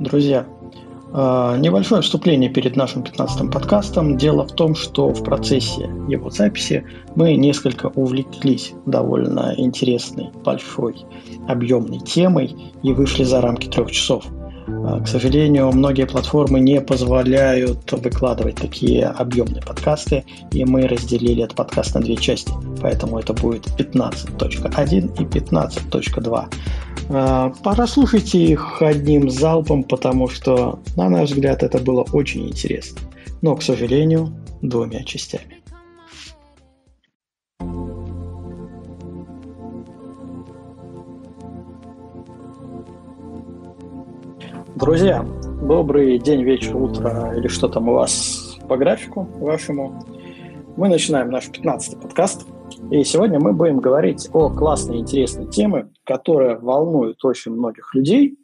[0.00, 0.46] Друзья,
[1.12, 4.16] а, небольшое вступление перед нашим 15-м подкастом.
[4.16, 6.86] Дело в том, что в процессе его записи
[7.16, 11.04] мы несколько увлеклись довольно интересной, большой,
[11.48, 14.24] объемной темой и вышли за рамки трех часов.
[14.68, 21.56] А, к сожалению, многие платформы не позволяют выкладывать такие объемные подкасты, и мы разделили этот
[21.56, 22.52] подкаст на две части.
[22.80, 26.46] Поэтому это будет 15.1 и 15.2.
[27.12, 33.00] А, прослушайте их одним залпом, потому что, на наш взгляд, это было очень интересно.
[33.42, 34.28] Но, к сожалению,
[34.62, 35.60] двумя частями.
[44.76, 45.26] Друзья,
[45.62, 50.02] добрый день, вечер, утро или что там у вас по графику вашему.
[50.76, 52.46] Мы начинаем наш 15-й подкаст–
[52.90, 58.38] и сегодня мы будем говорить о классной, интересной теме, которая волнует очень многих людей.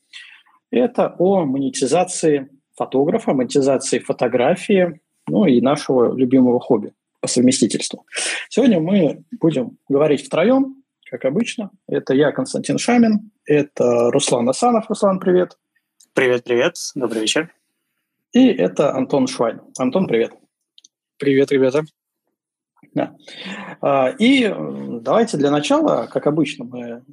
[0.71, 8.05] Это о монетизации фотографа, монетизации фотографии, ну и нашего любимого хобби по совместительству.
[8.49, 11.71] Сегодня мы будем говорить втроем, как обычно.
[11.89, 14.89] Это я, Константин Шамин, это Руслан Асанов.
[14.89, 15.57] Руслан, привет.
[16.13, 16.77] Привет, привет.
[16.95, 17.53] Добрый вечер.
[18.33, 19.61] И это Антон Швайн.
[19.79, 20.33] Антон, привет.
[21.19, 21.85] Привет, ребята.
[22.97, 23.15] Да.
[23.83, 24.51] А, и
[25.03, 27.05] давайте для начала, как обычно, мы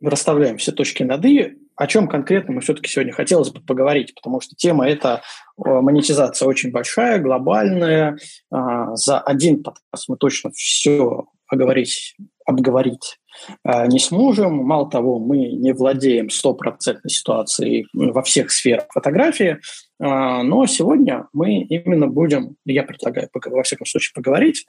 [0.00, 4.40] расставляем все точки над «и», о чем конкретно мы все-таки сегодня хотелось бы поговорить, потому
[4.40, 5.20] что тема эта
[5.58, 8.16] монетизация очень большая, глобальная.
[8.50, 13.18] А, за один подкаст мы точно все оговорить, обговорить
[13.62, 14.56] а, не сможем.
[14.56, 19.58] Мало того, мы не владеем стопроцентной ситуацией во всех сферах фотографии,
[19.98, 24.66] но сегодня мы именно будем, я предлагаю, во всяком случае, поговорить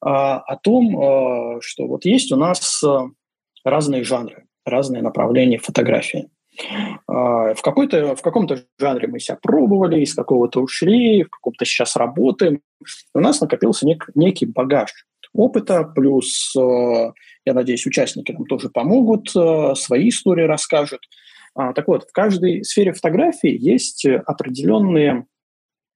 [0.00, 2.82] а, о том, что вот есть у нас
[3.64, 6.30] разные жанры, разные направления фотографии.
[7.08, 12.60] В, какой-то, в каком-то жанре мы себя пробовали, из какого-то ушли, в каком-то сейчас работаем.
[13.12, 14.92] У нас накопился нек, некий багаж
[15.34, 21.00] опыта, плюс я надеюсь, участники нам тоже помогут, свои истории расскажут.
[21.54, 25.26] А, так вот, в каждой сфере фотографии есть определенные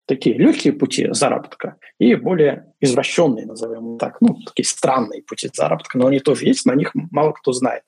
[0.06, 6.06] такие легкие пути заработка и более извращенные, назовем так, ну, такие странные пути заработка, но
[6.06, 7.82] они тоже есть, о них мало кто знает.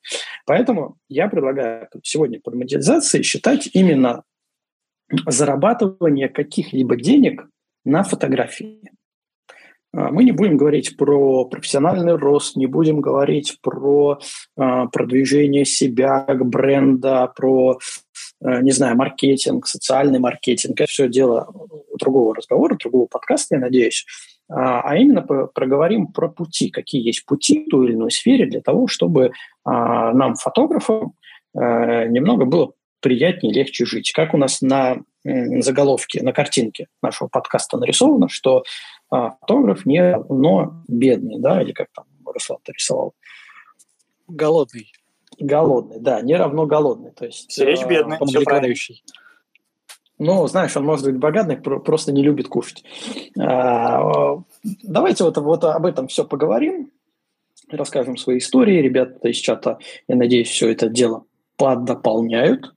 [0.44, 4.24] Поэтому я предлагаю сегодня под монетизацией считать именно
[5.26, 7.48] зарабатывание каких-либо денег
[7.84, 8.92] на фотографии.
[9.92, 14.18] А, мы не будем говорить про профессиональный рост, не будем говорить про
[14.56, 17.78] э, продвижение себя, бренда, про,
[18.42, 20.80] э, не знаю, маркетинг, социальный маркетинг.
[20.80, 21.52] Это все дело
[21.98, 24.06] другого разговора, другого подкаста, я надеюсь.
[24.48, 28.60] А, а именно проговорим про пути, какие есть пути в той или иной сфере для
[28.60, 29.30] того, чтобы э,
[29.64, 31.14] нам, фотографам,
[31.54, 34.12] э, немного было приятнее, легче жить.
[34.12, 38.62] Как у нас на заголовке, на картинке нашего подкаста нарисовано, что
[39.10, 43.14] а фотограф не но бедный, да, или как там Руслан рисовал.
[44.28, 44.92] Голодный.
[45.38, 47.12] Голодный, да, не равно голодный.
[47.12, 49.02] То есть, Речь бедный, э, млекопитающий.
[50.18, 52.84] Ну, знаешь, он может быть богатый, просто не любит кушать.
[53.38, 54.42] А,
[54.82, 56.90] давайте вот, вот об этом все поговорим,
[57.70, 58.82] расскажем свои истории.
[58.82, 59.78] Ребята из чата,
[60.08, 61.24] я надеюсь, все это дело
[61.56, 62.74] поддополняют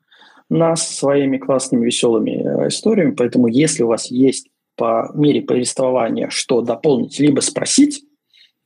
[0.50, 3.11] нас своими классными, веселыми э, историями.
[3.11, 8.03] Поэтому, если у вас есть по мере повествования что дополнить, либо спросить,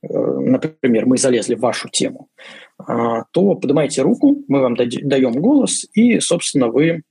[0.02, 2.28] э, например, мы залезли в вашу тему,
[2.78, 7.02] а, то поднимайте руку, мы вам даем голос, и, собственно, вы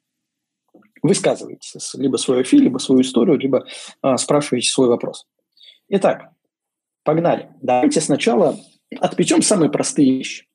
[1.03, 3.65] высказываете либо свою фи, либо свою историю, либо
[4.01, 5.27] а, спрашиваете свой вопрос.
[5.89, 6.29] Итак,
[7.03, 7.49] погнали.
[7.61, 8.57] Давайте сначала
[8.99, 10.47] отпечем самые простые вещи.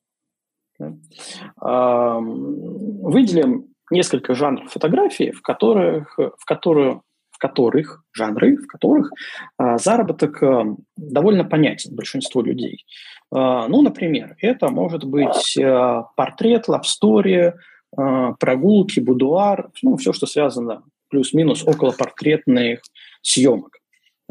[2.99, 7.03] Выделим несколько жанров фотографии, в которых, в которую
[7.43, 9.11] которых, жанры, в которых
[9.59, 10.65] э, заработок э,
[10.97, 12.85] довольно понятен большинству людей.
[13.35, 15.59] Э, ну, например, это может быть
[16.17, 17.53] портрет, лавстори, э,
[18.39, 22.81] прогулки, будуар, ну, все, что связано плюс-минус около портретных
[23.23, 23.77] съемок.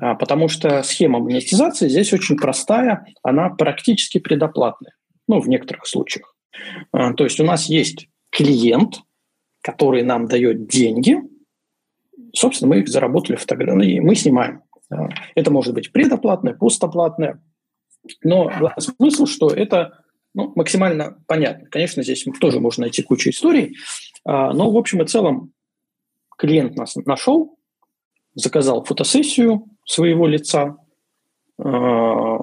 [0.02, 4.96] А, потому что схема монетизации здесь очень простая, она практически предоплатная,
[5.28, 6.34] ну, в некоторых случаях.
[6.92, 9.02] А, то есть у нас есть клиент,
[9.62, 11.18] который нам дает деньги–
[12.34, 14.64] собственно, мы их заработали фотографии, мы снимаем.
[15.36, 17.42] Это может быть предоплатное, постоплатное,
[18.24, 21.68] но смысл, что это ну, максимально понятно.
[21.70, 23.78] Конечно, здесь тоже можно найти кучу историй,
[24.24, 25.54] а, но в общем и целом
[26.38, 27.58] клиент нас нашел,
[28.34, 30.78] заказал фотосессию своего лица,
[31.58, 32.38] а,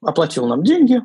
[0.00, 1.02] оплатил нам деньги,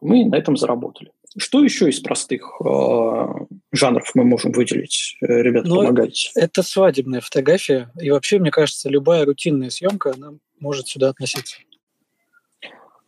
[0.00, 1.12] мы на этом заработали.
[1.36, 5.16] Что еще из простых а, жанров мы можем выделить?
[5.20, 6.30] Ребята, ну, помогайте.
[6.34, 7.90] Это свадебная фотография.
[8.00, 11.56] И вообще, мне кажется, любая рутинная съемка, она может сюда относиться.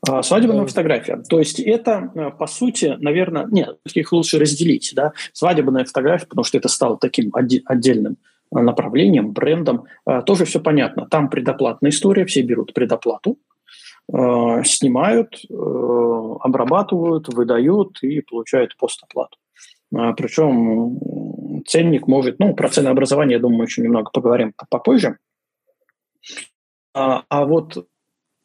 [0.08, 1.22] А, свадебная фотография.
[1.28, 4.92] То есть это, э, по сути, наверное, нет, их лучше разделить.
[4.94, 5.12] Да?
[5.32, 8.16] Свадебная фотография, потому что это стало таким отдельным
[8.54, 9.84] э, направлением, брендом.
[10.06, 11.06] Э, тоже все понятно.
[11.06, 13.38] Там предоплатная история, все берут предоплату,
[14.10, 19.38] снимают, обрабатывают, выдают и получают постоплату.
[19.90, 20.98] Причем
[21.66, 25.18] ценник может, ну, про ценообразование, я думаю, еще немного поговорим попозже.
[26.94, 27.86] А, а вот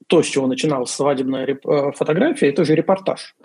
[0.08, 3.36] то, с чего начиналась свадебная э, фотография, это же репортаж.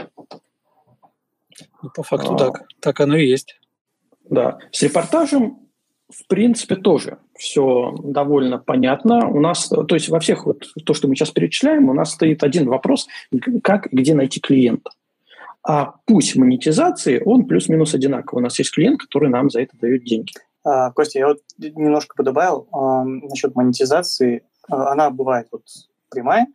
[1.82, 2.67] Ну, по факту а, так.
[2.81, 3.60] Так оно и есть.
[4.25, 4.58] Да.
[4.72, 5.63] С репортажем,
[6.10, 9.28] в принципе, тоже все довольно понятно.
[9.28, 12.44] У нас, то есть во всех вот то, что мы сейчас перечисляем, у нас стоит
[12.44, 13.06] один вопрос,
[13.62, 14.90] как где найти клиента.
[15.66, 18.42] А пусть монетизации, он плюс-минус одинаковый.
[18.42, 20.32] У нас есть клиент, который нам за это дает деньги.
[20.62, 24.44] А, Костя, я вот немножко подобавил э, насчет монетизации.
[24.68, 25.62] Она бывает вот
[26.10, 26.46] прямая,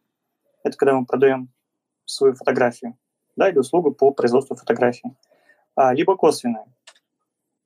[0.63, 1.50] это когда мы продаем
[2.06, 2.98] свою фотографию,
[3.36, 5.16] да, или услугу по производству фотографии,
[5.75, 6.66] а, либо косвенная.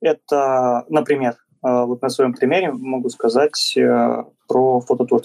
[0.00, 5.22] Это, например, а, вот на своем примере могу сказать э, про фототур.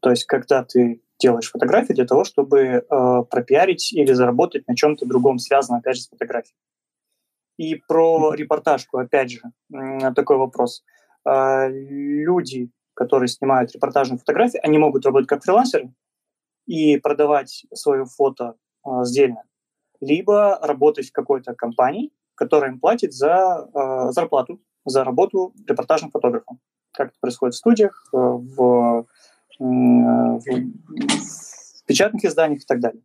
[0.00, 2.82] То есть, когда ты делаешь фотографии для того, чтобы э,
[3.30, 6.56] пропиарить или заработать на чем-то другом, связанном, опять же, с фотографией.
[7.56, 9.40] И про репортажку, опять же,
[10.14, 10.84] такой вопрос.
[11.24, 15.94] Э, люди, которые снимают репортажные фотографии, они могут работать как фрилансеры
[16.66, 19.44] и продавать свое фото э, сдельно,
[20.00, 26.58] либо работать в какой-то компании, которая им платит за э, зарплату, за работу репортажным фотографом.
[26.92, 29.06] Как это происходит в студиях, э, в,
[29.60, 33.02] э, в, в печатных изданиях и так далее.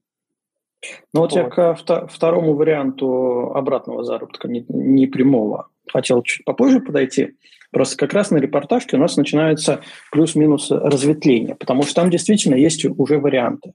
[1.13, 1.38] Ну вот, вот.
[1.38, 1.75] я к
[2.07, 7.35] второму варианту обратного заработка, не, не прямого, хотел чуть попозже подойти.
[7.71, 9.81] Просто как раз на репортажке у нас начинается
[10.12, 13.74] плюс-минус разветвление, потому что там действительно есть уже варианты.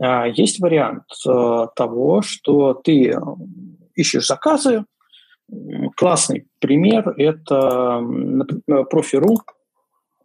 [0.00, 3.14] А, есть вариант э, того, что ты
[3.94, 4.84] ищешь заказы.
[5.96, 8.02] Классный пример– это
[8.90, 9.38] профи.ру,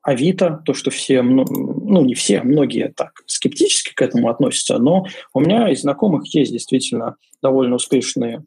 [0.02, 5.42] Авито, то, что все, ну не все, многие так скептически к этому относятся, но у
[5.42, 8.44] меня из знакомых есть действительно довольно успешные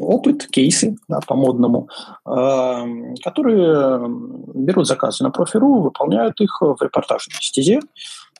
[0.00, 1.88] опыт, кейсы да, по-модному,
[2.24, 4.08] э, которые
[4.54, 7.80] берут заказы на профи.ру, выполняют их в репортажной стезе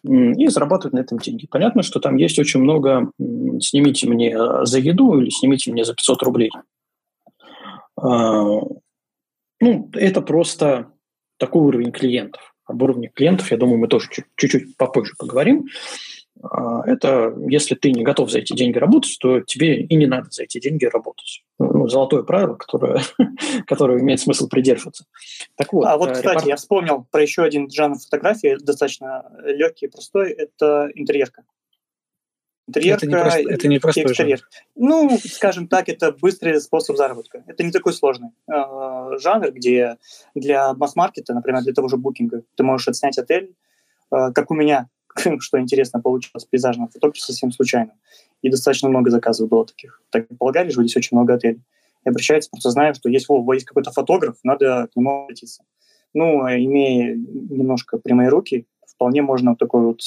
[0.05, 1.49] и зарабатывают на этом деньги.
[1.50, 3.11] Понятно, что там есть очень много
[3.61, 6.50] «снимите мне за еду» или «снимите мне за 500 рублей».
[8.02, 8.60] Э,
[9.60, 10.92] ну, это просто
[11.38, 12.54] такой уровень клиентов.
[12.64, 15.68] Об уровне клиентов, я думаю, мы тоже чуть-чуть попозже поговорим.
[16.42, 20.28] А, это если ты не готов за эти деньги работать, то тебе и не надо
[20.30, 21.42] за эти деньги работать.
[21.58, 23.00] Ну, золотое правило, которое,
[23.66, 25.04] которое имеет смысл придерживаться.
[25.56, 26.46] Так вот, а вот, э, кстати, репорт...
[26.46, 31.42] я вспомнил про еще один жанр фотографии, достаточно легкий и простой, это интерьерка.
[32.69, 34.41] Интерьерка это не, просто, это не простой экстерьер.
[34.76, 37.43] Ну, скажем так, это быстрый способ заработка.
[37.47, 39.97] Это не такой сложный э, жанр, где
[40.35, 43.55] для масс-маркета, например, для того же букинга, ты можешь отснять отель,
[44.12, 44.88] э, как у меня
[45.41, 47.93] что интересно, получилось пейзажного фотографа совсем случайно.
[48.43, 50.03] И достаточно много заказов было таких.
[50.11, 51.62] Так полагали, что здесь очень много отелей.
[52.05, 55.65] И обращается, просто знаю, что есть, о, есть какой-то фотограф, надо к нему обратиться.
[56.15, 58.67] Ну, имея немножко прямые руки,
[58.98, 60.00] вполне можно вот такой вот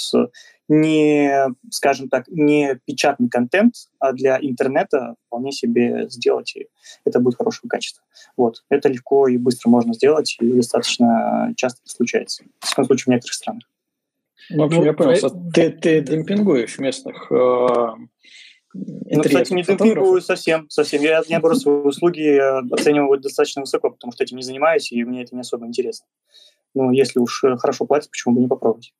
[0.67, 6.67] не, скажем так, не печатный контент, а для интернета вполне себе сделать, и
[7.05, 8.03] это будет хорошего качества.
[8.38, 8.63] Вот.
[8.69, 12.43] Это легко и быстро можно сделать, и достаточно часто это случается.
[12.60, 13.63] В том случае в некоторых странах.
[14.50, 17.88] Ну, в общем, ну, я понял, ты, ты демпингуешь местных э,
[18.74, 21.01] ну, кстати, не демпингую совсем, совсем.
[21.01, 25.03] Я, я беру свои услуги э, оцениваю достаточно высоко, потому что этим не занимаюсь, и
[25.03, 26.05] мне это не особо интересно.
[26.74, 28.94] Ну, если уж э, хорошо платят, почему бы не попробовать?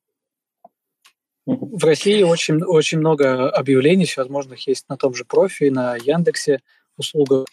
[1.46, 6.60] В России очень, очень много объявлений всевозможных есть на том же профи, на Яндексе
[6.96, 7.46] услугах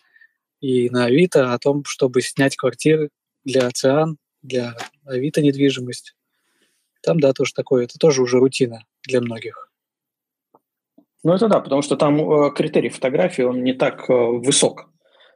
[0.62, 3.10] и на Авито о том, чтобы снять квартиры
[3.44, 6.16] для Оциан, для Авито недвижимость.
[7.02, 9.70] Там, да, тоже такое, это тоже уже рутина для многих.
[11.24, 14.90] Ну, это да, потому что там э, критерий фотографии, он не так э, высок,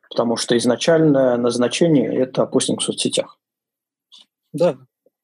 [0.09, 3.37] потому что изначальное назначение– это постинг в соцсетях.
[4.53, 4.77] Да,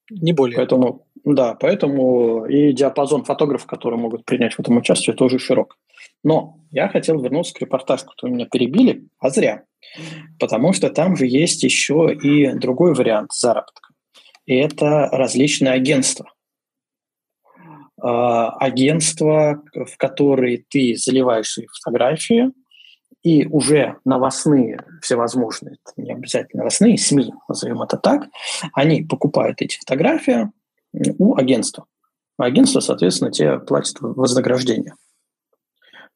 [0.09, 0.57] не более.
[0.57, 5.77] Поэтому, да, поэтому и диапазон фотографов, которые могут принять в этом участие, тоже широк.
[6.23, 9.63] Но я хотел вернуться к репортажу, который меня перебили, а зря.
[10.39, 13.89] Потому что там же есть еще и другой вариант заработка
[14.49, 16.33] и это различные агентства.
[18.01, 22.51] А, агентства, в которые ты заливаешь свои фотографии,
[23.23, 28.27] и уже новостные всевозможные, не обязательно новостные, СМИ, назовем это так,
[28.73, 30.49] они покупают эти фотографии
[31.17, 31.85] у агентства.
[32.37, 34.95] А агентство, соответственно, тебе платит вознаграждение.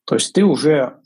[0.05, 0.97] То есть ты уже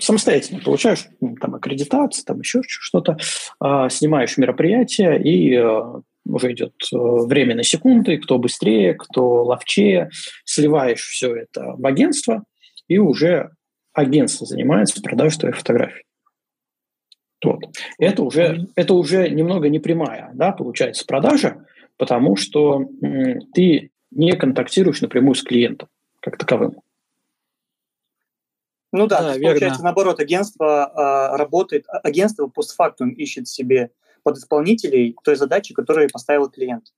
[0.00, 1.06] самостоятельно получаешь
[1.40, 3.16] там аккредитацию, там еще что-то,
[3.60, 10.10] а, снимаешь мероприятие и а, уже идет э, время на секунды, кто быстрее, кто ловчее,
[10.44, 12.44] сливаешь все это в агентство,
[12.88, 13.50] и уже
[13.94, 16.04] агентство занимается продажей твоей фотографии.
[17.42, 17.64] Вот.
[17.98, 25.00] Это уже, это уже немного непрямая, да, получается, продажа, потому что м, ты не контактируешь
[25.00, 25.88] напрямую с клиентом
[26.20, 26.80] как таковым.
[28.92, 33.90] Ну да, да есть, получается, наоборот, агентство э, работает, а, агентство постфактум ищет себе
[34.22, 36.94] подисполнителей той задачи, которую поставил клиент.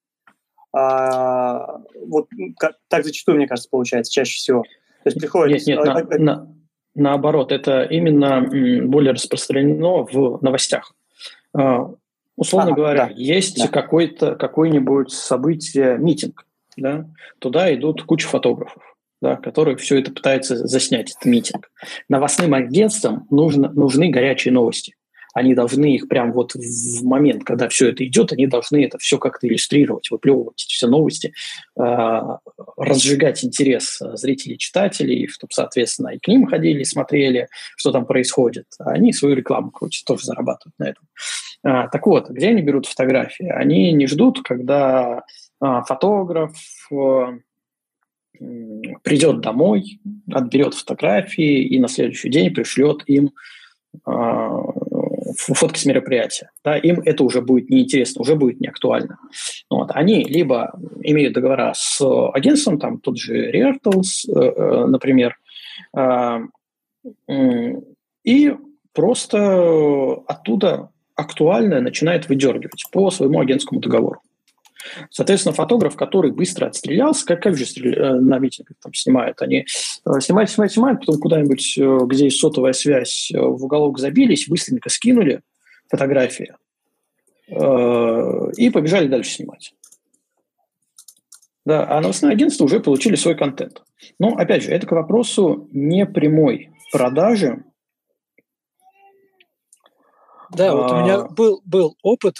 [0.73, 4.63] А, вот как, так зачастую, мне кажется, получается чаще всего.
[4.63, 5.67] То есть приходит...
[5.67, 6.56] Нет, нет, на, на,
[6.97, 10.95] наоборот, это именно более распространено в новостях.
[11.55, 11.91] А,
[12.37, 13.69] условно ага, говоря, да, есть да.
[13.69, 17.07] какой-то, какое-нибудь событие, митинг, да,
[17.39, 18.83] туда идут куча фотографов
[19.21, 21.71] да, которые все это пытаются заснять, этот митинг.
[22.09, 24.95] Новостным агентствам нужно, нужны горячие новости.
[25.37, 29.19] Они должны их прям вот в момент, когда все это идет, они должны это все
[29.19, 31.35] как-то иллюстрировать, выплевывать эти все новости,
[31.79, 32.21] э,
[32.79, 38.65] разжигать интерес зрителей, читателей, чтобы, соответственно, и к ним ходили, смотрели, что там происходит.
[38.79, 41.05] А они свою рекламу крутят, тоже зарабатывают на этом.
[41.63, 43.47] А, так вот, где они берут фотографии?
[43.47, 45.23] Они не ждут, когда
[45.61, 46.57] а, фотограф
[49.03, 50.01] придет домой,
[50.33, 53.33] отберет фотографии и на следующий день пришлет им
[55.37, 56.51] фотки с мероприятия.
[56.65, 59.19] Да, им это уже будет неинтересно, уже будет неактуально.
[59.71, 59.91] Вот.
[59.93, 62.01] Они либо имеют договора с
[62.33, 65.37] агентством, там тот же Reartals, э, э, например,
[65.97, 66.39] э,
[68.25, 68.55] и
[68.93, 74.21] просто оттуда актуальное начинает выдергивать по своему агентскому договору.
[75.11, 79.67] Соответственно, фотограф, который быстро отстрелялся, как, как же э, на митингах там снимают, они
[80.07, 84.89] э, снимают, снимают, снимают, потом куда-нибудь, э, где есть сотовая связь, в уголок забились, быстренько
[84.89, 85.43] скинули
[85.89, 86.55] фотографии
[87.49, 89.73] и побежали дальше снимать.
[91.65, 93.83] Да, а новостные агентства уже получили свой контент.
[94.21, 97.65] Но, опять же, это к вопросу непрямой продажи.
[100.53, 101.29] Да, вот у меня а.
[101.29, 102.37] был, был опыт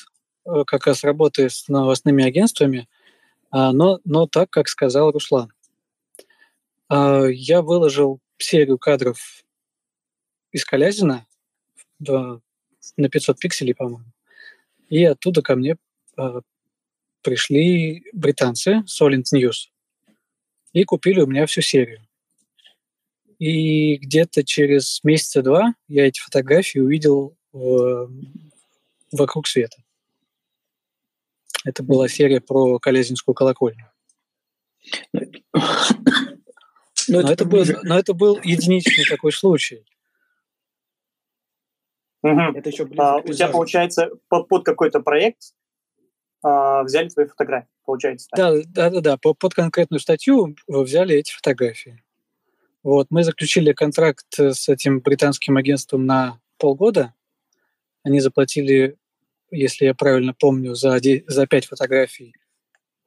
[0.67, 2.89] как раз работы с новостными агентствами,
[3.51, 5.53] а, но, но так, как сказал Руслан.
[6.89, 9.19] А, я выложил серию кадров
[10.53, 11.27] из Калязина
[11.99, 12.41] на
[13.11, 14.13] 500 пикселей, по-моему,
[14.89, 15.77] и оттуда ко мне
[16.17, 16.41] а,
[17.23, 19.71] пришли британцы, Solent News,
[20.73, 22.01] и купили у меня всю серию.
[23.39, 27.37] И где-то через месяца два я эти фотографии увидел
[29.13, 29.77] вокруг света.
[31.67, 33.91] Это была серия про Колязинскую колокольню.
[37.09, 39.87] Но, но, это, это был, но это был единичный такой случай.
[42.25, 42.41] Угу.
[42.57, 45.55] Это еще а, у тебя, получается, под, под какой-то проект
[46.43, 48.27] а, взяли твои фотографии, получается?
[48.33, 48.39] Так?
[48.39, 49.17] Да, да, да, да.
[49.19, 52.03] Под, под конкретную статью взяли эти фотографии.
[52.83, 57.15] Вот, мы заключили контракт с этим британским агентством на полгода.
[58.03, 58.97] Они заплатили
[59.51, 62.35] если я правильно помню, за, за 5 фотографий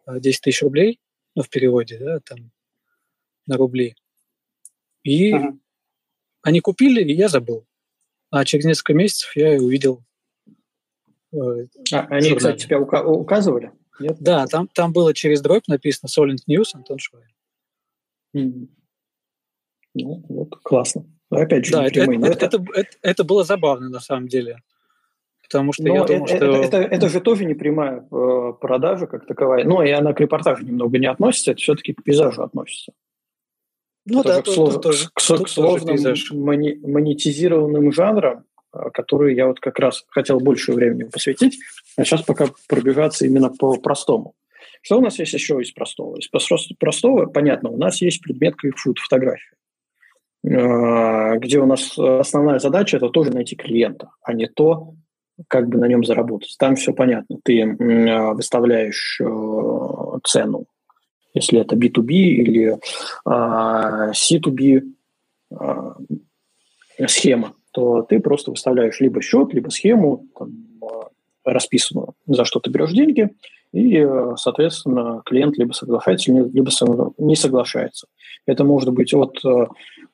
[0.07, 0.99] 10 э, тысяч рублей,
[1.35, 2.51] ну, в переводе, да, там,
[3.45, 3.95] на рубли.
[5.03, 5.57] И ага.
[6.41, 7.65] они купили, и я забыл.
[8.31, 10.03] А через несколько месяцев я увидел.
[11.31, 13.71] Э, а, они, кстати, тебя ука- указывали?
[13.99, 14.17] Нет?
[14.19, 17.29] Да, там, там было через дробь написано Solent News Антон Швайн.
[18.35, 18.67] Mm.
[19.95, 21.05] Ну, вот, классно.
[21.29, 24.61] Опять же, да, это, это, это, это, это, это было забавно на самом деле
[25.49, 26.45] потому что Но я думал, это, что...
[26.45, 29.63] Это, это, это же тоже не прямая э, продажа как таковая.
[29.63, 32.93] Ну, и она к репортажу немного не относится, это все-таки к пейзажу относится.
[34.05, 34.81] Ну это да, к, слов...
[34.81, 35.97] тоже, к, к, к сложным
[36.33, 36.79] мони...
[36.83, 41.59] монетизированным жанрам, э, которые я вот как раз хотел больше времени посвятить,
[41.97, 44.35] а сейчас пока пробежаться именно по простому.
[44.81, 46.17] Что у нас есть еще из простого?
[46.17, 49.55] Из простого, понятно, у нас есть предмет крикшут, фотография,
[50.43, 54.93] э, где у нас основная задача– это тоже найти клиента, а не то,
[55.47, 56.55] как бы на нем заработать.
[56.59, 57.37] Там все понятно.
[57.43, 60.65] Ты э, выставляешь э, цену,
[61.33, 62.77] если это B2B или
[63.25, 64.83] э, C2B
[67.07, 70.51] схема, то ты просто выставляешь либо счет, либо схему, там,
[71.43, 73.29] расписано, за что ты берешь деньги,
[73.71, 74.05] и,
[74.35, 76.69] соответственно, клиент либо соглашается, либо
[77.17, 78.07] не соглашается.
[78.45, 79.41] Это может быть от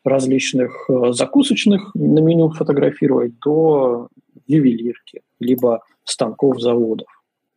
[0.05, 4.09] различных закусочных на меню фотографировать до
[4.47, 7.07] ювелирки, либо станков заводов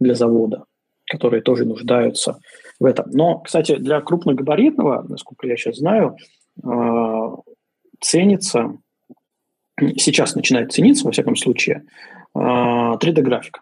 [0.00, 0.64] для завода,
[1.06, 2.38] которые тоже нуждаются
[2.80, 3.10] в этом.
[3.10, 6.16] Но, кстати, для крупногабаритного, насколько я сейчас знаю,
[6.62, 7.36] э,
[8.00, 8.78] ценится,
[9.78, 11.84] сейчас начинает цениться, во всяком случае,
[12.34, 13.60] 3D-графика.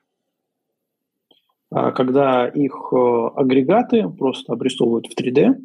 [1.72, 5.56] Э, э, когда их агрегаты просто обрисовывают в 3D,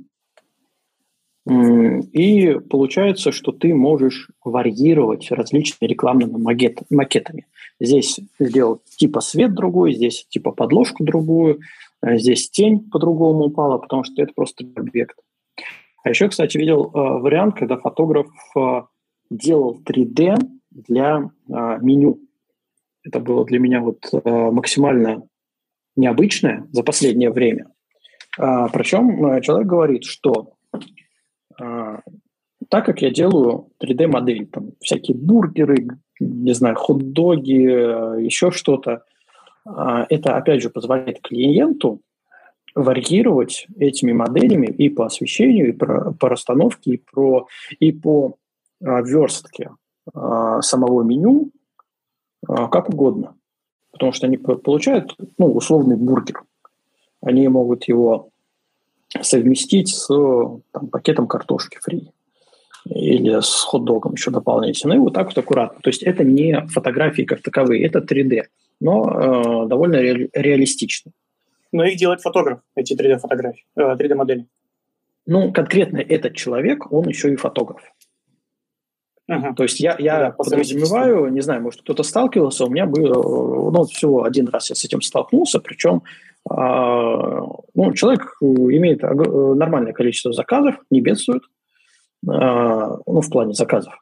[1.47, 6.37] и получается, что ты можешь варьировать различными рекламными
[6.89, 7.47] макетами.
[7.79, 11.59] Здесь сделал типа свет другой, здесь типа подложку другую,
[12.01, 15.17] а здесь тень по-другому упала, потому что это просто объект.
[16.03, 18.81] А еще, кстати, видел э, вариант, когда фотограф э,
[19.29, 20.37] делал 3D
[20.71, 22.19] для э, меню.
[23.03, 25.23] Это было для меня вот э, максимально
[25.95, 27.67] необычное за последнее время.
[28.37, 30.53] А, причем э, человек говорит, что
[31.57, 35.87] так как я делаю 3D-модель, там всякие бургеры,
[36.19, 39.03] не знаю, хот-доги, еще что-то,
[39.65, 42.01] а, это, опять же, позволяет клиенту
[42.73, 47.47] варьировать этими моделями и по освещению, и по, по расстановке, и, про,
[47.79, 48.35] и по
[48.83, 49.71] а, верстке
[50.13, 51.51] а, самого меню
[52.47, 53.35] а, как угодно.
[53.91, 56.43] Потому что они получают ну, условный бургер.
[57.21, 58.29] Они могут его
[59.21, 62.11] совместить с там, пакетом картошки фри
[62.85, 64.93] или с хот-догом еще дополнительно.
[64.93, 65.79] И вот так вот аккуратно.
[65.81, 68.43] То есть это не фотографии как таковые, это 3D,
[68.79, 71.11] но э, довольно ре- реалистично.
[71.71, 74.47] Но их делает фотограф, эти 3D-фотографии, э, 3D-модели.
[75.27, 77.81] Ну, конкретно этот человек, он еще и фотограф.
[79.29, 79.53] Uh-huh.
[79.55, 83.85] То есть я, я да, подразумеваю, не знаю, может, кто-то сталкивался, у меня был, ну,
[83.85, 86.01] всего один раз я с этим столкнулся, причем
[86.49, 91.43] ну, человек имеет нормальное количество заказов, не бедствует,
[92.27, 93.93] а, ну, в плане заказов.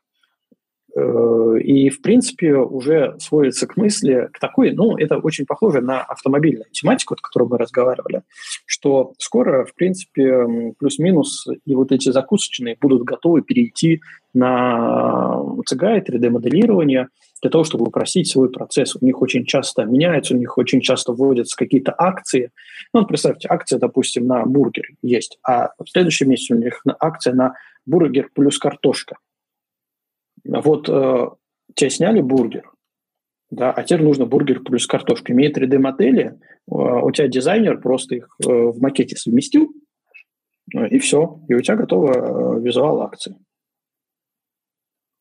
[0.96, 6.02] Э, и, в принципе, уже сводится к мысли, к такой, ну, это очень похоже на
[6.02, 8.24] автомобильную тематику, о которой мы разговаривали,
[8.66, 14.02] что скоро, в принципе, плюс-минус и вот эти закусочные будут готовы перейти
[14.34, 17.08] на CGI, 3D-моделирование,
[17.42, 18.96] для того, чтобы упростить свой процесс.
[18.96, 22.52] У них очень часто меняется, у них очень часто вводятся какие-то акции.
[22.94, 27.56] Ну, представьте, акция, допустим, на бургер есть, а в следующем месяце у них акция на
[27.86, 29.18] бургер плюс картошка.
[30.46, 31.28] Вот э,
[31.76, 32.72] тебе сняли бургер,
[33.52, 35.34] да, а теперь нужно бургер плюс картошка.
[35.34, 36.32] Имеет 3D-модели, э,
[36.68, 39.72] у тебя дизайнер просто их э, в макете совместил,
[40.76, 43.36] э, и все, и у тебя готова э, визуал акции.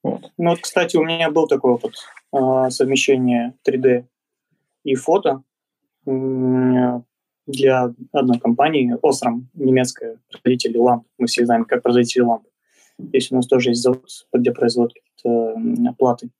[0.08, 0.32] Вот.
[0.38, 1.94] Ну вот, кстати, у меня был такой опыт
[2.32, 4.04] э, совмещения 3D
[4.84, 5.42] и фото
[7.46, 11.04] для одной компании, Osram, немецкая, производитель ламп.
[11.18, 12.44] Мы все знаем, как производитель ламп.
[12.98, 16.30] Здесь у нас тоже есть завод, где производят какие-то платы.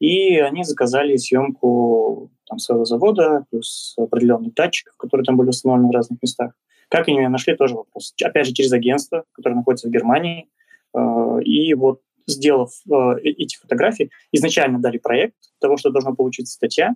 [0.00, 5.94] И они заказали съемку там, своего завода, плюс определенных датчиков, которые там были установлены в
[5.94, 6.52] разных местах.
[6.88, 8.14] Как они меня нашли, тоже вопрос.
[8.22, 10.48] Опять же, через агентство, которое находится в Германии.
[10.94, 16.54] Э, и вот сделав э, э, эти фотографии, изначально дали проект того, что должна получиться
[16.54, 16.94] статья,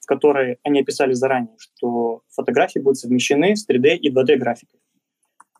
[0.00, 4.80] в которой они описали заранее, что фотографии будут совмещены с 3D и 2D графикой.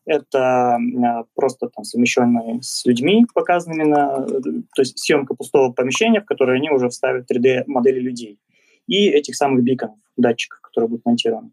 [0.07, 4.27] Это э, просто там совмещенные с людьми, показанными на...
[4.27, 8.39] То есть съемка пустого помещения, в которое они уже вставят 3D-модели людей.
[8.87, 11.51] И этих самых биконов, датчиков, которые будут монтированы.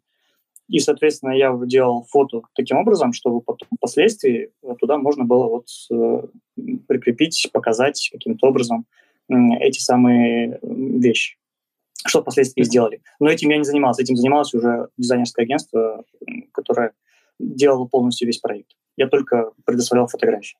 [0.67, 6.27] И, соответственно, я делал фото таким образом, чтобы потом впоследствии туда можно было вот э,
[6.87, 8.85] прикрепить, показать каким-то образом
[9.27, 11.37] эти самые вещи,
[12.05, 13.01] что впоследствии сделали.
[13.19, 16.03] Но этим я не занимался, этим занималось уже дизайнерское агентство,
[16.51, 16.93] которое
[17.39, 18.71] делало полностью весь проект.
[18.97, 20.57] Я только предоставлял фотографии.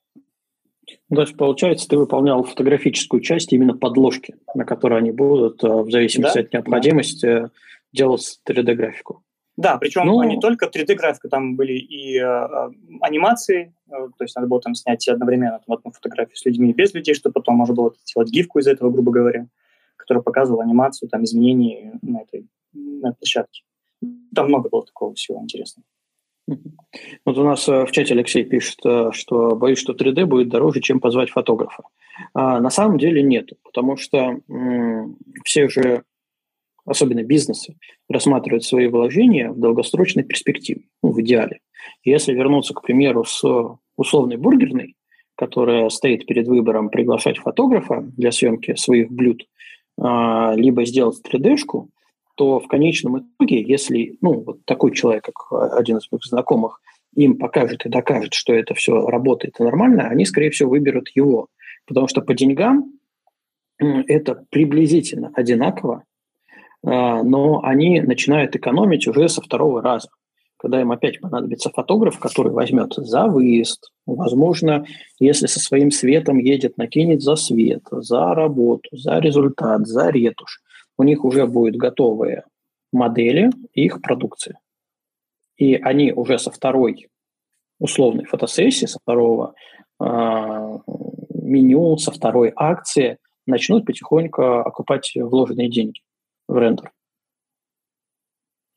[1.09, 5.67] Ну, то есть, получается, ты выполнял фотографическую часть именно подложки, на которой они будут, э,
[5.67, 6.41] в зависимости да?
[6.41, 7.51] от необходимости, да.
[7.91, 9.23] делать 3D-графику.
[9.57, 12.69] Да, причем ну, не только 3D-графика, там были и э,
[13.01, 16.73] анимации, э, то есть надо было там снять одновременно там, одну фотографию с людьми и
[16.73, 19.47] без людей, чтобы потом можно было сделать гифку из этого, грубо говоря,
[19.95, 23.63] которая показывала анимацию, там, изменений на этой, на этой площадке.
[24.35, 25.85] Там много было такого всего интересного.
[27.25, 30.81] Вот у нас э, в чате Алексей пишет, э, что боюсь, что 3D будет дороже,
[30.81, 31.83] чем позвать фотографа.
[32.33, 36.03] А на самом деле нет, потому что м- все же
[36.85, 37.75] особенно бизнесы,
[38.09, 41.59] рассматривают свои вложения в долгосрочной перспективе, ну, в идеале.
[42.03, 43.43] Если вернуться, к примеру, с
[43.97, 44.95] условной бургерной,
[45.35, 49.45] которая стоит перед выбором приглашать фотографа для съемки своих блюд,
[49.99, 51.89] а, либо сделать 3D-шку,
[52.35, 56.81] то в конечном итоге, если ну, вот такой человек, как один из моих знакомых,
[57.15, 61.47] им покажет и докажет, что это все работает и нормально, они, скорее всего, выберут его.
[61.85, 62.91] Потому что по деньгам
[63.77, 66.03] это приблизительно одинаково, а,
[66.85, 70.09] но они начинают экономить уже со второго раза
[70.57, 74.85] когда им опять понадобится фотограф, который возьмет за выезд, возможно,
[75.19, 80.61] если со своим светом едет, накинет за свет, за работу, за результат, за ретушь.
[80.97, 82.45] У них уже будут готовые
[82.91, 84.57] модели их продукции.
[85.57, 87.09] И они уже со второй
[87.79, 89.53] условной фотосессии, со второго
[90.01, 96.01] э, меню, со второй акции начнут потихоньку окупать вложенные деньги
[96.47, 96.91] в рендер.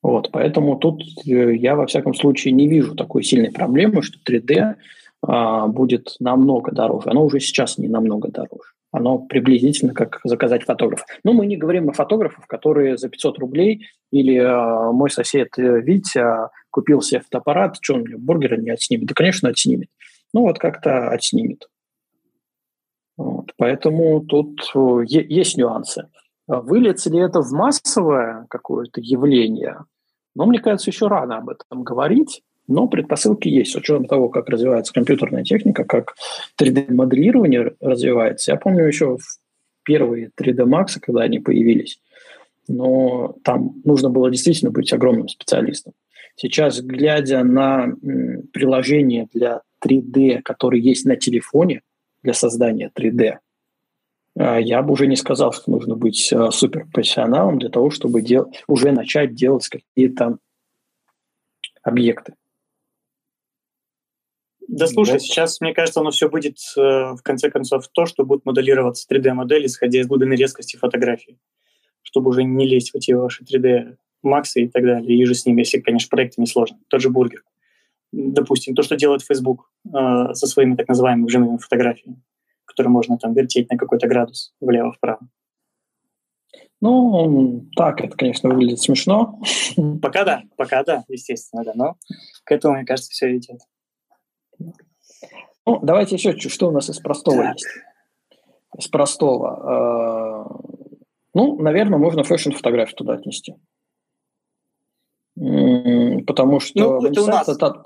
[0.03, 4.77] Вот, поэтому тут э, я, во всяком случае, не вижу такой сильной проблемы, что 3D
[5.23, 7.11] а, будет намного дороже.
[7.11, 8.71] Оно уже сейчас не намного дороже.
[8.91, 11.05] Оно приблизительно как заказать фотографа.
[11.25, 15.81] Но мы не говорим о фотографах, которые за 500 рублей или а, мой сосед э,
[15.81, 19.07] Витя купил себе фотоаппарат, что он мне бургера не отснимет?
[19.07, 19.89] Да, конечно, отснимет.
[20.33, 21.69] Ну вот как-то отснимет.
[23.17, 26.09] Вот, поэтому тут э, есть нюансы.
[26.49, 29.85] А выльется ли это в массовое какое-то явление?
[30.35, 33.73] Но мне кажется, еще рано об этом говорить, но предпосылки есть.
[33.73, 36.15] С учетом того, как развивается компьютерная техника, как
[36.61, 38.53] 3D-моделирование развивается.
[38.53, 39.19] Я помню еще
[39.85, 42.01] первые 3D Max, когда они появились,
[42.67, 45.93] но там нужно было действительно быть огромным специалистом.
[46.37, 47.89] Сейчас, глядя на
[48.53, 51.83] приложение для 3D, которые есть на телефоне
[52.23, 53.39] для создания 3D, а,
[54.39, 58.53] я бы уже не сказал, что нужно быть а, суперпрофессионалом для того, чтобы дел...
[58.69, 60.39] уже начать делать какие-то
[61.83, 62.35] объекты.
[64.69, 65.23] Да слушай, вот.
[65.23, 69.65] сейчас, мне кажется, оно все будет, э, в конце концов, то, что будет моделироваться 3D-модель,
[69.67, 71.39] исходя из глубины резкости фотографии,
[72.03, 75.47] чтобы уже не лезть в эти ваши 3D Максы и так далее, и же с
[75.47, 76.79] ними, если, конечно, проекты не сложны.
[76.89, 77.45] Тот же Бургер.
[78.13, 82.21] Допустим, то, что делает Facebook э, со своими так называемыми живыми фотографиями
[82.69, 85.21] который можно там вертеть на какой-то градус влево-вправо.
[86.81, 89.41] Ну, так, это, конечно, выглядит смешно.
[90.01, 91.97] Пока да, пока да, естественно, да, но
[92.45, 93.61] к этому, мне кажется, все идет.
[95.67, 97.55] Ну, давайте еще что у нас из простого так.
[97.55, 97.67] есть.
[98.79, 99.59] Из простого.
[99.67, 100.89] Э,
[101.35, 103.57] ну, наверное, можно фэшн-фотографию туда отнести.
[105.35, 107.49] Потому что ну, это у нас.
[107.49, 107.85] Это,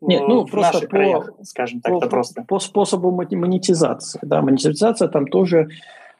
[0.00, 2.42] нет, ну просто по, краях, скажем так, по, это просто.
[2.42, 4.20] По способу монетизации.
[4.22, 5.68] Да, монетизация там тоже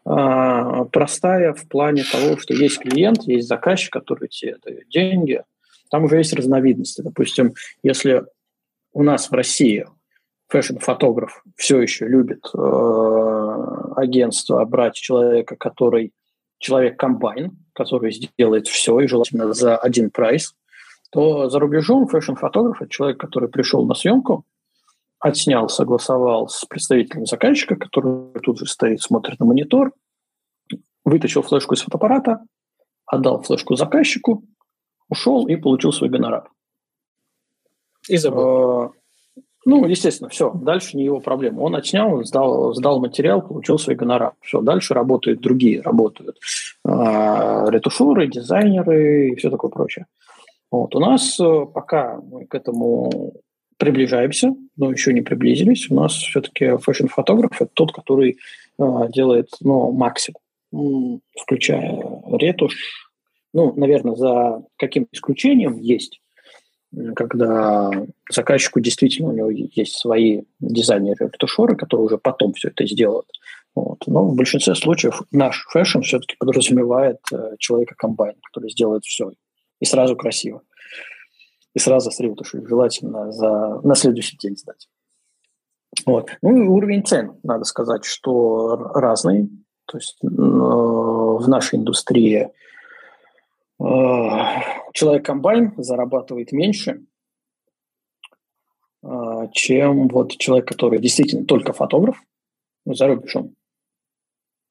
[0.05, 5.43] э, простая в плане того, что есть клиент, есть заказчик, который тебе дает деньги.
[5.91, 7.03] Там уже есть разновидности.
[7.03, 8.25] Допустим, если
[8.93, 9.87] у нас в России
[10.49, 16.13] фэшн-фотограф все еще любит э, агентство брать человека, который
[16.59, 20.55] человек-комбайн, который сделает все и желательно за один прайс–
[21.11, 24.45] то за рубежом фэшн-фотограф– это человек, который пришел на съемку,
[25.19, 29.93] отснял, согласовал с представителем заказчика, который тут же стоит, смотрит на монитор,
[31.05, 32.45] вытащил флешку из фотоаппарата,
[33.07, 34.45] отдал флешку заказчику,
[35.09, 36.51] ушел и получил свой гонорар.
[38.09, 38.41] И забыл.
[38.41, 38.93] А,
[39.65, 40.53] ну, естественно, все.
[40.53, 41.61] Дальше не его проблема.
[41.61, 44.35] Он отснял, сдал, сдал материал, получил свой гонорар.
[44.41, 46.39] Все, дальше работают другие, работают
[46.87, 50.07] э, ретушеры, дизайнеры и все такое прочее.
[50.71, 50.95] Вот.
[50.95, 53.35] У нас э, пока мы к этому
[53.79, 55.91] приближаемся, но еще не приблизились.
[55.91, 58.39] У нас все-таки фэшн-фотограф– это тот, который
[58.79, 62.03] э, делает ну, максимум, включая
[62.33, 63.09] ретушь.
[63.55, 66.21] Ну, наверное, за каким исключением есть,
[67.17, 67.91] когда
[68.31, 73.29] заказчику действительно у него есть свои дизайнеры-ретушеры, которые уже потом все это сделают.
[73.75, 74.03] Вот.
[74.07, 79.33] Но в большинстве случаев наш фэшн все-таки подразумевает э, человека-комбайн, который сделает все
[79.81, 80.63] и сразу красиво.
[81.75, 84.89] И сразу с ретушью, желательно за, на следующий день сдать.
[86.07, 86.31] Вот.
[86.43, 89.49] Ну и уровень цен, надо сказать, что разный.
[89.87, 92.49] То есть э, в нашей индустрии
[93.81, 93.85] э,
[94.93, 97.05] человек-комбайн зарабатывает меньше,
[99.03, 102.21] э, чем вот человек, который действительно только фотограф
[102.85, 103.55] за рубежом.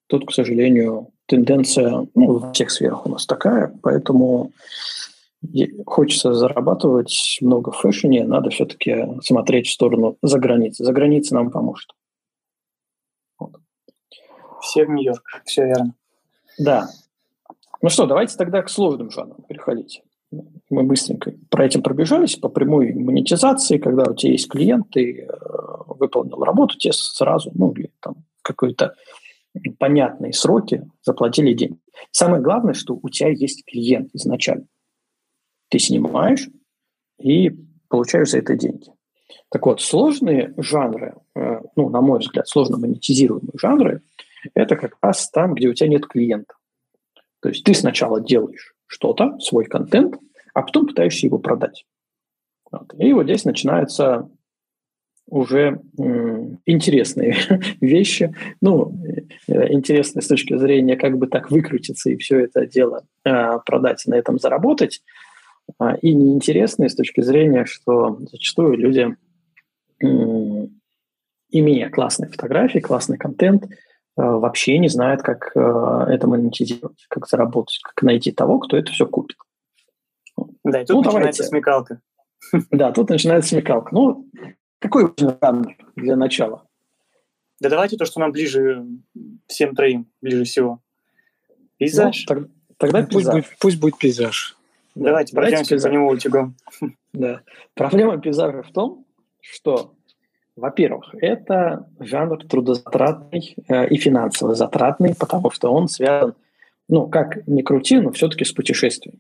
[0.08, 4.52] Тут, к сожалению, тенденция ну, во всех сферах у нас такая, поэтому
[5.86, 10.86] хочется зарабатывать много в фэшне, надо все-таки смотреть в сторону за границей.
[10.86, 11.92] За границей нам поможет.
[13.40, 13.54] Вот.
[14.62, 15.94] Все в Нью-Йорк, все верно.
[16.58, 16.90] Да.
[17.82, 20.02] Ну что, давайте тогда к сложным жанрам переходить.
[20.70, 25.28] Мы быстренько про этим пробежались, по прямой монетизации, когда у тебя есть клиент, ты э,
[25.88, 28.96] выполнил работу, тебе сразу, ну, или там какой-то
[29.80, 31.80] понятные сроки, заплатили деньги.
[32.12, 34.68] Самое главное, что у тебя есть клиент изначально.
[35.70, 36.48] Ты снимаешь
[37.20, 37.52] и
[37.90, 38.92] получаешь за это деньги.
[39.50, 44.02] Так вот, сложные жанры, э, ну, на мой взгляд, сложно монетизируемые жанры,
[44.54, 46.54] это как раз там, где у тебя нет клиента.
[47.42, 50.18] То есть ты сначала делаешь что-то, свой контент,
[50.54, 51.86] а потом пытаешься его продать.
[52.72, 52.94] Вот.
[52.98, 54.30] И вот здесь начинаются
[55.28, 55.82] уже
[56.66, 57.36] интересные
[57.82, 58.94] вещи, ну,
[59.48, 64.06] э, интересные с точки зрения, как бы так выкрутиться и все это дело э, продать
[64.06, 65.02] и на этом заработать,
[65.80, 69.16] а, и неинтересные с точки зрения, что зачастую люди,
[71.50, 73.68] имея классные фотографии, классный контент, э,
[74.16, 79.38] вообще не знают, как это монетизировать, как заработать, как найти того, кто это все купит.
[80.64, 81.44] Да, и тут ну, начинается давайте.
[81.44, 82.02] смекалка.
[82.72, 83.90] Да, тут начинается смекалка.
[83.94, 84.28] Ну,
[84.80, 86.64] какой жанр для начала?
[87.60, 88.86] Да давайте то, что нам ближе
[89.48, 90.80] всем троим, ближе всего.
[91.78, 92.26] Пейзаж.
[92.30, 93.34] Ну, так, тогда пусть пейзаж.
[93.34, 94.56] Будет, пусть будет пейзаж.
[94.96, 95.90] Давайте, да, пройдемся пейзаж.
[95.90, 96.56] по нему утюгом.
[97.14, 97.42] Да.
[97.74, 99.06] Проблема пейзажа в том,
[99.42, 99.96] что,
[100.56, 106.36] во-первых, это жанр трудозатратный э, и финансово затратный, потому что он связан,
[106.88, 109.20] ну, как ни крути, но все-таки с путешествием.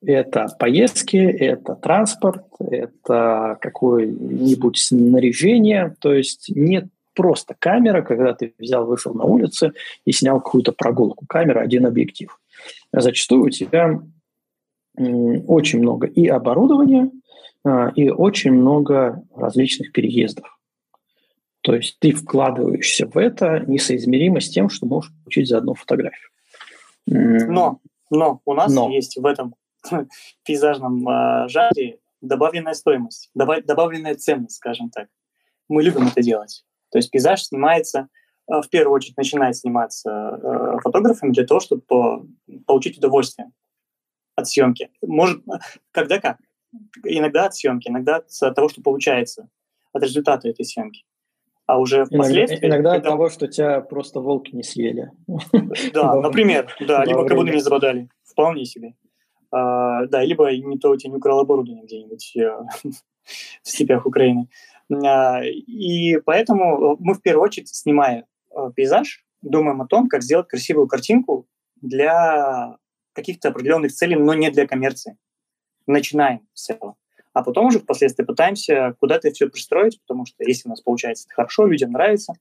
[0.00, 5.96] Это поездки, это транспорт, это какое-нибудь снаряжение.
[6.00, 9.72] То есть нет просто камера, когда ты взял, вышел на улицу
[10.04, 11.26] и снял какую-то прогулку.
[11.26, 12.38] Камера, один объектив.
[12.92, 14.00] Зачастую у тебя
[14.96, 17.10] очень много и оборудования,
[17.64, 20.58] а, и очень много различных переездов.
[21.60, 26.30] То есть ты вкладываешься в это несоизмеримо с тем, что можешь получить за одну фотографию.
[27.06, 27.80] Но,
[28.10, 28.90] но у нас но.
[28.90, 29.54] есть в этом
[30.44, 35.08] пейзажном э, жанре добавленная стоимость, добавленная ценность, скажем так.
[35.68, 36.64] Мы любим это делать.
[36.90, 38.08] То есть пейзаж снимается,
[38.50, 42.26] э, в первую очередь начинает сниматься э, фотографами для того, чтобы по,
[42.66, 43.50] получить удовольствие
[44.34, 44.90] от съемки.
[45.02, 45.42] Может,
[45.90, 46.38] когда как?
[47.04, 49.48] Иногда от съемки, иногда от того, что получается,
[49.92, 51.04] от результата этой съемки.
[51.66, 52.58] А уже впоследствии...
[52.60, 53.08] Иногда, иногда когда...
[53.08, 55.10] от того, что тебя просто волки не съели.
[55.92, 58.08] Да, например, да, либо кабуны не забодали.
[58.24, 58.94] Вполне себе.
[59.50, 62.50] А, да, либо не то у тебя не украл оборудование где-нибудь э,
[63.62, 64.48] в степях Украины.
[64.90, 70.48] А, и поэтому мы в первую очередь, снимая э, пейзаж, думаем о том, как сделать
[70.48, 71.46] красивую картинку
[71.80, 72.76] для
[73.12, 75.16] каких-то определенных целей, но не для коммерции.
[75.86, 76.96] Начинаем с этого.
[77.32, 81.66] А потом уже впоследствии пытаемся куда-то все пристроить, потому что если у нас получается хорошо,
[81.66, 82.34] людям нравится,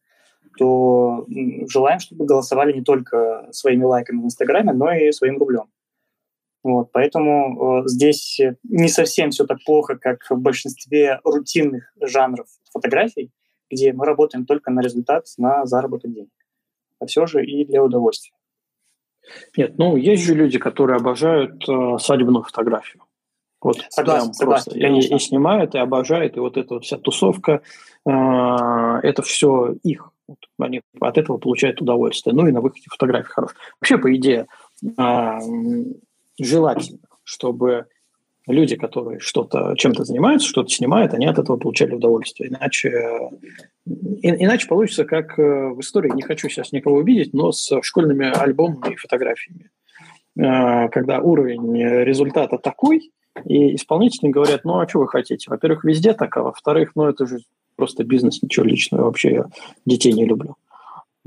[0.58, 1.26] то
[1.70, 5.66] желаем, чтобы голосовали не только своими лайками в Инстаграме, но и своим рублем.
[6.68, 13.32] Вот, поэтому э, здесь не совсем все так плохо, как в большинстве рутинных жанров фотографий,
[13.72, 16.30] где мы работаем только на результат, на заработок денег.
[17.00, 18.34] А все же и для удовольствия.
[19.56, 23.02] Нет, ну есть же люди, которые обожают э, свадебную фотографию.
[23.62, 25.14] Вот согласен, согласен, просто конечно.
[25.14, 27.62] И, и снимают, и обожают, и вот эта вот вся тусовка,
[28.06, 30.12] э, это все их.
[30.28, 32.36] Вот, они от этого получают удовольствие.
[32.36, 33.52] Ну и на выходе фотографии хорош.
[33.80, 34.48] Вообще, по идее,
[34.84, 35.40] э,
[36.40, 37.88] желательно, чтобы
[38.48, 42.50] люди, которые что-то чем-то занимаются, что-то снимают, они от этого получали удовольствие.
[42.50, 42.92] Иначе,
[43.86, 48.26] и, иначе получится, как э, в истории, не хочу сейчас никого увидеть, но с школьными
[48.26, 49.70] альбомами и фотографиями.
[50.40, 53.12] Э, когда уровень результата такой,
[53.46, 55.50] и исполнители говорят, ну а что вы хотите?
[55.50, 57.40] Во-первых, везде так, а во-вторых, ну это же
[57.76, 59.04] просто бизнес, ничего личного.
[59.04, 59.46] Вообще я
[59.86, 60.56] детей не люблю.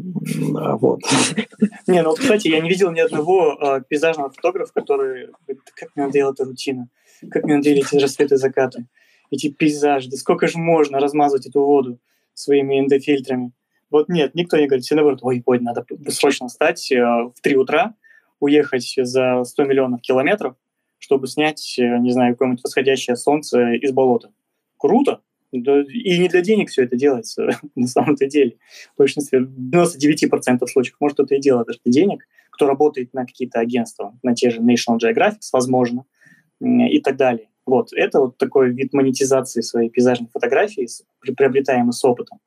[0.00, 1.00] Вот.
[1.86, 6.06] Не, ну, кстати, я не видел ни одного э, пейзажного фотографа, который говорит, как мне
[6.06, 6.88] надоела эта рутина,
[7.30, 8.86] как мне надоели эти рассветы закаты,
[9.30, 11.98] эти пейзажи, да сколько же можно размазывать эту воду
[12.34, 13.52] своими эндофильтрами.
[13.90, 17.56] Вот нет, никто не говорит, все наоборот, ой, ой, надо срочно встать э, в 3
[17.56, 17.94] утра,
[18.38, 20.54] уехать за 100 миллионов километров,
[20.98, 24.32] чтобы снять, э, не знаю, какое-нибудь восходящее солнце из болота.
[24.76, 25.20] Круто,
[25.52, 28.56] и не для денег все это делается на самом-то деле.
[28.94, 33.26] В большинстве, в 99% случаев, может, кто-то и делает даже для денег, кто работает на
[33.26, 36.04] какие-то агентства, на те же National Geographic, возможно,
[36.60, 37.48] и так далее.
[37.66, 40.88] Вот, это вот такой вид монетизации своей пейзажной фотографии,
[41.20, 42.40] приобретаемый с опытом.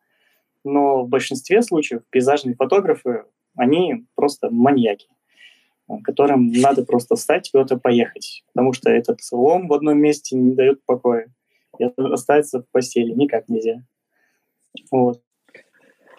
[0.63, 5.07] Но в большинстве случаев пейзажные фотографы, они просто маньяки,
[6.03, 10.83] которым надо просто встать куда-то поехать, потому что этот лом в одном месте не дает
[10.85, 11.27] покоя
[11.79, 13.83] и остаться в постели никак нельзя.
[14.91, 15.21] Вот.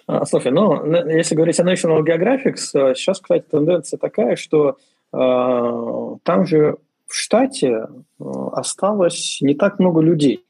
[0.07, 4.77] А, слушай, ну, если говорить о National Geographic, сейчас, кстати, тенденция такая, что
[5.12, 7.87] э, там же в штате э,
[8.53, 10.45] осталось не так много людей,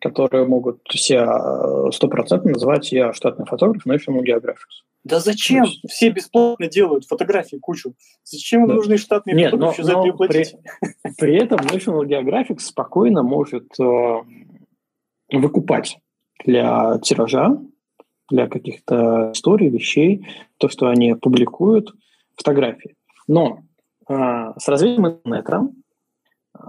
[0.00, 4.93] которые могут себя стопроцентно назвать «я штатный фотограф National Geographic».
[5.04, 5.66] Да зачем?
[5.86, 7.94] Все бесплатно делают фотографии кучу.
[8.24, 8.74] Зачем им да.
[8.74, 10.56] нужны штатные Нет, но, за это платить?
[10.80, 14.22] При, при этом National Geographic спокойно может э,
[15.30, 15.98] выкупать
[16.44, 17.58] для тиража,
[18.30, 21.94] для каких-то историй, вещей, то, что они публикуют,
[22.34, 22.96] фотографии.
[23.28, 23.62] Но
[24.08, 24.14] э,
[24.56, 25.68] с развитием интернета
[26.58, 26.60] э,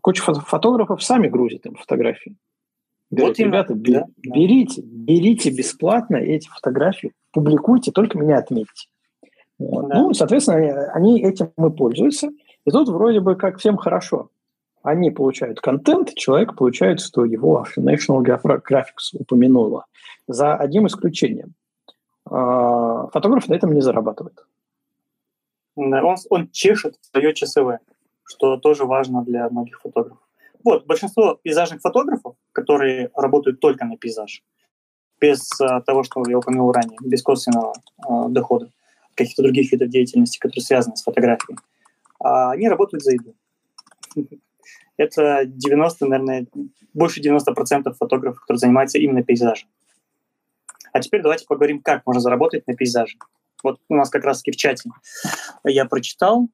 [0.00, 2.36] куча фотографов сами грузят им фотографии.
[3.12, 8.88] Говорят, вот ребята, да, берите, берите бесплатно эти фотографии, публикуйте, только меня отметьте.
[9.58, 9.88] Вот.
[9.88, 9.98] Да.
[9.98, 12.30] Ну, соответственно, они этим и пользуются.
[12.64, 14.30] И тут вроде бы как всем хорошо.
[14.82, 19.84] Они получают контент, человек получает, что его National Graphics упомянула.
[20.26, 21.52] За одним исключением.
[22.24, 24.46] А, фотограф на этом не зарабатывает.
[25.76, 25.94] Он,
[26.30, 27.80] он чешет свое часовое,
[28.24, 30.26] что тоже важно для многих фотографов.
[30.64, 34.42] Вот, большинство пейзажных фотографов, которые работают только на пейзаж,
[35.20, 38.70] без а, того, что я упомянул ранее, без косвенного а, дохода,
[39.14, 41.58] каких-то других видов деятельности, которые связаны с фотографией,
[42.20, 43.34] а, они работают за еду.
[44.96, 46.46] Это 90, наверное,
[46.92, 49.68] больше 90% фотографов, которые занимаются именно пейзажем.
[50.92, 53.16] А теперь давайте поговорим, как можно заработать на пейзаже.
[53.62, 54.90] Вот у нас как раз-таки в чате
[55.64, 56.48] я прочитал.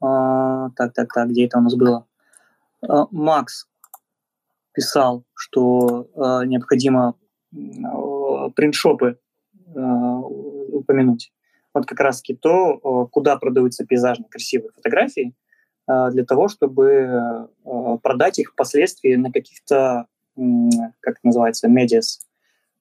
[0.00, 2.06] А, так, так, так, где это у нас было?
[2.86, 3.66] А, Макс
[4.72, 7.14] писал, что а, необходимо
[7.54, 9.18] а, принтшопы
[9.74, 11.32] а, упомянуть.
[11.72, 15.34] Вот как раз-таки то, куда продаются пейзажные красивые фотографии,
[15.90, 20.06] а, для того, чтобы а, продать их впоследствии на каких-то,
[20.36, 22.26] как это называется, медиас,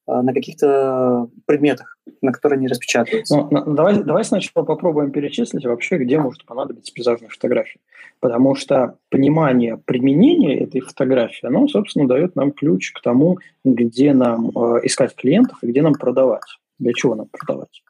[0.10, 3.36] на каких-то предметах, на которые они распечатываются.
[3.36, 7.80] Ну, давай, давай сначала попробуем перечислить вообще, где может понадобиться пейзажная фотография.
[8.20, 14.50] Потому что понимание применения этой фотографии, оно, собственно, дает нам ключ к тому, где нам
[14.50, 16.60] э, искать клиентов и где нам продавать.
[16.80, 17.84] Для чего нам продавать.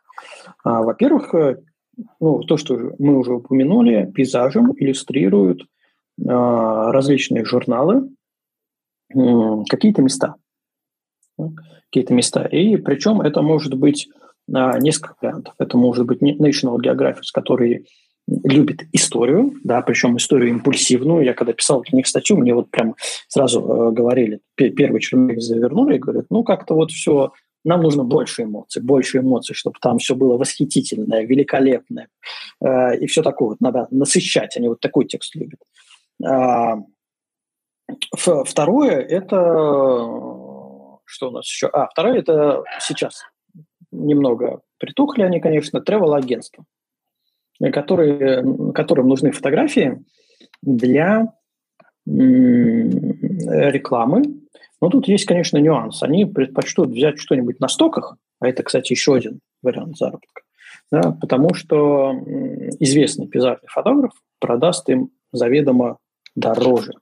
[0.64, 1.62] А, во-первых, э,
[2.20, 5.66] ну, то, что мы уже упомянули, пейзажем иллюстрируют э,
[6.18, 8.10] различные журналы,
[9.14, 9.18] э,
[9.70, 10.36] какие-то места
[11.86, 12.44] какие-то места.
[12.46, 14.10] И причем это может быть
[14.54, 15.54] а, несколько вариантов.
[15.58, 17.88] Это может быть National Geographic, который
[18.28, 21.24] любит историю, да, причем историю импульсивную.
[21.24, 22.96] Я когда писал для них статью, мне вот прям
[23.28, 27.32] сразу э, говорили, первый черновик завернули и говорят, ну как-то вот все,
[27.64, 32.08] нам нужно больше эмоций, больше эмоций, чтобы там все было восхитительное, великолепное
[32.64, 34.56] э, и все такое вот надо насыщать.
[34.58, 35.60] Они вот такой текст любят.
[36.24, 36.78] А,
[38.16, 40.49] второе– это
[41.10, 41.68] что у нас еще?
[41.68, 43.24] А, второе– это сейчас
[43.92, 46.66] немного притухли они, конечно, travel-агентства,
[47.74, 50.04] которые, которым нужны фотографии
[50.62, 51.34] для
[52.06, 54.24] рекламы.
[54.82, 56.04] Но тут есть, конечно, нюанс.
[56.04, 60.44] Они предпочтут взять что-нибудь на стоках, а это, кстати, еще один вариант заработка,
[60.92, 62.14] да, потому что
[62.80, 65.98] известный пейзажный фотограф продаст им заведомо
[66.36, 66.94] дороже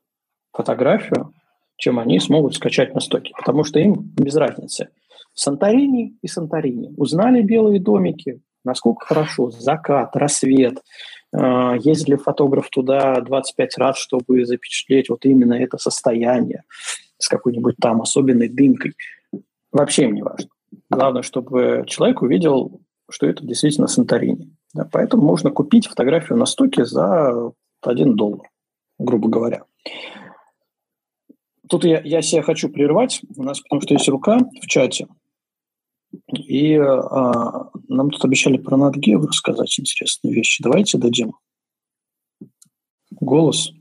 [0.54, 1.34] фотографию,
[1.78, 4.90] чем они смогут скачать на стоке, потому что им без разницы.
[5.34, 6.94] Санторини и Санторини.
[6.98, 10.80] Узнали белые домики, насколько хорошо, закат, рассвет.
[11.34, 16.64] А, ездили фотограф туда 25 раз, чтобы запечатлеть вот именно это состояние
[17.20, 18.94] с какой-нибудь там особенной дымкой.
[19.72, 20.50] Вообще им не важно.
[20.90, 24.52] Главное, чтобы человек увидел, что это действительно Санторини.
[24.74, 28.50] Да, поэтому можно купить фотографию на стоке за 1 доллар,
[28.98, 29.64] грубо говоря.
[31.70, 35.08] Тут я, я себя хочу прервать, у нас потому что есть рука в чате,
[36.32, 40.64] и а, нам тут обещали про NatGeo рассказать интересные вещи.
[40.64, 41.34] Давайте дадим
[43.12, 43.72] голос.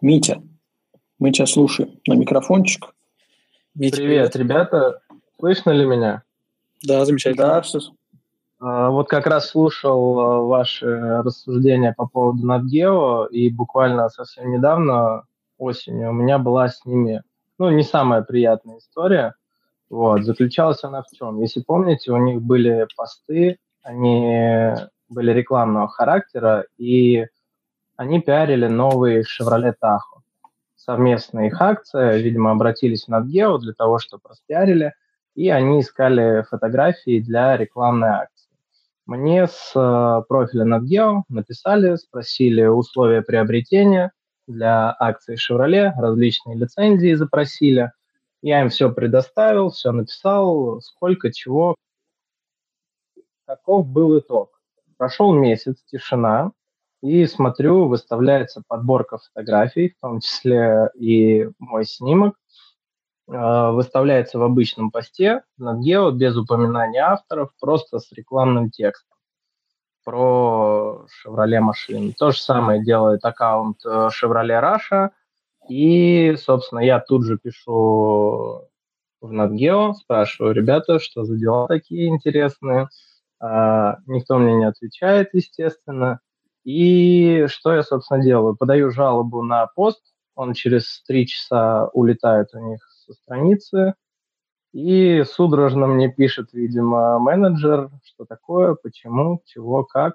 [0.00, 0.42] Митя,
[1.18, 2.94] мы тебя слушаем на микрофончик.
[3.74, 5.00] Митя, привет, привет, ребята.
[5.38, 6.22] Слышно ли меня?
[6.82, 7.46] Да, замечательно.
[7.46, 7.80] Да, все.
[8.60, 15.24] А, вот как раз слушал а, ваши рассуждения по поводу NatGeo, и буквально совсем недавно
[15.64, 16.10] осенью.
[16.10, 17.22] У меня была с ними,
[17.58, 19.34] ну, не самая приятная история.
[19.90, 21.40] Вот, заключалась она в чем?
[21.40, 24.74] Если помните, у них были посты, они
[25.08, 27.26] были рекламного характера, и
[27.96, 30.22] они пиарили новый Chevrolet Tahoe.
[30.76, 34.92] Совместная их акция, видимо, обратились в NatGeo для того, чтобы распиарили,
[35.34, 38.50] и они искали фотографии для рекламной акции.
[39.06, 44.12] Мне с э, профиля NatGeo написали, спросили условия приобретения–
[44.46, 47.92] для акций Chevrolet, различные лицензии запросили.
[48.42, 51.76] Я им все предоставил, все написал, сколько чего.
[53.46, 54.60] Каков был итог?
[54.96, 56.52] Прошел месяц, тишина,
[57.02, 62.36] и смотрю, выставляется подборка фотографий, в том числе и мой снимок.
[63.26, 69.13] выставляется в обычном посте на Geo без упоминания авторов, просто с рекламным текстом
[70.04, 72.12] про Chevrolet машины.
[72.16, 75.10] То же самое делает аккаунт Chevrolet Russia.
[75.68, 78.68] И, собственно, я тут же пишу
[79.20, 82.88] в NatGeo, спрашиваю, ребята, что за дела такие интересные.
[83.40, 86.20] А, никто мне не отвечает, естественно.
[86.64, 88.56] И что я, собственно, делаю?
[88.56, 90.02] Подаю жалобу на пост,
[90.34, 93.94] он через три часа улетает у них со страницы,
[94.74, 100.14] и судорожно мне пишет, видимо, менеджер, что такое, почему, чего, как.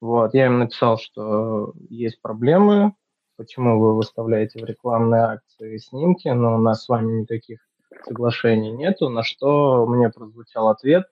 [0.00, 2.94] Вот, я им написал, что есть проблемы,
[3.36, 7.60] почему вы выставляете в рекламные акции снимки, но у нас с вами никаких
[8.06, 11.04] соглашений нету, на что мне прозвучал ответ.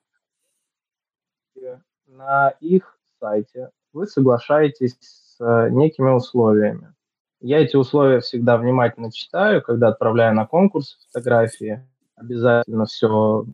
[2.07, 6.95] На их сайте вы соглашаетесь с э, некими условиями.
[7.41, 11.87] Я эти условия всегда внимательно читаю, когда отправляю на конкурс фотографии.
[12.17, 13.47] Обязательно все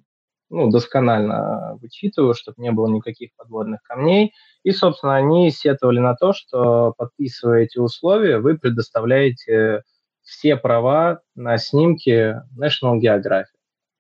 [0.51, 4.35] ну, досконально вычитываю, чтобы не было никаких подводных камней.
[4.63, 9.83] И, собственно, они сетовали на то, что, подписывая эти условия, вы предоставляете
[10.23, 13.47] все права на снимки National Geographic.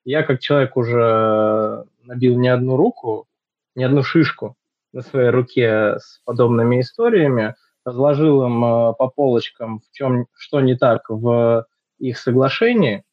[0.04, 3.26] Я, как человек, уже набил не одну руку,
[3.74, 4.56] не одну шишку
[4.92, 7.54] на своей руке с подобными историями,
[7.84, 11.66] разложил им э, по полочкам, в чем, что не так в
[11.98, 13.04] их соглашении,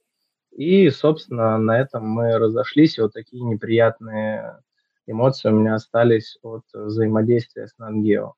[0.52, 4.60] и, собственно, на этом мы разошлись, и вот такие неприятные
[5.08, 8.34] эмоции у меня остались от взаимодействия с Нангео.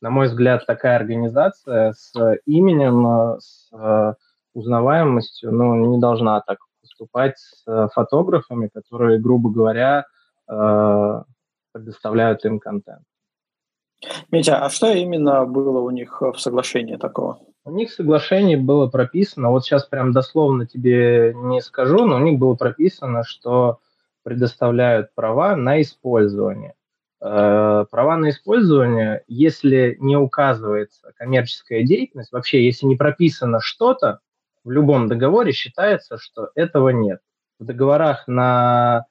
[0.00, 2.12] На мой взгляд, такая организация с
[2.46, 4.14] именем, с э,
[4.52, 10.04] узнаваемостью, ну, не должна так поступать с фотографами, которые, грубо говоря,
[10.48, 11.22] э,
[11.72, 13.04] предоставляют им контент.
[14.30, 17.40] Митя, а что именно было у них в соглашении такого?
[17.64, 22.20] У них в соглашении было прописано, вот сейчас прям дословно тебе не скажу, но у
[22.20, 23.78] них было прописано, что
[24.22, 26.74] предоставляют права на использование.
[27.22, 34.20] Э, права на использование, если не указывается коммерческая деятельность, вообще, если не прописано что-то,
[34.62, 37.20] в любом договоре считается, что этого нет.
[37.58, 39.06] В договорах на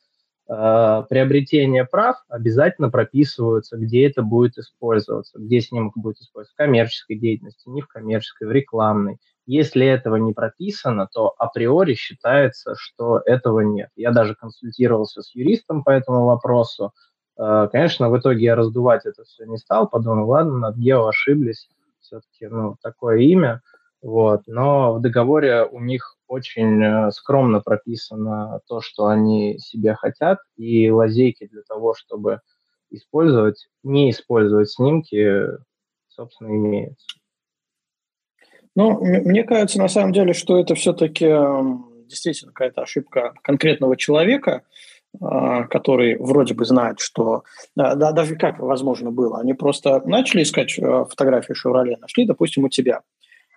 [0.49, 7.17] э, приобретение прав обязательно прописываются, где это будет использоваться, где снимок будет использоваться в коммерческой
[7.17, 9.19] деятельности, не в коммерческой, в рекламной.
[9.45, 13.89] Если этого не прописано, то априори считается, что этого нет.
[13.95, 16.93] Я даже консультировался с юристом по этому вопросу.
[17.37, 21.67] Э, конечно, в итоге я раздувать это все не стал, подумал, ладно, над Гео ошиблись,
[21.99, 23.61] все-таки ну, такое имя.
[24.01, 24.41] Вот.
[24.47, 30.89] Но в договоре у них очень э, скромно прописано то, что они себе хотят, и
[30.89, 32.39] лазейки для того, чтобы
[32.89, 35.43] использовать, не использовать снимки,
[36.07, 37.05] собственно, имеются.
[38.75, 41.27] Ну, мне кажется, на самом деле, что это все-таки
[42.07, 44.63] действительно какая-то ошибка конкретного человека,
[45.21, 47.43] а, который вроде бы знает, что...
[47.75, 49.39] Да, да, даже как возможно было.
[49.39, 53.01] Они просто начали искать э, фотографии Шевроле, нашли, допустим, у тебя.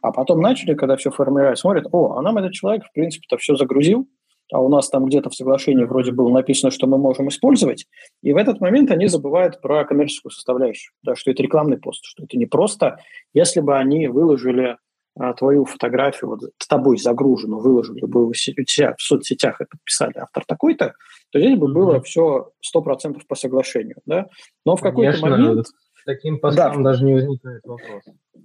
[0.07, 3.57] А потом начали, когда все формируют, смотрят, о, а нам этот человек, в принципе-то, все
[3.57, 4.09] загрузил,
[4.53, 7.87] а у нас там где-то в соглашении вроде было написано, что мы можем использовать,
[8.23, 12.23] и в этот момент они забывают про коммерческую составляющую, да, что это рекламный пост, что
[12.23, 13.01] это не просто,
[13.35, 14.77] если бы они выложили
[15.19, 20.19] а, твою фотографию, вот с тобой загруженную, выложили бы у себя в соцсетях и подписали
[20.19, 20.95] автор такой-то,
[21.33, 21.73] то здесь бы mm-hmm.
[21.73, 24.27] было все 100% по соглашению, да,
[24.65, 25.67] но в какой-то момент
[26.07, 26.91] таким постам да.
[26.91, 28.03] даже не возникает вопрос.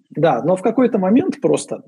[0.10, 1.84] Да, но в какой-то момент просто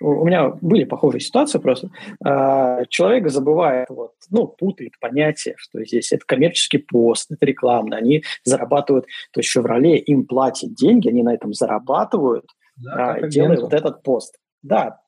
[0.00, 1.90] у меня были похожие ситуации просто.
[2.24, 8.22] А, человек забывает, вот, ну, путает понятие, что здесь это коммерческий пост, это рекламный, они
[8.44, 12.46] зарабатывают, то есть Chevrolet им платят деньги, они на этом зарабатывают,
[12.76, 14.38] да, а, делая вот этот пост.
[14.62, 15.00] Да,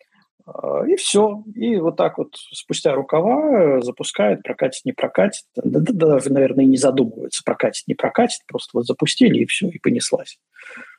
[0.87, 1.43] и все.
[1.55, 5.45] И вот так вот спустя рукава э, запускает, прокатит, не прокатит.
[5.57, 8.41] Да, да, даже, наверное, и не задумывается, прокатит, не прокатит.
[8.47, 10.39] Просто вот запустили, и все, и понеслась.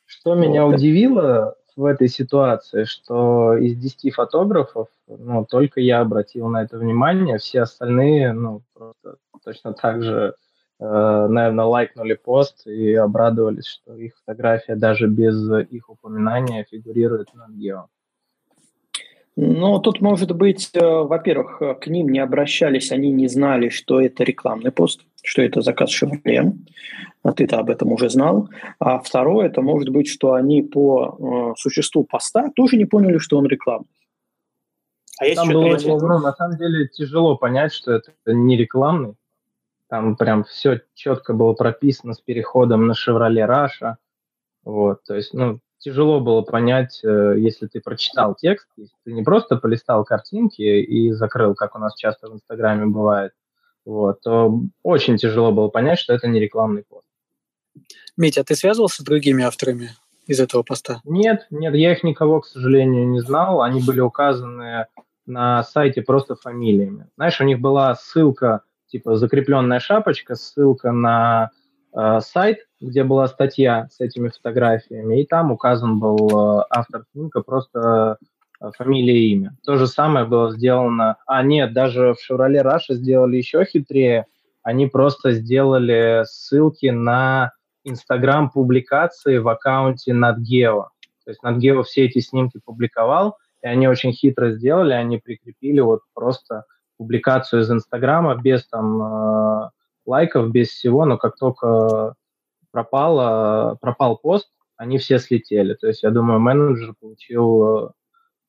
[0.06, 0.39] Что вот.
[0.39, 6.78] меня удивило в этой ситуации, что из 10 фотографов, ну, только я обратил на это
[6.78, 10.36] внимание, все остальные, ну, просто точно так же,
[10.80, 15.36] э, наверное, лайкнули пост и обрадовались, что их фотография даже без
[15.70, 17.88] их упоминания фигурирует на Гео.
[19.38, 24.01] Ну, тут может быть, э, во-первых, э, к ним не обращались, они не знали, что
[24.01, 26.51] это рекламный пост, что это заказ Chevrolet,
[27.23, 28.49] а ты-то об этом уже знал.
[28.79, 33.38] А второе, это может быть, что они по э, существу поста тоже не поняли, что
[33.38, 33.88] он рекламный.
[35.19, 39.15] А есть Там было, ну, на самом деле тяжело понять, что это не рекламный.
[39.88, 43.95] Там прям все четко было прописано с переходом на Chevrolet Russia.
[44.65, 49.23] Вот, то есть, ну, тяжело было понять, э, если ты прочитал текст, если ты не
[49.23, 53.34] просто полистал картинки и закрыл, как у нас часто в Инстаграме бывает,
[53.84, 57.05] вот, то очень тяжело было понять, что это не рекламный пост.
[58.15, 59.89] Митя, а ты связывался с другими авторами
[60.27, 61.01] из этого поста?
[61.03, 63.61] Нет, нет, я их никого, к сожалению, не знал.
[63.61, 64.86] Они были указаны
[65.25, 67.07] на сайте просто фамилиями.
[67.15, 71.51] Знаешь, у них была ссылка, типа закрепленная шапочка, ссылка на
[71.93, 78.17] сайт, где была статья с этими фотографиями, и там указан был э, автор снимка, просто
[78.59, 79.55] э, фамилия и имя.
[79.63, 81.17] То же самое было сделано...
[81.25, 84.25] А, нет, даже в Chevrolet Russia сделали еще хитрее.
[84.63, 87.51] Они просто сделали ссылки на
[87.83, 90.85] Инстаграм публикации в аккаунте NatGeo.
[91.25, 96.01] То есть NatGeo все эти снимки публиковал, и они очень хитро сделали, они прикрепили вот
[96.13, 96.65] просто
[96.97, 99.69] публикацию из Инстаграма без там э,
[100.06, 102.16] лайков, без всего, но как только
[102.72, 105.74] пропало, пропал пост, они все слетели.
[105.76, 107.89] То есть я думаю, менеджер получил э,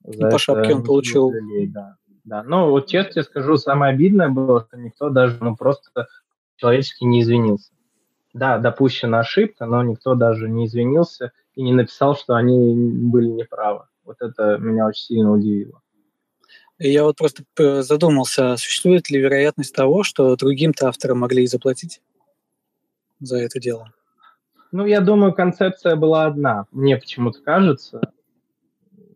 [0.03, 1.31] за По шапке он получил.
[1.31, 1.95] Людей, да.
[2.23, 2.43] да.
[2.43, 6.07] Но вот честно тебе скажу, самое обидное было, что никто даже ну, просто
[6.55, 7.71] человечески не извинился.
[8.33, 13.85] Да, допущена ошибка, но никто даже не извинился и не написал, что они были неправы.
[14.03, 15.82] Вот это меня очень сильно удивило.
[16.79, 17.43] Я вот просто
[17.83, 22.01] задумался, существует ли вероятность того, что другим-то авторам могли и заплатить
[23.19, 23.91] за это дело?
[24.71, 26.65] Ну, я думаю, концепция была одна.
[26.71, 28.01] Мне почему-то кажется,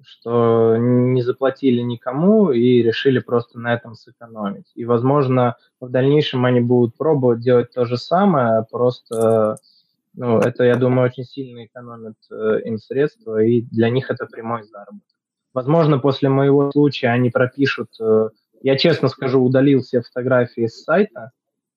[0.04, 4.72] что не заплатили никому и решили просто на этом сэкономить.
[4.76, 9.58] И, возможно, в дальнейшем они будут пробовать делать то же самое, просто
[10.14, 14.64] ну, это, я думаю, очень сильно экономит э, им средства, и для них это прямой
[14.64, 15.17] заработок.
[15.58, 17.90] Возможно, после моего случая они пропишут...
[18.00, 18.30] Э,
[18.62, 21.32] я, честно скажу, удалил все фотографии с сайта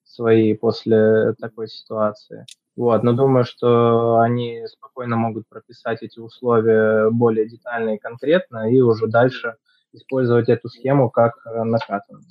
[0.05, 2.45] свои после такой ситуации.
[2.77, 8.83] Вот, но думаю, что они спокойно могут прописать эти условия более детально и конкретно, и
[8.83, 9.55] уже дальше
[9.95, 12.27] использовать эту схему как э, накатанную.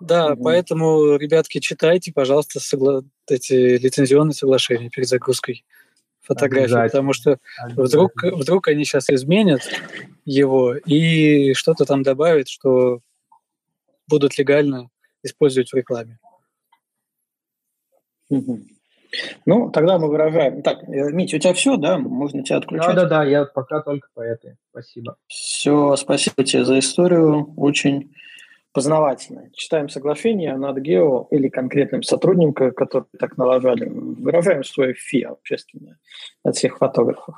[0.00, 0.44] Да, угу.
[0.44, 3.02] поэтому, ребятки, читайте, пожалуйста, согла...
[3.28, 5.64] эти лицензионные соглашения перед загрузкой
[6.28, 7.38] фотографий, потому что
[7.70, 9.62] вдруг, вдруг они сейчас изменят
[10.24, 13.00] его и что-то там добавят, что
[14.06, 14.90] будут легально
[15.22, 16.18] использовать в рекламе.
[19.46, 20.62] Ну, тогда мы выражаем.
[20.62, 21.98] Так, э, Митя, у тебя все, да?
[21.98, 22.94] Можно тебя отключать?
[22.94, 24.56] Да, да, да, я пока только по этой.
[24.70, 25.16] Спасибо.
[25.26, 27.54] Все, спасибо тебе за историю.
[27.56, 28.12] Очень
[28.78, 29.50] познавательно.
[29.54, 33.88] Читаем соглашение над гео или конкретным сотрудникам, которые так налажали.
[33.88, 35.96] Выражаем свое фи общественное
[36.44, 37.34] от всех фотографов.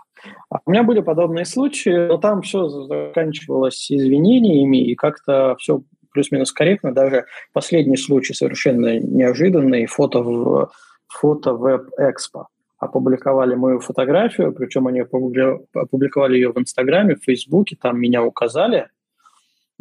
[0.51, 5.81] А у меня были подобные случаи, но там все заканчивалось извинениями, и как-то все
[6.13, 6.93] плюс-минус корректно.
[6.93, 7.25] Даже
[7.55, 9.87] последний случай совершенно неожиданный.
[9.87, 10.71] Фото в
[11.09, 12.49] фото веб-экспо.
[12.77, 18.89] Опубликовали мою фотографию, причем они опубликовали ее в Инстаграме, в Фейсбуке, там меня указали.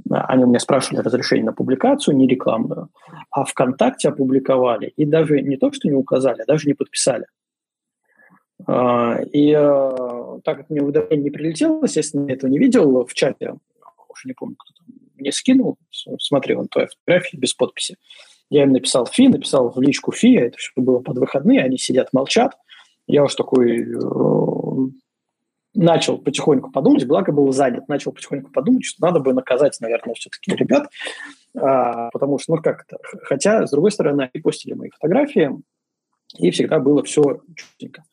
[0.10, 2.90] Они у меня спрашивали разрешение на публикацию, не рекламную.
[3.32, 4.94] А ВКонтакте опубликовали.
[4.96, 7.26] И даже не то, что не указали, а даже не подписали.
[8.68, 13.14] А, и э, так как мне уведомление не прилетело, естественно, я этого не видел в
[13.14, 13.56] чате,
[14.10, 15.78] уже не помню, кто там мне скинул,
[16.20, 17.96] смотри, вон твоя фотография без подписи.
[18.50, 22.14] Я им написал фи, написал в личку фи, это все было под выходные, они сидят,
[22.14, 22.58] молчат.
[23.08, 24.00] Я уж такой э,
[25.74, 30.56] начал потихоньку подумать, благо был занят, начал потихоньку подумать, что надо бы наказать, наверное, все-таки
[30.56, 30.90] ребят,
[31.56, 35.52] а, потому что, ну как это, хотя, с другой стороны, они постили мои фотографии,
[36.38, 38.04] и всегда было все чутенько.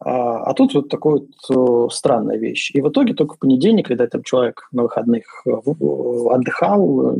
[0.00, 2.70] А, а тут вот такая вот странная вещь.
[2.72, 7.16] И в итоге только в понедельник, когда там человек на выходных э, отдыхал,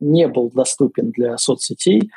[0.00, 2.10] не был доступен для соцсетей,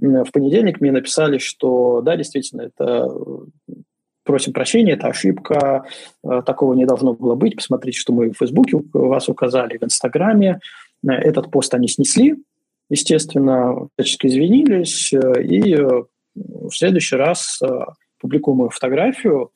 [0.00, 3.10] в понедельник мне написали, что да, действительно, это
[4.28, 5.86] просим прощения, это ошибка,
[6.22, 7.56] э, такого не должно было быть.
[7.56, 10.60] Посмотрите, что мы в Фейсбуке вас указали, в Инстаграме.
[11.02, 12.36] Э, этот пост они снесли,
[12.90, 15.76] естественно, всячески извинились, и
[16.34, 17.60] в следующий раз
[18.20, 19.50] публикуем мою фотографию,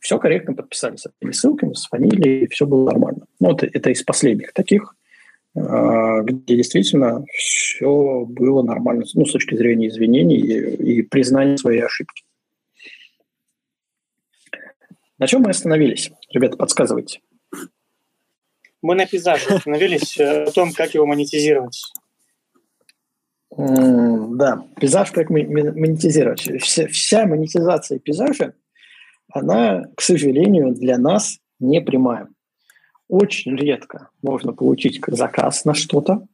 [0.00, 3.26] все корректно подписали с этими ссылками, с фамилией, все было нормально.
[3.38, 4.94] Ну, вот это из последних таких,
[5.54, 12.25] где действительно все было нормально, ну, с точки зрения извинений и, и признания своей ошибки.
[15.18, 16.10] На чем мы остановились?
[16.30, 17.20] Ребята, подсказывайте.
[18.82, 21.82] Мы на пейзаже остановились, э, о том, как его монетизировать.
[23.50, 26.62] Да, пейзаж как монетизировать.
[26.62, 28.54] Вся, вся монетизация пейзажа,
[29.32, 32.28] она, к сожалению, для нас не прямая.
[33.08, 36.26] Очень редко можно получить заказ на что-то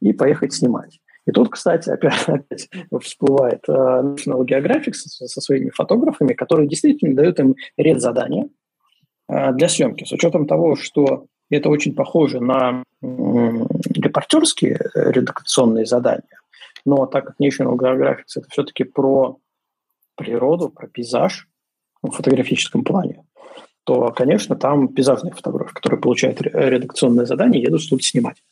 [0.00, 1.00] и поехать снимать.
[1.26, 2.68] И тут, кстати, опять, опять
[3.02, 8.48] всплывает э, National Geographic со, со своими фотографами, которые действительно дают им ряд задания–
[9.28, 10.04] для съемки.
[10.04, 16.40] С учетом того, что это очень похоже на репортерские редакционные задания,
[16.84, 19.38] но так как National Geographic это все-таки про
[20.16, 21.48] природу, про пейзаж
[22.02, 23.24] в фотографическом плане,
[23.84, 28.42] то, конечно, там пейзажные фотографы, которые получают редакционное задание, едут что-то снимать.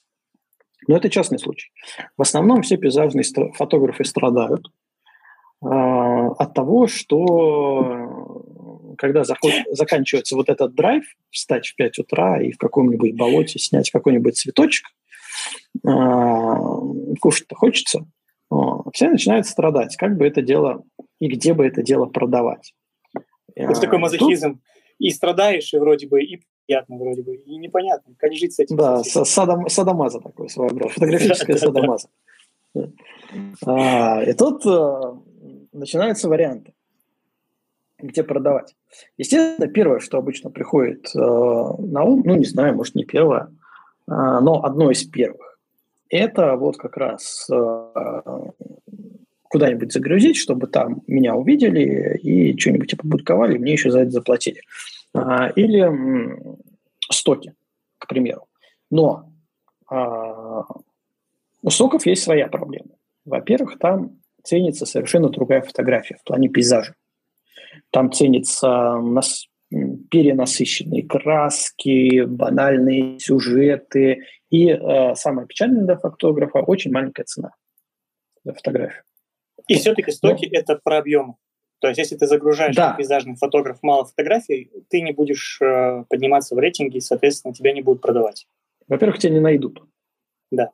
[0.86, 1.70] Но это частный случай.
[2.16, 3.24] В основном все пейзажные
[3.54, 4.68] фотографы страдают
[5.62, 8.44] э, от того, что
[8.98, 13.90] когда заход, заканчивается вот этот драйв, встать в 5 утра и в каком-нибудь болоте снять
[13.90, 14.86] какой-нибудь цветочек,
[15.86, 18.06] э, кушать-то хочется,
[18.52, 18.56] э,
[18.92, 20.84] все начинают страдать, как бы это дело
[21.18, 22.74] и где бы это дело продавать.
[23.54, 24.54] Это такой мазохизм.
[24.54, 24.62] Тут...
[24.98, 28.76] И страдаешь, и вроде бы, и приятно вроде бы, и непонятно, как жить с этим.
[28.76, 32.08] Да, садом, садомаза такой своеобразный, фотографическая садомаза.
[33.66, 35.00] А, и тут э,
[35.72, 36.72] начинаются варианты,
[37.98, 38.74] где продавать.
[39.16, 43.52] Естественно, первое, что обычно приходит э, на ум, ну, не знаю, может, не первое,
[44.06, 45.58] а, но одно из первых,
[46.08, 48.50] это вот как раз э,
[49.44, 54.60] куда-нибудь загрузить, чтобы там меня увидели и что-нибудь опубликовали, и мне еще за это заплатили.
[55.14, 55.90] А, или
[57.10, 57.54] стоки,
[57.98, 58.48] к примеру.
[58.90, 59.32] Но
[59.88, 60.64] а,
[61.62, 62.96] у стоков есть своя проблема.
[63.24, 66.94] Во-первых, там ценится совершенно другая фотография в плане пейзажа.
[67.90, 77.24] Там ценятся нас, перенасыщенные краски, банальные сюжеты и э, самое печальное для фотографа– очень маленькая
[77.24, 77.50] цена
[78.44, 79.02] за фотографию.
[79.66, 81.36] И все-таки стоки это про объем.
[81.84, 82.94] То есть, если ты загружаешь да.
[82.94, 87.82] пейзажный фотограф мало фотографий, ты не будешь э, подниматься в рейтинге, и, соответственно, тебя не
[87.82, 88.48] будут продавать.
[88.88, 89.82] Во-первых, тебя не найдут.
[90.50, 90.70] Да.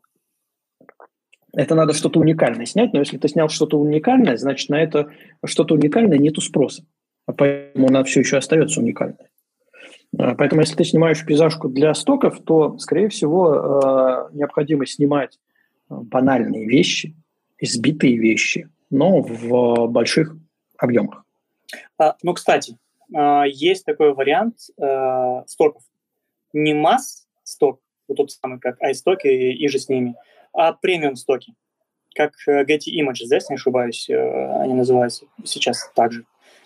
[1.52, 5.11] Это надо что-то уникальное снять, но если ты снял что-то уникальное, значит, на это
[5.44, 6.84] что-то уникальное нету спроса.
[7.26, 9.26] А поэтому она все еще остается уникальной.
[10.16, 15.40] А, поэтому, если ты снимаешь пейзажку для стоков, то, скорее всего, э, необходимо снимать
[15.90, 17.16] э, банальные вещи,
[17.58, 20.36] избитые вещи, но в больших
[20.83, 21.24] объемах.
[21.99, 22.76] А, ну, кстати,
[23.14, 25.83] а, есть такой вариант а, стоков.
[26.53, 30.16] Не масс сток, вот тот самый, как iStock и, и же с ними,
[30.53, 31.55] а премиум стоки,
[32.14, 36.24] как э, Getty Images, да, если не ошибаюсь, э, они называются сейчас также.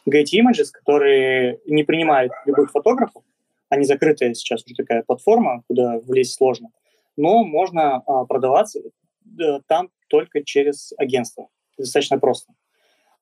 [0.09, 3.23] Getty Images, которые не принимают любых фотографов,
[3.69, 6.71] они закрытая сейчас уже такая платформа, куда влезть сложно,
[7.17, 11.49] но можно а, продаваться э, там только через агентство.
[11.77, 12.53] Достаточно просто.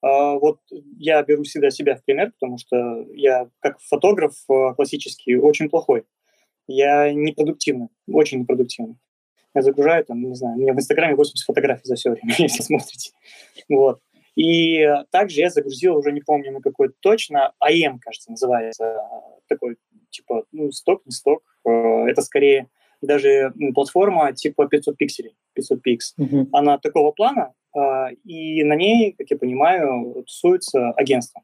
[0.03, 0.59] А, вот
[0.99, 6.05] я беру всегда себя в пример, потому что я как фотограф а, классический очень плохой.
[6.67, 8.97] Я непродуктивный, очень непродуктивный.
[9.55, 12.63] Я загружаю там, не знаю, у меня в Инстаграме 80 фотографий за все время, если
[12.63, 13.13] смотрите.
[13.69, 14.01] Вот.
[14.35, 18.97] И также я загрузил, уже не помню на какой точно, АМ, кажется, называется,
[19.47, 19.77] такой,
[20.11, 21.43] типа, ну, сток, не сток.
[21.65, 22.69] А, это скорее
[23.07, 26.15] даже платформа типа 500 пикселей, 500 пикс.
[26.19, 26.47] Uh-huh.
[26.53, 31.43] Она такого плана, а, и на ней, как я понимаю, тусуется агентство.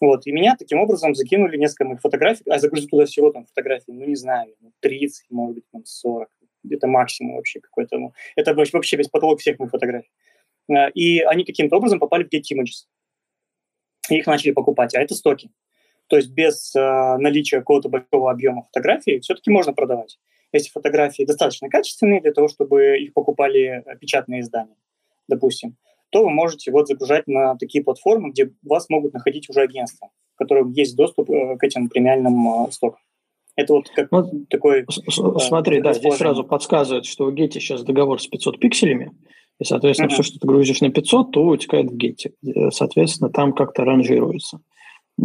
[0.00, 3.92] Вот, и меня таким образом закинули несколько моих фотографий, а загрузил туда всего там фотографий,
[3.92, 6.28] ну, не знаю, 30, может быть, там 40.
[6.70, 7.98] Это максимум вообще какой-то.
[7.98, 10.10] Ну, это вообще весь потолок всех моих фотографий.
[10.68, 12.88] А, и они каким-то образом попали в Get Images.
[14.10, 15.50] И их начали покупать, а это стоки.
[16.08, 16.80] То есть без э,
[17.18, 20.18] наличия какого-то большого объема фотографий все-таки можно продавать.
[20.52, 24.76] Если фотографии достаточно качественные для того, чтобы их покупали печатные издания
[25.28, 25.76] допустим,
[26.10, 30.38] то вы можете вот загружать на такие платформы, где вас могут находить уже агентства, в
[30.38, 33.00] которых есть доступ э, к этим премиальным э, стокам.
[33.56, 34.86] Это вот как вот, такой...
[35.38, 39.12] Смотри, да, здесь сразу подсказывает, что в Гете сейчас договор с 500 пикселями,
[39.58, 40.14] и, соответственно, uh-huh.
[40.14, 42.32] все, что ты грузишь на 500, то утекает в Гете.
[42.70, 44.60] Соответственно, там как-то ранжируется.
[45.18, 45.24] И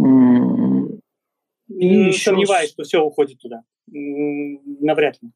[1.68, 2.30] еще...
[2.30, 3.62] Сомневаюсь, что все уходит туда.
[3.90, 5.30] Навряд ли.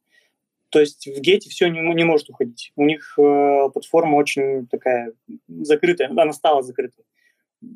[0.72, 2.72] То есть в гете все не, не может уходить.
[2.76, 5.12] У них э, платформа очень такая
[5.46, 7.04] закрытая, она стала закрытой.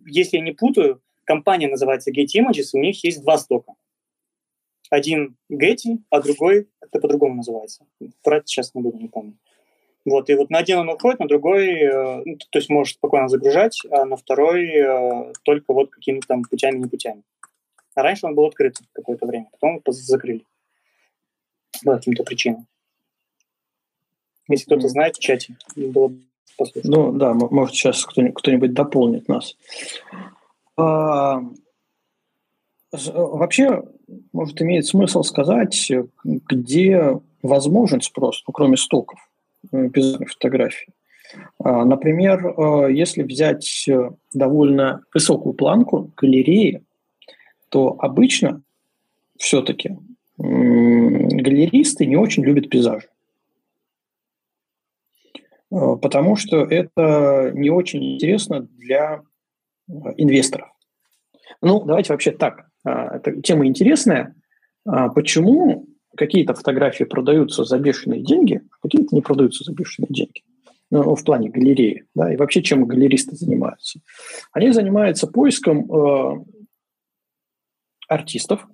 [0.07, 3.75] Если я не путаю, компания называется Getty Images, у них есть два стока.
[4.89, 7.85] Один Getty, а другой как-то по-другому называется.
[8.23, 9.37] Про это сейчас не буду, не помню.
[10.07, 13.29] Вот, и вот на один он уходит, на другой, э, ну, то есть можешь спокойно
[13.29, 17.25] загружать, а на второй э, только вот какими-то там путями, не путями.
[17.95, 20.47] А раньше он был открыт какое-то время, потом закрыли
[21.85, 22.67] по каким-то причинам.
[24.49, 26.21] Если кто-то знает в чате, было бы
[26.57, 26.89] послушать.
[26.89, 29.57] Ну да, может сейчас кто-нибудь дополнит нас.
[30.77, 31.41] А,
[32.93, 33.83] вообще,
[34.33, 35.91] может, имеет смысл сказать,
[36.25, 39.19] где возможен спрос, ну, кроме стоков,
[39.71, 40.93] пейзажных фотографий.
[41.59, 43.89] А, например, а, если взять
[44.33, 46.83] довольно высокую планку галереи,
[47.69, 48.63] то обычно
[49.39, 49.97] все-таки
[50.39, 53.09] галеристы не очень любят пейзажи.
[55.71, 59.23] Э, потому что это не очень интересно для
[59.89, 60.69] э, инвесторов.
[61.63, 62.69] Ну, давайте вообще так.
[62.85, 64.35] А, эта тема интересная.
[64.85, 70.45] А, почему какие-то фотографии продаются за бешеные деньги, а какие-то не продаются за бешеные деньги?
[70.91, 73.99] Ну, в плане галереи, да, и вообще чем галеристы занимаются.
[74.53, 76.45] Они занимаются поиском э,
[78.09, 78.69] артистов,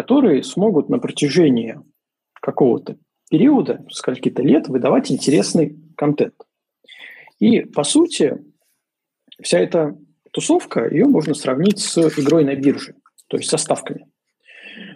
[0.00, 1.78] которые смогут на протяжении
[2.40, 2.96] какого-то
[3.30, 6.32] периода, скольки-то лет, выдавать интересный контент.
[7.38, 8.38] И, по сути,
[9.42, 9.94] вся эта
[10.32, 12.94] тусовка, ее можно сравнить с игрой на бирже,
[13.26, 14.06] то есть со ставками.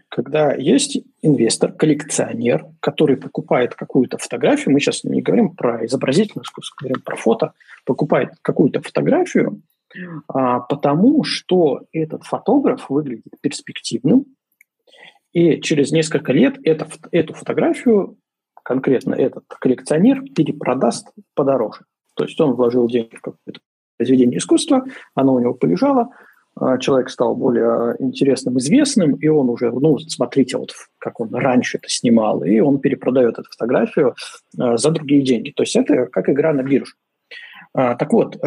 [0.09, 6.77] Когда есть инвестор, коллекционер, который покупает какую-то фотографию, мы сейчас не говорим про изобразительное искусство,
[6.81, 7.53] говорим про фото,
[7.85, 9.61] покупает какую-то фотографию,
[10.29, 14.25] а, потому что этот фотограф выглядит перспективным,
[15.35, 18.17] и через несколько лет это, эту фотографию
[18.63, 21.81] конкретно этот коллекционер перепродаст подороже.
[22.15, 23.61] То есть он вложил деньги в какое-то
[23.99, 26.11] произведение искусства, оно у него полежало,
[26.57, 31.79] а, человек стал более интересным, известным, и он уже, ну, смотрите, вот как он раньше
[31.79, 34.15] это снимал, и он перепродает эту фотографию
[34.59, 35.51] а, за другие деньги.
[35.51, 36.95] То есть это как игра на бирже.
[37.73, 38.41] А, так вот,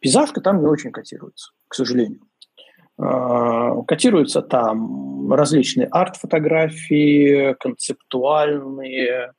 [0.00, 2.20] пейзажка там не очень котируется, к сожалению.
[2.96, 9.32] Котируются там различные арт-фотографии, концептуальные,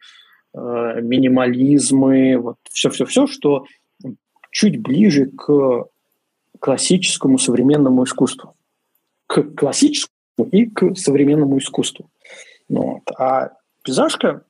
[0.54, 3.66] минимализмы, вот все-все-все, что
[4.52, 5.86] чуть ближе к
[6.60, 8.56] классическому современному искусству.
[9.28, 12.10] К классическому и к современному искусству.
[12.70, 13.02] Вот.
[13.18, 13.52] А
[13.84, 14.44] пейзажка,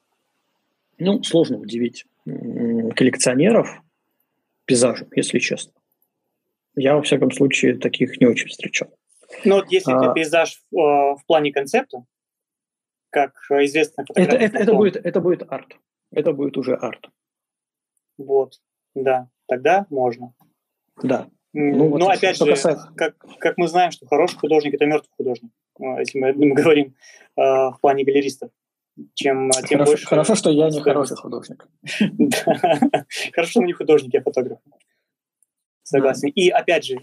[0.97, 3.82] ну, сложно удивить коллекционеров
[4.66, 5.74] пейзажем, если честно.
[6.76, 8.89] Я, во всяком случае, таких не очень встречал.
[9.45, 12.05] Ну, вот если а, это пейзаж в, э, в плане концепта,
[13.09, 14.38] как известная фотография.
[14.38, 15.78] Это, это, это, будет, это будет арт.
[16.11, 17.09] Это будет уже арт.
[18.17, 18.59] Вот,
[18.95, 20.34] да тогда можно.
[21.01, 21.28] Да.
[21.53, 22.91] Ну, вот Но опять же, касается...
[22.95, 26.95] как, как мы знаем, что хороший художник– это мертвый художник, а, если мы, мы говорим
[27.38, 28.49] э, в плане галеристов.
[29.13, 31.67] Чем, а, тем хорошо, больше хорошо, что я не хороший художник.
[33.34, 34.59] Хорошо, что мы не художник, я фотограф.
[35.84, 36.30] Согласен.
[36.30, 36.98] И опять же,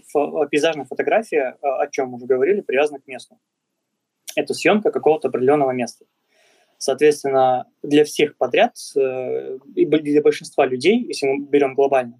[0.49, 3.37] пейзажная фотография, о чем мы уже говорили, привязана к месту.
[4.35, 6.05] Это съемка какого-то определенного места.
[6.81, 12.19] Соответственно, для всех подряд э, и для большинства людей, если мы берем глобально,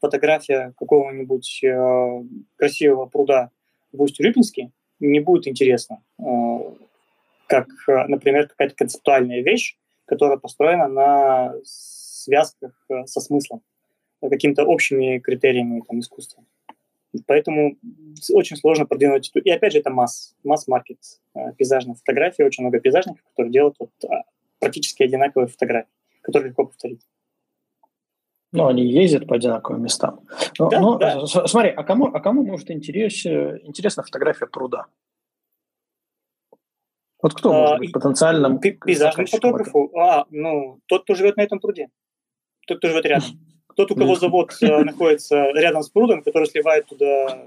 [0.00, 2.22] фотография какого-нибудь э,
[2.54, 3.50] красивого пруда
[3.90, 6.24] в Усть-Рыбинске не будет интересна, э,
[7.48, 7.66] как,
[8.06, 12.72] например, какая-то концептуальная вещь, которая построена на связках
[13.06, 13.62] со смыслом,
[14.20, 16.44] какими-то общими критериями там, искусства.
[17.26, 17.76] Поэтому
[18.32, 19.30] очень сложно продвинуть.
[19.34, 20.98] И опять же, это масс, масс-маркет,
[21.34, 22.44] э, пейзажная фотография.
[22.44, 24.22] Очень много пейзажников, которые делают вот а,
[24.58, 25.88] практически одинаковые фотографии,
[26.20, 27.00] которые легко повторить.
[28.52, 30.20] Ну, они ездят по одинаковым местам.
[30.58, 31.26] Но, да, но да.
[31.26, 34.86] смотри, а кому, а кому может интерес, интересна фотография пруда?
[37.22, 39.90] Вот кто а, может быть потенциальным Пейзажному фотографу?
[39.98, 41.88] А, ну, тот, кто живет на этом пруде.
[42.66, 43.28] Тот, кто живет рядом.
[43.76, 47.46] Тот, у кого завод э, находится рядом с прудом, который сливает туда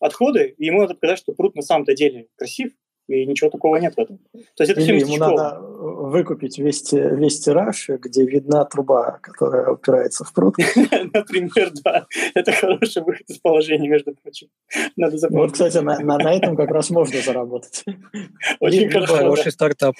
[0.00, 2.72] отходы, и ему надо показать, что пруд на самом-то деле красив,
[3.08, 4.18] и ничего такого нет в этом.
[4.32, 10.24] То есть это Или ему надо выкупить весь, весь тираж, где видна труба, которая упирается
[10.24, 10.56] в пруд.
[11.12, 12.06] Например, да.
[12.34, 14.48] Это хороший выход из положения, между прочим.
[14.96, 15.42] Надо запомнить.
[15.42, 17.84] Вот, кстати, на, на, на этом как раз можно заработать.
[18.60, 19.94] Очень хороший стартап.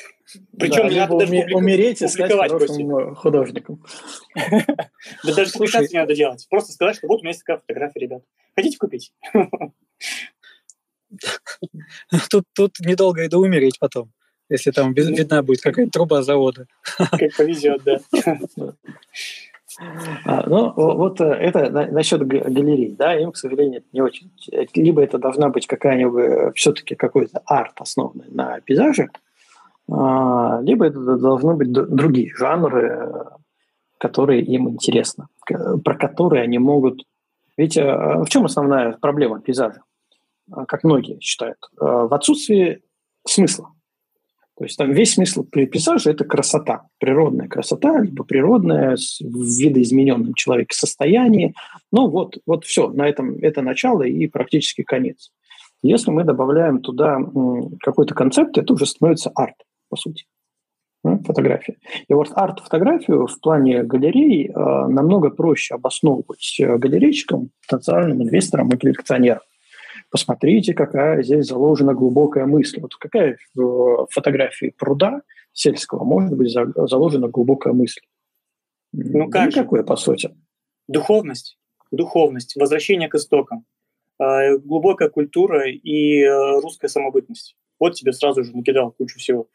[0.58, 3.84] Причем не надо даже умереть и стать хорошим художником.
[5.24, 6.46] Да даже публикации не надо делать.
[6.50, 8.22] Просто сказать, что вот у меня есть такая фотография, ребят.
[8.56, 9.12] Хотите купить?
[12.30, 14.10] Тут, тут недолго и до умереть потом,
[14.48, 16.66] если там видна будет какая-то труба завода.
[16.96, 17.98] Как повезет, да.
[20.24, 24.30] А, ну, вот э, это насчет галерей, да, им, к сожалению, не очень.
[24.74, 29.10] Либо это должна быть какая-нибудь э, все-таки какой-то арт, основанный на пейзаже,
[29.90, 33.26] а, либо это должны быть другие жанры,
[33.98, 37.04] которые им интересны, про которые они могут...
[37.56, 39.82] Ведь э, в чем основная проблема пейзажа?
[40.50, 42.82] А, как многие считают, а, в отсутствии
[43.26, 43.72] смысла.
[44.56, 50.74] То есть там весь смысл пейзажа– это красота, природная красота, либо природная в видоизмененном человеке
[50.74, 51.54] состоянии.
[51.92, 55.30] Ну вот, вот все, на этом это начало и практически конец.
[55.82, 57.18] Если мы добавляем туда
[57.82, 59.56] какой-то концепт, это уже становится арт,
[59.90, 60.24] по сути,
[61.02, 61.76] фотография.
[62.08, 69.42] И вот арт-фотографию в плане галерей э, намного проще обосновывать галерейщикам, потенциальным инвесторам и коллекционерам.
[70.10, 72.80] Посмотрите, какая здесь заложена глубокая мысль.
[72.80, 78.02] Вот какая в фотографии пруда сельского может быть заложена глубокая мысль?
[78.92, 80.34] Ну как Никакой, по сути.
[80.88, 81.58] Духовность.
[81.90, 83.64] Духовность, возвращение к истокам,
[84.18, 87.56] э, глубокая культура и э, русская самобытность.
[87.78, 89.48] Вот тебе сразу же накидал кучу всего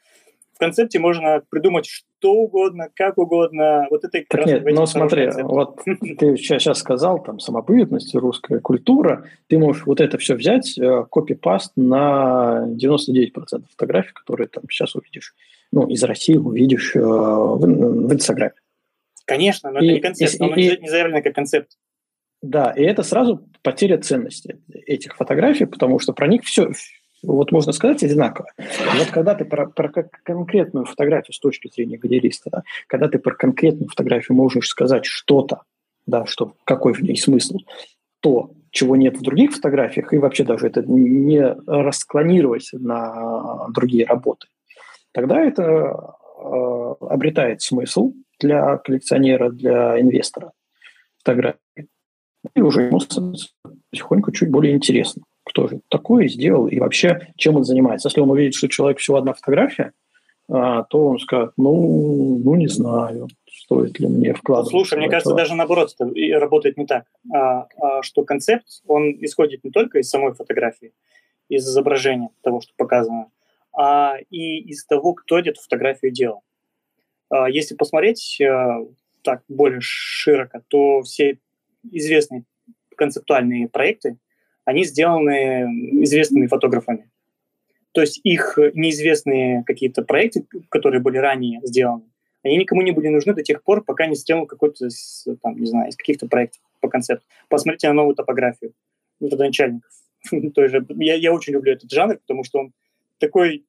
[0.62, 3.88] концепте можно придумать что угодно, как угодно.
[3.90, 9.58] Вот это так нет, но смотри, вот ты сейчас сказал, там, самобытность, русская культура, ты
[9.58, 15.34] можешь вот это все взять, э, копипаст на 99% фотографий, которые там сейчас увидишь,
[15.72, 18.54] ну, из России увидишь э, в, в Инстаграме.
[19.24, 21.76] Конечно, но и, это не концепт, и, оно и, не заявлено как концепт.
[22.40, 26.70] Да, и это сразу потеря ценности этих фотографий, потому что про них все,
[27.22, 28.48] вот можно сказать одинаково.
[28.96, 29.88] Вот когда ты про, про
[30.24, 35.62] конкретную фотографию с точки зрения галериста, да, когда ты про конкретную фотографию можешь сказать что-то,
[36.06, 37.58] да, что, какой в ней смысл,
[38.20, 44.48] то, чего нет в других фотографиях, и вообще даже это не расклонировать на другие работы,
[45.12, 50.52] тогда это э, обретает смысл для коллекционера, для инвестора
[51.18, 51.58] фотографии.
[52.54, 52.98] И уже ему
[53.90, 58.08] потихоньку чуть более интересно кто же такой сделал и вообще чем он занимается.
[58.08, 59.92] Если он увидит, что человек всего одна фотография,
[60.48, 64.70] а, то он скажет, ну, ну не знаю, стоит ли мне вкладывать.
[64.70, 69.62] Слушай, мне кажется, даже наоборот это работает не так, а, а, что концепт, он исходит
[69.62, 70.92] не только из самой фотографии,
[71.48, 73.28] из изображения того, что показано,
[73.74, 76.42] а и из того, кто эту фотографию делал.
[77.28, 78.80] А, если посмотреть а,
[79.22, 81.38] так более широко, то все
[81.90, 82.44] известные
[82.96, 84.16] концептуальные проекты,
[84.64, 85.64] они сделаны
[86.04, 87.10] известными фотографами.
[87.92, 92.04] То есть их неизвестные какие-то проекты, которые были ранее сделаны,
[92.42, 94.88] они никому не были нужны до тех пор, пока не сделал какой-то,
[95.42, 97.24] там, не знаю, из каких-то проектов по концепту.
[97.48, 98.72] Посмотрите на новую топографию
[99.20, 99.90] родоначальников.
[100.32, 102.72] я, я очень люблю этот жанр, потому что он
[103.18, 103.64] такой,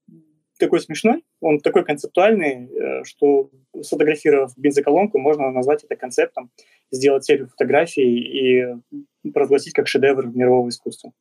[0.58, 3.50] такой смешной, он такой концептуальный, э, что
[3.82, 6.52] сфотографировав бензоколонку, можно назвать это концептом,
[6.92, 11.12] сделать серию фотографий и провозгласить как шедевр мирового искусства.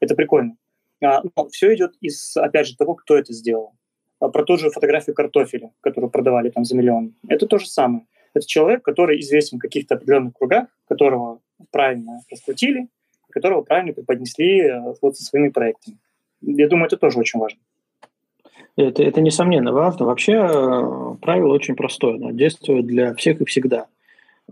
[0.00, 0.56] Это прикольно.
[1.02, 3.72] А, но все идет из, опять же, того, кто это сделал.
[4.20, 7.14] А, про ту же фотографию картофеля, которую продавали там за миллион.
[7.28, 8.06] Это то же самое.
[8.34, 12.88] Это человек, который известен в каких-то определенных кругах, которого правильно раскрутили,
[13.30, 15.98] которого правильно преподнесли э, вот со своими проектами.
[16.40, 17.60] Я думаю, это тоже очень важно.
[18.78, 20.06] Это, это несомненно важно.
[20.06, 22.14] Вообще э, правило очень простое.
[22.14, 23.86] Оно действует для всех и всегда.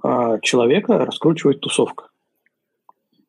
[0.02, 2.08] А, человека раскручивает тусовка.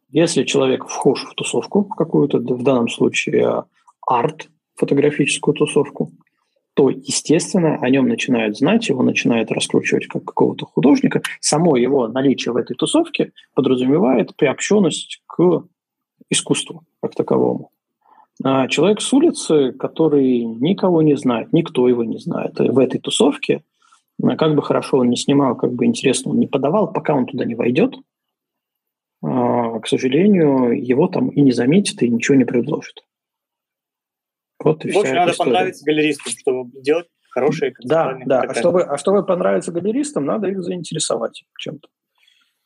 [0.10, 3.66] Если человек вхож в тусовку какую-то, в данном случае
[4.08, 6.12] арт, фотографическую тусовку,
[6.74, 11.22] то, естественно, о нем начинают знать, его начинают раскручивать как какого-то художника.
[11.40, 15.64] Само его наличие в этой тусовке подразумевает приобщенность к
[16.32, 17.70] искусству как таковому.
[18.44, 23.64] А человек с улицы, который никого не знает, никто его не знает, в этой тусовке,
[24.38, 27.46] как бы хорошо он не снимал, как бы интересно он не подавал, пока он туда
[27.46, 27.96] не войдет,
[29.24, 33.04] а, к сожалению, его там и не заметит, и ничего не предложит.
[34.64, 35.52] Вот и В общем, надо история.
[35.52, 38.42] понравиться галеристам, чтобы делать хорошие Да, да.
[38.42, 41.88] А чтобы, а чтобы понравиться галеристам, надо их заинтересовать чем-то.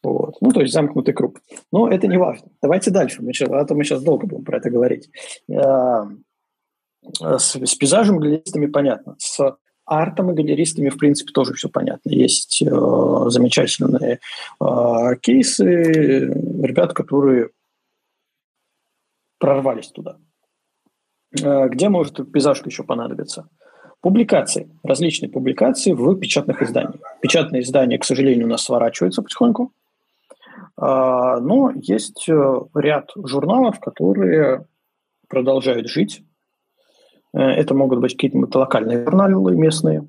[0.03, 0.37] Вот.
[0.41, 1.39] Ну, то есть замкнутый круг.
[1.71, 2.49] Но это не важно.
[2.61, 5.09] Давайте дальше, мы сейчас, а то мы сейчас долго будем про это говорить.
[5.49, 6.05] Э,
[7.03, 9.15] с, с пейзажем галеристами понятно.
[9.19, 12.09] С артом и галеристами, в принципе, тоже все понятно.
[12.09, 12.65] Есть э,
[13.27, 14.19] замечательные
[14.59, 17.49] э, кейсы ребят, которые
[19.37, 20.17] прорвались туда.
[21.41, 23.49] Э, где может пейзажка еще понадобиться?
[24.01, 27.01] Публикации, различные публикации в печатных изданиях.
[27.21, 29.73] Печатные издания, к сожалению, у нас сворачиваются потихоньку.
[30.77, 34.65] Э, но есть э, ряд журналов, которые
[35.27, 36.23] продолжают жить,
[37.33, 40.07] Э, это могут быть какие-то локальные журналы местные,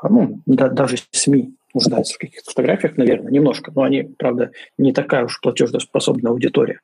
[0.00, 4.92] а, ну, да, даже СМИ нуждаются в каких-то фотографиях, наверное, немножко, но они, правда, не
[4.92, 6.80] такая уж платежеспособная аудитория.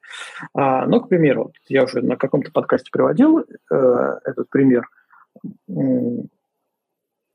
[0.55, 3.45] А, но, к примеру, я уже на каком-то подкасте приводил э,
[4.25, 4.89] этот пример
[5.69, 5.73] э,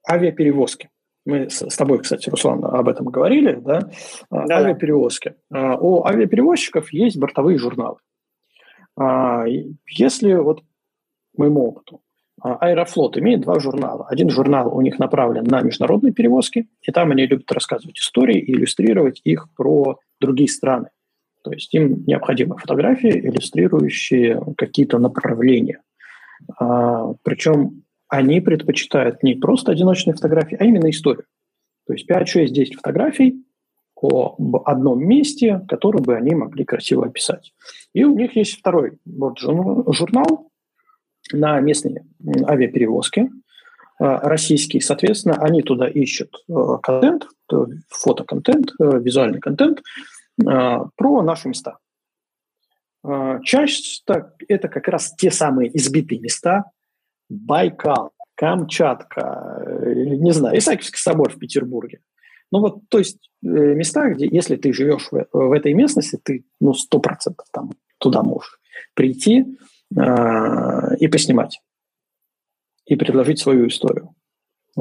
[0.08, 0.90] авиаперевозки.
[1.26, 3.90] Мы с, тобой, кстати, Руслан, об этом говорили, да?
[4.32, 4.58] А, да.
[4.58, 5.36] Авиаперевозки.
[5.52, 7.98] А, у авиаперевозчиков есть бортовые журналы.
[8.98, 9.46] А,
[9.88, 10.64] если вот
[11.38, 12.02] моему опыту,
[12.42, 14.08] Аэрофлот имеет два журнала.
[14.10, 18.54] Один журнал у них направлен на международные перевозки, и там они любят рассказывать истории и
[18.54, 20.90] иллюстрировать их про другие страны.
[21.44, 25.82] То есть им необходимы фотографии, иллюстрирующие какие-то направления.
[26.58, 31.24] Причем они предпочитают не просто одиночные фотографии, а именно историю.
[31.88, 33.46] То есть 5, 6, 10 фотографий
[33.96, 37.54] об одном месте, которое бы они могли красиво описать.
[37.94, 40.52] И у них есть второй вот журнал
[41.32, 42.04] на местные
[42.48, 43.30] авиаперевозки
[43.98, 44.82] российские.
[44.82, 46.44] Соответственно, они туда ищут
[46.84, 47.28] контент,
[47.88, 49.82] фотоконтент, визуальный контент
[50.36, 51.78] про наши места.
[53.44, 56.66] Часто это как раз те самые избитые места,
[57.32, 62.02] Байкал, Камчатка, э, не знаю, Исаакиевский собор в Петербурге.
[62.52, 66.44] Ну вот, то есть э, места, где, если ты живешь в, в этой местности, ты,
[66.60, 68.60] ну, сто процентов там туда можешь
[68.94, 69.58] прийти
[69.96, 71.62] э, и поснимать,
[72.86, 74.14] и предложить свою историю.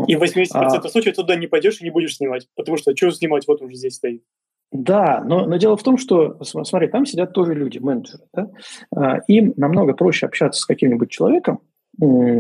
[0.07, 3.11] И в 80% а, случаев туда не пойдешь и не будешь снимать, потому что что
[3.11, 4.25] снимать, вот уже здесь стоит.
[4.73, 8.25] Да, но, но дело в том, что, смотри, там сидят тоже люди, менеджеры.
[8.33, 8.51] Да?
[8.95, 11.61] А, им намного проще общаться с каким-нибудь человеком,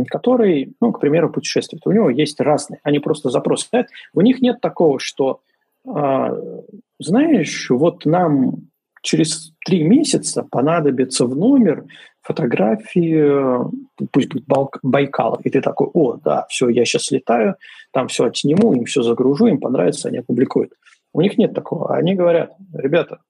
[0.09, 1.87] который, ну, к примеру, путешествует.
[1.87, 3.89] У него есть разные, они просто запросы ставят.
[4.15, 5.41] У них нет такого, что,
[5.87, 6.63] э,
[6.99, 8.71] знаешь, вот нам
[9.03, 11.85] через три месяца понадобится в номер
[12.23, 13.71] фотографии,
[14.13, 14.45] пусть будет
[14.83, 15.41] Байкала.
[15.43, 17.57] И ты такой, о, да, все, я сейчас летаю,
[17.93, 20.73] там все отсниму, им все загружу, им понравится, они опубликуют.
[21.13, 21.95] У них нет такого.
[21.95, 23.21] Они говорят, ребята,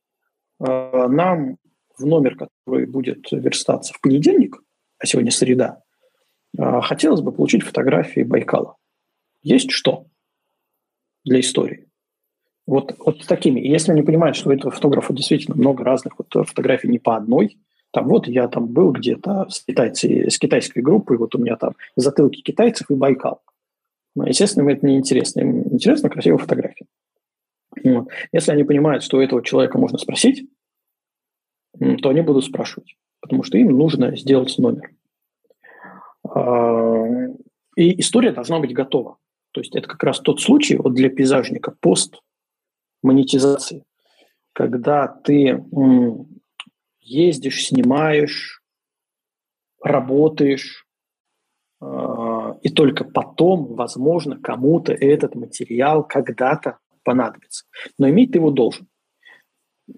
[0.61, 1.57] э, нам
[1.97, 4.57] в номер, который будет верстаться в понедельник,
[4.99, 5.81] а сегодня среда, а,
[6.57, 8.77] хотелось бы получить фотографии Байкала.
[9.43, 10.07] Есть что
[11.25, 11.89] для истории?
[12.67, 13.61] Вот, вот такими.
[13.61, 17.17] И если они понимают, что у этого фотографа действительно много разных вот фотографий не по
[17.17, 17.59] одной,
[17.93, 21.75] там вот я там был где-то с, китайцей, с китайской группой, вот у меня там
[21.97, 23.43] затылки китайцев и Байкал.
[24.15, 25.41] Но, естественно, им это не интересно.
[25.41, 26.87] Им интересно красивая фотография.
[27.83, 28.09] Вот.
[28.33, 30.49] Если они понимают, что у этого человека можно спросить,
[31.79, 34.91] то они будут спрашивать, потому что им нужно сделать номер.
[36.29, 37.05] А,
[37.77, 39.19] и история должна быть готова.
[39.53, 42.21] То есть это как раз тот случай вот для пейзажника пост
[43.03, 43.85] монетизации,
[44.53, 45.65] когда ты
[47.01, 48.63] ездишь, снимаешь,
[49.83, 50.87] работаешь,
[51.81, 57.65] а, и только потом, возможно, кому-то этот материал когда-то понадобится.
[57.99, 58.87] Но иметь ты его должен.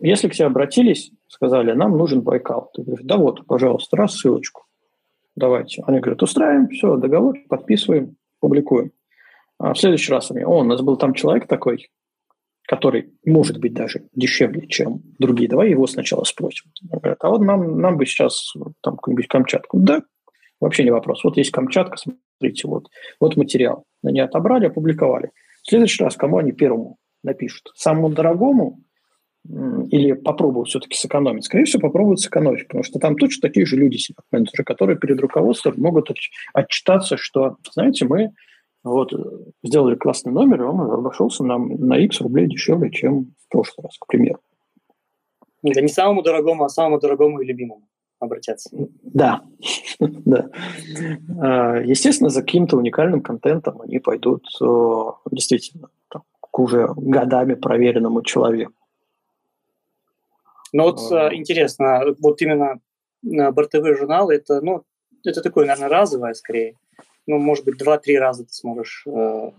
[0.00, 4.64] Если к тебе обратились, сказали, нам нужен Байкал, ты говоришь, да вот, пожалуйста, рассылочку
[5.36, 5.82] давайте.
[5.86, 8.92] Они говорят, устраиваем, все, договор, подписываем, публикуем.
[9.58, 11.88] А в следующий раз они, о, у нас был там человек такой,
[12.66, 16.70] который может быть даже дешевле, чем другие, давай его сначала спросим.
[16.82, 18.52] Говорят, а вот нам, нам бы сейчас
[18.82, 19.78] там какую-нибудь Камчатку.
[19.78, 20.02] Да,
[20.60, 21.22] вообще не вопрос.
[21.24, 22.88] Вот есть Камчатка, смотрите, вот,
[23.20, 23.84] вот материал.
[24.02, 25.30] Они отобрали, опубликовали.
[25.62, 27.70] В следующий раз кому они первому напишут?
[27.74, 28.80] Самому дорогому
[29.44, 31.44] или попробовать все-таки сэкономить?
[31.44, 35.20] Скорее всего, попробуют сэкономить, потому что там точно такие же люди сидят, менеджеры, которые перед
[35.20, 36.10] руководством могут
[36.52, 38.32] отчитаться, что, знаете, мы
[38.84, 39.12] вот
[39.62, 43.96] сделали классный номер, и он обошелся нам на X рублей дешевле, чем в прошлый раз,
[43.98, 44.40] к примеру.
[45.62, 47.88] Да не самому дорогому, а самому дорогому и любимому
[48.18, 48.70] обратятся.
[49.02, 49.42] Да,
[50.00, 50.50] да.
[51.40, 54.44] А, естественно, за каким-то уникальным контентом они пойдут
[55.30, 55.88] действительно
[56.40, 58.74] к уже годами проверенному человеку.
[60.72, 62.80] Но вот а, интересно, вот именно
[63.22, 64.84] бортовые журналы, это, ну,
[65.24, 66.76] это такое, наверное, разовое скорее.
[67.26, 69.50] Ну, может быть, два-три раза ты сможешь э,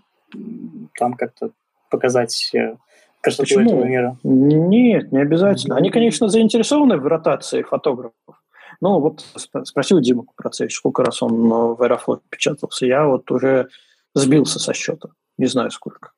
[0.97, 1.51] там как-то
[1.89, 2.75] показать э,
[3.21, 3.61] красоту Почему?
[3.61, 4.17] этого мира.
[4.23, 5.77] Нет, не обязательно.
[5.77, 8.43] Они, конечно, заинтересованы в ротации фотографов.
[8.81, 9.25] Ну, вот
[9.63, 12.85] спросил Диму Купроцевич, сколько раз он в Аэрофлот печатался.
[12.85, 13.69] Я вот уже
[14.13, 15.09] сбился со счета.
[15.37, 16.11] Не знаю, сколько.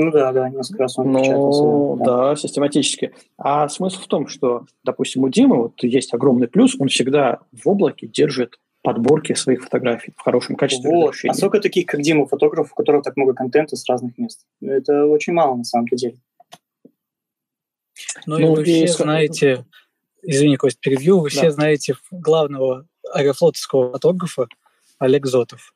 [0.00, 2.28] Ну да, да, несколько раз он ну, Да.
[2.28, 3.12] да, систематически.
[3.36, 7.68] А смысл в том, что, допустим, у Димы вот есть огромный плюс, он всегда в
[7.68, 10.88] облаке держит подборки своих фотографий в хорошем качестве.
[10.88, 11.16] Вот.
[11.26, 14.46] А сколько таких, как Дима, фотографов, у которых так много контента с разных мест?
[14.60, 16.14] Это очень мало на самом деле.
[18.24, 18.86] Ну, ну и вы и...
[18.86, 19.64] все знаете,
[20.22, 21.36] извини, Кость, перебью, вы да.
[21.36, 24.46] все знаете главного аэрофлотовского фотографа
[25.00, 25.74] Олег Зотов.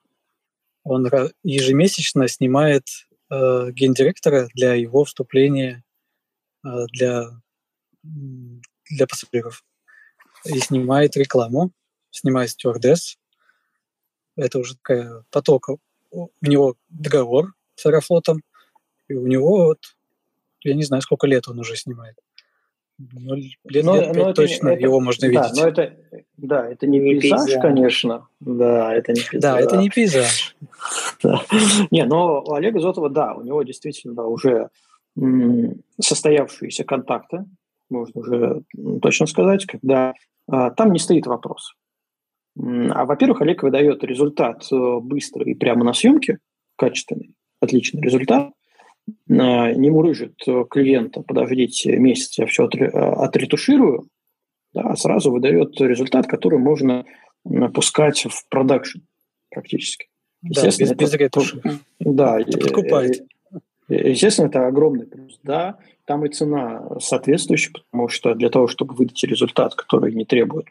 [0.85, 1.09] Он
[1.43, 2.85] ежемесячно снимает
[3.33, 5.83] э, гендиректора для его вступления
[6.65, 7.31] э, для,
[8.03, 9.65] для пассажиров.
[10.45, 11.73] И снимает рекламу,
[12.11, 13.17] снимает стюардесс.
[14.37, 15.69] Это уже такая поток.
[16.11, 18.43] У него договор с Аэрофлотом,
[19.09, 19.79] и у него вот,
[20.61, 22.17] я не знаю, сколько лет он уже снимает.
[23.13, 25.61] Ну, лет, но, лет но точно это, его можно да, видеть.
[25.61, 25.97] Но это,
[26.37, 28.29] да, это не, не пейзаж, пейзаж, конечно.
[28.41, 29.41] Да, это не пейзаж.
[29.41, 30.57] Да, это не пейзаж.
[31.91, 34.69] Не, но у Олега Зотова, да, у него действительно уже
[36.01, 37.45] состоявшиеся контакты,
[37.91, 38.63] можно уже
[39.01, 40.15] точно сказать, когда
[40.49, 41.75] а, там не стоит вопрос.
[42.59, 46.39] А, во-первых, Олег выдает результат э, быстро и прямо на съемке,
[46.77, 48.53] качественный, отличный результат.
[49.27, 50.37] Не мурыжит
[50.71, 54.09] клиента, подождите месяц, я все отретуширую,
[54.73, 57.05] да, а сразу выдает результат, который можно
[57.75, 59.01] пускать в продакшн
[59.51, 60.09] практически.
[60.43, 61.63] Да, без, это, без ретуши.
[62.01, 63.23] Да, это подкупает.
[63.89, 65.39] Естественно, это огромный плюс.
[65.43, 70.67] Да, там и цена соответствующая, потому что для того, чтобы выдать результат, который не требует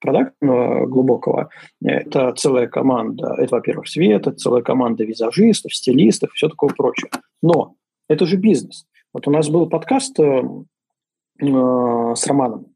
[0.00, 1.50] продактного глубокого,
[1.82, 7.10] это целая команда, это, во-первых, свет, это целая команда визажистов, стилистов, все такое прочее.
[7.42, 7.76] Но
[8.08, 8.86] это же бизнес.
[9.12, 10.42] Вот у нас был подкаст э,
[11.40, 12.66] э с Романом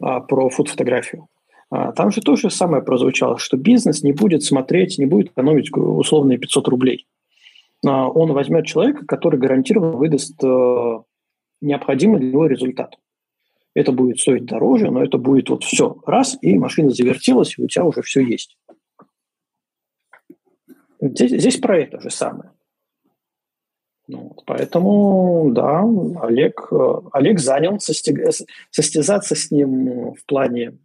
[0.00, 1.28] э, про фуд-фотографию.
[1.70, 5.70] А, там же то же самое прозвучало, что бизнес не будет смотреть, не будет экономить
[5.72, 7.06] условные 500 рублей.
[7.86, 10.98] А, он возьмет человека, который гарантированно выдаст э,
[11.60, 12.96] необходимый для него результат.
[13.74, 17.68] Это будет стоить дороже, но это будет вот все раз, и машина завертелась, и у
[17.68, 18.58] тебя уже все есть.
[21.00, 22.50] Здесь, здесь про это же самое.
[24.10, 25.84] Ну вот, поэтому, да,
[26.22, 28.16] Олег, э, Олег занял состяг...
[28.70, 30.78] состязаться с ним в плане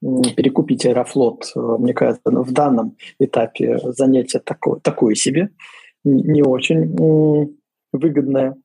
[0.00, 5.50] перекупить Аэрофлот, э, мне кажется, в данном этапе занятие такое, такое себе,
[6.04, 6.96] не очень
[7.92, 8.56] выгодное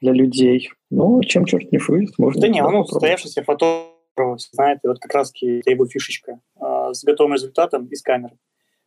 [0.00, 0.70] для людей.
[0.88, 2.40] Но чем черт не шутит, можно...
[2.40, 6.38] Да не, он состоявшийся фотограф, знаете, вот как раз это его фишечка
[6.92, 8.36] с готовым результатом из камеры.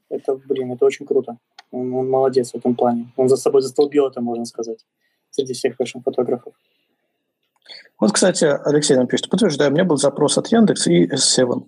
[0.10, 1.38] Это, блин, это очень круто.
[1.74, 3.12] Он, он молодец в этом плане.
[3.18, 4.86] Он за собой застолбил это, можно сказать,
[5.32, 6.54] среди всех фэшн-фотографов.
[8.00, 11.64] Вот, кстати, Алексей нам пишет, подтверждаю, у меня был запрос от Яндекс и S7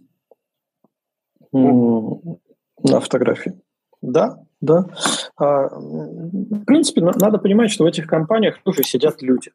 [1.52, 3.60] на фотографии.
[4.02, 4.86] Да, да.
[5.38, 9.52] А, в принципе, надо понимать, что в этих компаниях тоже сидят люди,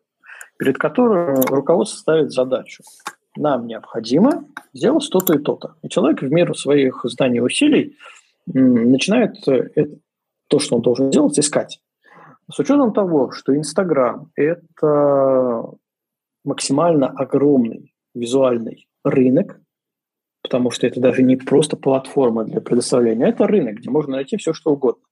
[0.58, 2.82] перед которыми руководство ставит задачу.
[3.36, 5.76] Нам необходимо сделать то-то и то-то.
[5.82, 7.96] И человек в меру своих знаний и усилий
[8.46, 9.96] начинает это,
[10.50, 11.80] то, что он должен делать, искать.
[12.52, 15.64] С учетом того, что Инстаграм– это
[16.44, 19.60] максимально огромный визуальный рынок,
[20.42, 24.52] потому что это даже не просто платформа для предоставления, это рынок, где можно найти все,
[24.52, 25.04] что угодно.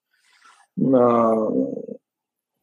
[0.94, 1.36] А,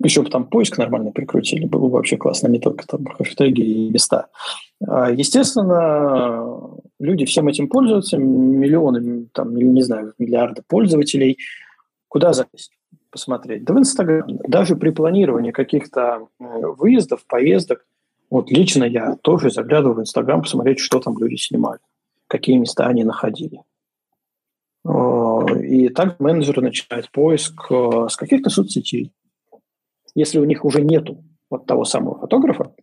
[0.03, 3.89] Еще бы там поиск нормально прикрутили, было бы вообще классно, не только там хэштеги и
[3.89, 4.27] места.
[4.85, 6.59] А, естественно,
[6.99, 11.37] люди всем этим пользуются, миллионы, там, не знаю, миллиарды пользователей.
[12.15, 12.71] Куда залезть?
[13.11, 13.65] посмотреть?
[13.65, 14.25] Да в Инстаграм.
[14.47, 17.85] Даже при планировании каких-то выездов, поездок,
[18.29, 21.79] вот лично я тоже заглядываю в Инстаграм посмотреть, что там люди снимали
[22.27, 23.63] какие места они находили.
[25.61, 29.11] И так менеджеры начинают поиск э, с каких-то соцсетей.
[30.15, 32.73] Если у них уже нету вот того самого фотографа,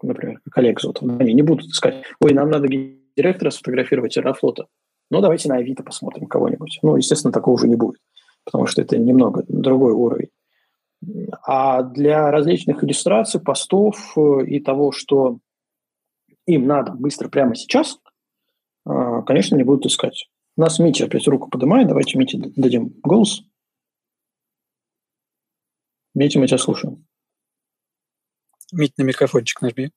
[0.00, 4.66] например, коллег зовут, они не будут искать, ой, нам надо директора сфотографировать Аэрофлота,
[5.10, 6.78] ну, давайте на Авито посмотрим кого-нибудь.
[6.82, 8.00] Ну, естественно, такого уже не будет,
[8.46, 10.30] потому что это немного другой уровень.
[11.42, 15.40] А для различных иллюстраций, постов э, и того, что
[16.46, 17.98] им надо быстро прямо сейчас,
[18.86, 20.30] а, конечно, не будут искать.
[20.56, 21.88] У нас Митя опять руку поднимает.
[21.88, 23.42] Давайте Мите дадим голос.
[26.14, 27.04] Митя, мы тебя слушаем.
[28.72, 29.90] Мить, на микрофончик нажми.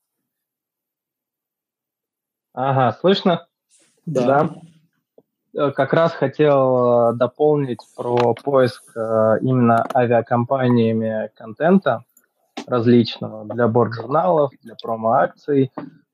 [2.54, 3.48] Ага, слышно?
[4.06, 4.26] Да.
[4.26, 4.62] да.
[5.60, 12.06] Э, как раз хотел э, дополнить про поиск э, именно авиакомпаниями контента
[12.66, 15.72] различного для борт-журналов, для промо-акций.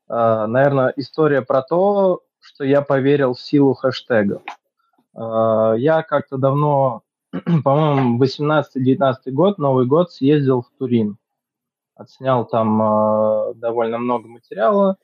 [0.08, 4.42] Наверное, история про то, что я поверил в силу хэштегов.
[5.12, 7.02] Я как-то давно,
[7.64, 11.18] по-моему, 18-19 год, Новый год, съездил в Турин.
[11.96, 12.78] Отснял там
[13.56, 14.96] довольно много материала,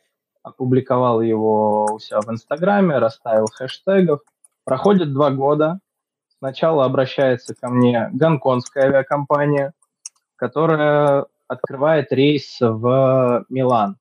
[0.42, 4.20] опубликовал его у себя в Инстаграме, расставил хэштегов.
[4.64, 5.78] Проходит два года.
[6.38, 9.72] Сначала обращается ко мне гонконгская авиакомпания,
[10.36, 13.96] которая открывает рейс в Милан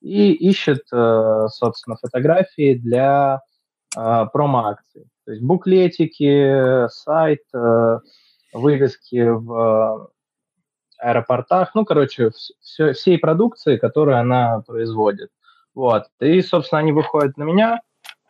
[0.00, 3.40] и ищет, э, собственно, фотографии для
[3.96, 5.08] э, промо-акций.
[5.24, 7.98] То есть буклетики, сайт, э,
[8.52, 10.10] вывески в
[10.98, 12.30] аэропортах, ну, короче,
[12.60, 15.30] все, всей продукции, которую она производит.
[15.76, 16.06] Вот.
[16.20, 17.80] И, собственно, они выходят на меня,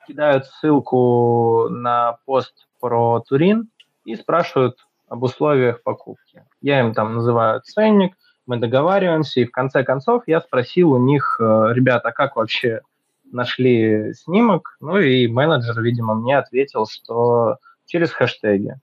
[0.08, 3.70] кидают ссылку на пост про Турин
[4.04, 4.76] и спрашивают
[5.08, 6.44] об условиях покупки.
[6.60, 8.16] Я им там называю ценник,
[8.46, 12.80] мы договариваемся, и в конце концов я спросил у них, э, ребята, как вообще
[13.24, 18.74] нашли снимок, ну и менеджер, видимо, мне ответил, что через хэштеги.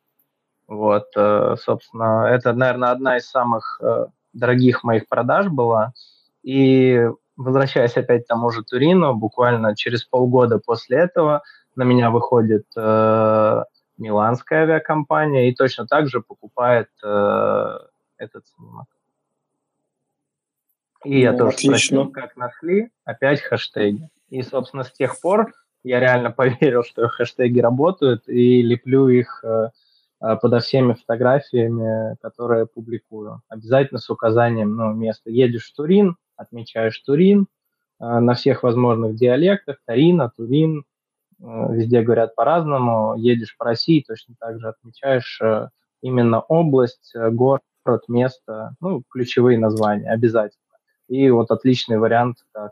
[0.70, 5.92] Вот, э, собственно, это, наверное, одна из самых э, дорогих моих продаж была.
[6.44, 11.44] И возвращаясь опять к тому же Турину, буквально через полгода после этого
[11.76, 13.64] на меня выходит э,
[13.98, 17.78] миланская авиакомпания и точно так же покупает э,
[18.18, 18.88] этот снимок.
[21.04, 21.78] И я ну, тоже отлично.
[21.78, 24.10] спросил, как нашли, опять хэштеги.
[24.30, 25.52] И, собственно, с тех пор
[25.84, 29.70] я реально поверил, что хэштеги работают, и леплю их э,
[30.22, 33.42] э, подо всеми фотографиями, которые публикую.
[33.50, 35.30] Обязательно с указанием ну, места.
[35.30, 37.48] Едешь в Турин, отмечаешь Турин
[38.00, 40.86] э, на всех возможных диалектах, Тарина, Турин,
[41.40, 43.16] везде говорят по-разному.
[43.18, 45.42] Едешь по России, точно так же отмечаешь
[46.02, 47.62] именно область, город,
[48.08, 50.78] место, ну, ключевые названия обязательно.
[51.10, 52.72] И вот отличный вариант, как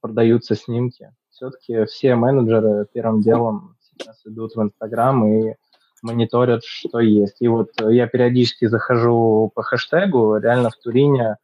[0.00, 5.54] продаются снимки все-таки все менеджеры первым делом сейчас идут в Инстаграм и
[6.02, 7.36] мониторят, что есть.
[7.40, 11.36] И вот я периодически захожу по хэштегу, реально в Турине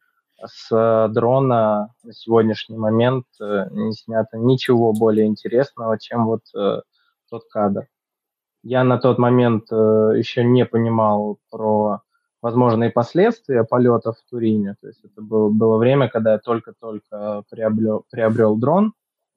[0.43, 6.81] с дрона на сегодняшний момент э, не снято ничего более интересного, чем вот э,
[7.29, 7.87] тот кадр.
[8.63, 12.01] Я на тот момент э, еще не понимал про
[12.41, 14.75] возможные последствия полетов в Турине.
[14.81, 18.93] То есть это было, было время, когда я только-только приобрел, приобрел дрон,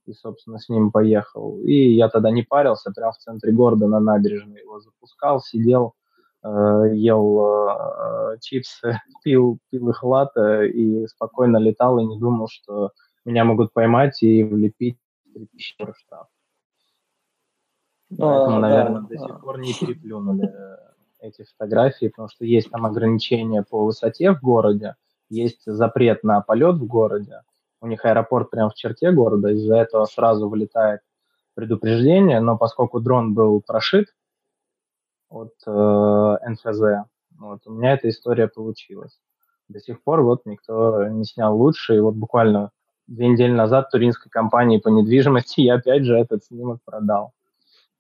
[0.07, 1.59] и, собственно, с ним поехал.
[1.61, 6.08] И я тогда не парился, прямо в центре города на набережной его запускал, сидел, э,
[6.45, 12.93] ел э, чипсы, пил, пил их латте и спокойно летал и не думал, что
[13.25, 14.99] меня могут поймать и влепить
[15.35, 16.27] 3000 евро штраф.
[18.11, 20.51] Поэтому, а, наверное, да, до сих пор не переплюнули
[21.21, 24.95] эти фотографии, потому что есть там ограничения по высоте в городе,
[25.29, 27.43] есть запрет на полет в городе,
[27.81, 31.01] у них аэропорт прямо в черте города, из-за этого сразу вылетает
[31.55, 34.15] предупреждение, но поскольку дрон был прошит
[35.29, 39.19] от э, НФЗ, вот, у меня эта история получилась.
[39.69, 42.71] До сих пор вот никто не снял лучше, и вот буквально
[43.07, 47.33] две недели назад туринской компании по недвижимости я опять же этот снимок продал.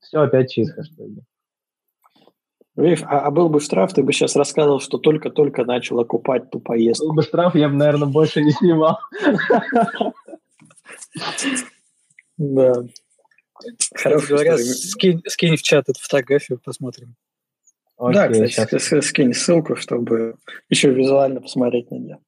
[0.00, 1.22] Все опять через хэштеги.
[2.76, 6.60] Видишь, а, а был бы штраф, ты бы сейчас рассказывал, что только-только начал окупать ту
[6.60, 7.08] поездку.
[7.08, 8.98] Был бы штраф, я бы, наверное, больше не снимал.
[12.38, 12.72] Да.
[13.94, 14.26] Хорошо.
[14.28, 17.16] Говоря, скинь, скинь в чат эту фотографию, посмотрим.
[17.98, 20.36] да, кстати, скинь ссылку, чтобы
[20.68, 22.18] еще визуально посмотреть на нее.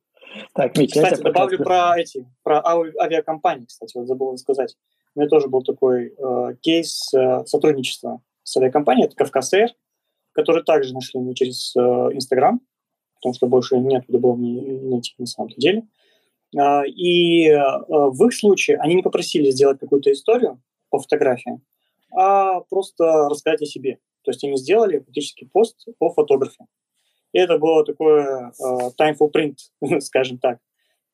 [0.54, 4.76] Так, Митя, кстати, добавлю про эти, про авиакомпании, кстати, вот забыл сказать.
[5.14, 9.68] У меня тоже был такой э, кейс э, сотрудничества с авиакомпанией, это Кавказ Air
[10.32, 12.60] которые также нашли мне через э, Инстаграм,
[13.16, 15.86] потому что больше нет туда было не найти на самом деле.
[16.56, 17.58] А, и э,
[17.88, 20.60] в их случае они не попросили сделать какую-то историю
[20.90, 21.60] по фотографии,
[22.12, 23.98] а просто рассказать о себе.
[24.22, 26.66] То есть они сделали фактически пост о фотографе.
[27.32, 29.56] И это было такое uh, time for print,
[30.00, 30.58] скажем так,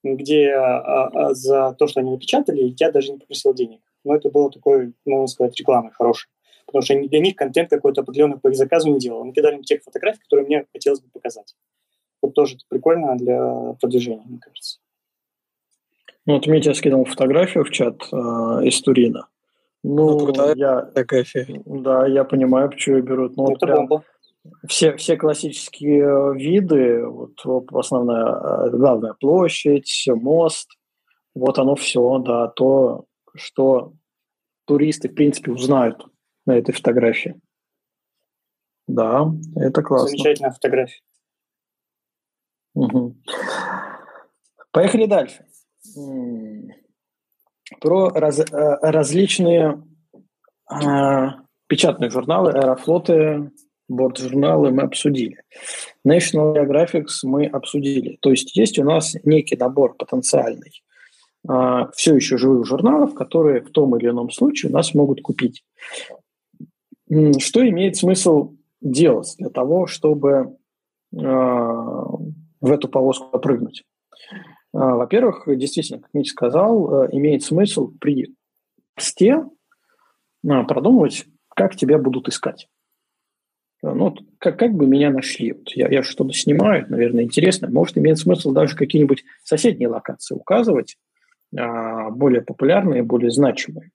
[0.02, 3.80] где uh, за то, что они напечатали, я даже не попросил денег.
[4.02, 6.28] Но это было такой, можно сказать, рекламой хорошей
[6.66, 9.22] потому что для них контент какой-то определенный по их заказу не делал.
[9.22, 11.54] Они кидали тех фотографий, которые мне хотелось бы показать.
[12.20, 14.80] Вот тоже это прикольно для продвижения, мне кажется.
[16.26, 18.16] Ну, вот Митя скинул фотографию в чат э,
[18.64, 19.28] из Турина.
[19.88, 21.62] Ну, ну я, фотография.
[21.64, 23.36] Да, я понимаю, почему ее берут.
[23.36, 24.02] Ну, вот бомба.
[24.66, 30.70] Все, все классические виды, вот, вот основная, э, главная площадь, мост,
[31.34, 33.92] вот оно все, да, то, что
[34.66, 36.04] туристы, в принципе, узнают
[36.46, 37.40] на этой фотографии.
[38.86, 40.08] Да, это классно.
[40.08, 41.00] Замечательная фотография.
[42.74, 43.16] Угу.
[44.70, 45.44] Поехали дальше.
[47.80, 48.44] Про раз, э,
[48.80, 49.82] различные
[50.70, 51.26] э,
[51.66, 53.50] печатные журналы, аэрофлоты,
[53.88, 55.42] борт-журналы мы обсудили.
[56.06, 58.18] National Geographic мы обсудили.
[58.20, 60.82] То есть есть у нас некий набор потенциальный
[61.48, 65.64] э, все еще живых журналов, которые в том или ином случае нас могут купить.
[67.08, 70.56] Что имеет смысл делать для того, чтобы
[71.12, 73.84] э, в эту повозку попрыгнуть?
[74.76, 78.34] Э, во-первых, действительно, как Митя сказал, э, имеет смысл при
[78.94, 79.44] посте
[80.44, 81.24] э, продумывать,
[81.54, 82.68] как тебя будут искать.
[83.82, 85.52] Э, ну, как, как бы меня нашли?
[85.52, 87.68] Вот я, я что-то снимаю, наверное, интересно.
[87.70, 90.98] Может, имеет смысл даже какие-нибудь соседние локации указывать,
[91.56, 93.90] э, более популярные, более значимые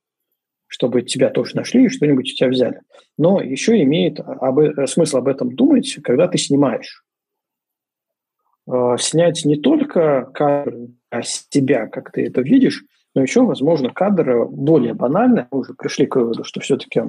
[0.73, 2.79] чтобы тебя тоже нашли и что-нибудь у тебя взяли.
[3.17, 7.03] Но еще имеет об, э, смысл об этом думать, когда ты снимаешь.
[8.67, 10.75] Э, снять не только кадр
[11.23, 12.83] себя, как ты это видишь,
[13.15, 15.45] но еще, возможно, кадр более банальный.
[15.51, 17.03] Мы уже пришли к выводу, что все-таки...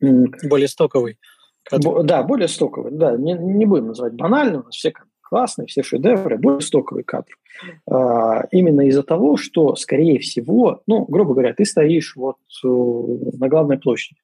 [0.00, 1.18] Более стоковый.
[1.64, 2.02] Кадр.
[2.04, 2.92] Да, более стоковый.
[2.92, 7.36] Да, не, не будем называть банальным, у нас все классные, все шедевры, более стоковый кадр.
[7.88, 13.48] А, именно из-за того, что, скорее всего, ну, грубо говоря, ты стоишь вот э, на
[13.48, 14.20] главной площади,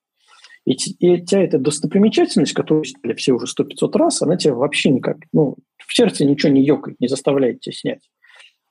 [0.66, 4.90] и, и тебя эта достопримечательность, которую для все уже сто 500 раз, она тебя вообще
[4.90, 8.10] никак, ну, в сердце ничего не ёкает, не заставляет тебя снять.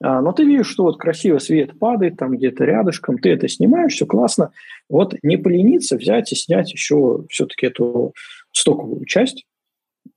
[0.03, 3.93] А, но ты видишь, что вот красиво свет падает там где-то рядышком, ты это снимаешь,
[3.93, 4.51] все классно.
[4.89, 8.13] Вот не полениться взять и снять еще все-таки эту
[8.51, 9.45] стоковую часть,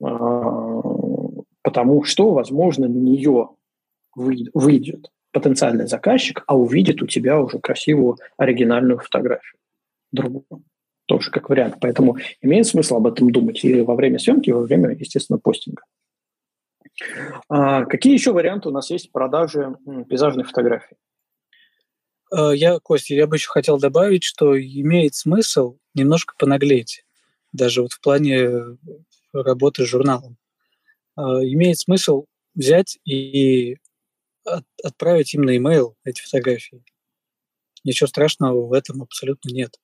[0.02, 0.80] а,
[1.62, 3.50] потому что, возможно, на нее
[4.16, 9.60] выйдет потенциальный заказчик, а увидит у тебя уже красивую оригинальную фотографию.
[10.10, 10.64] Другую.
[11.08, 11.76] Тоже как вариант.
[11.80, 15.82] Поэтому имеет смысл об этом думать и во время съемки, и во время, естественно, постинга.
[17.48, 19.74] А какие еще варианты у нас есть продажи
[20.10, 20.96] пейзажных фотографий?
[22.30, 27.06] Э, я, Костя, я бы еще хотел добавить, что имеет смысл немножко понаглеть,
[27.52, 28.76] даже вот в плане
[29.32, 30.36] работы с журналом.
[31.16, 33.78] Э, имеет смысл взять и
[34.84, 36.84] отправить им на e-mail эти фотографии.
[37.82, 39.78] Ничего страшного в этом абсолютно нет.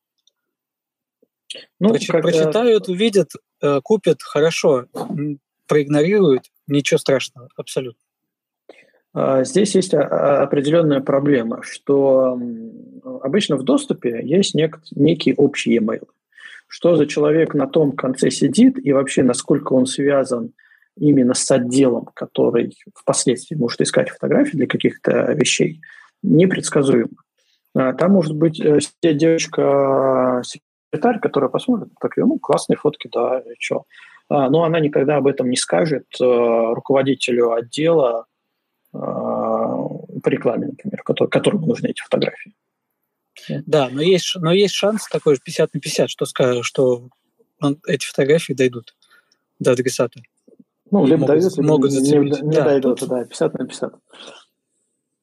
[1.80, 2.28] Ну, Прочи- когда...
[2.28, 3.30] Прочитают, увидят,
[3.62, 4.86] э, купят, хорошо.
[5.66, 8.00] Проигнорируют, ничего страшного, абсолютно.
[9.14, 12.38] А, здесь есть определенная проблема, что
[13.22, 16.06] обычно в доступе есть нек- некий общий e-mail.
[16.66, 20.52] Что за человек на том конце сидит и вообще насколько он связан
[20.96, 25.80] именно с отделом, который впоследствии может искать фотографии для каких-то вещей,
[26.22, 27.10] непредсказуемо.
[27.74, 28.80] А, там может быть э,
[30.94, 33.84] девочка-секретарь, которая посмотрит, так, ну, классные фотки, да, что.
[34.28, 38.26] А, но она никогда об этом не скажет э, руководителю отдела
[38.92, 42.54] э, по рекламе, например, которому нужны эти фотографии.
[43.66, 47.08] Да, но есть, но есть шанс такой же 50 на 50, что, скажет, что
[47.60, 48.94] он, эти фотографии дойдут
[49.58, 50.20] до адресата.
[50.90, 53.08] Ну, либо могут, дойдут, либо могут не, не, не да, дойдут, тут...
[53.08, 53.94] да, 50 на 50.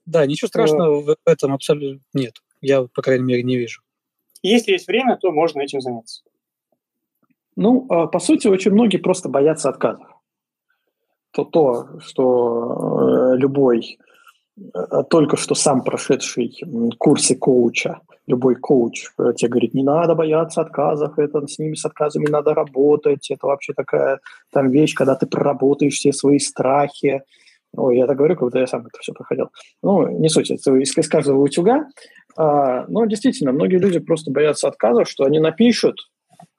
[0.06, 2.36] Да, ничего страшного в этом абсолютно нет.
[2.60, 3.82] Я, по крайней мере, не вижу.
[4.44, 6.24] Если есть время, то можно этим заняться.
[7.56, 10.08] Ну, а, по сути, очень многие просто боятся отказов.
[11.32, 14.00] То, то что э, любой
[14.58, 16.54] э, только что сам прошедший
[16.98, 21.86] курсы коуча, любой коуч э, тебе говорит, не надо бояться отказов, это с ними с
[21.86, 24.20] отказами надо работать, это вообще такая
[24.52, 27.24] там вещь, когда ты проработаешь все свои страхи.
[27.74, 29.50] Ой, я так говорю, как будто я сам это все проходил.
[29.82, 31.88] Ну, не суть, это из, из каждого утюга.
[32.36, 35.98] А, но действительно, многие люди просто боятся отказов, что они напишут,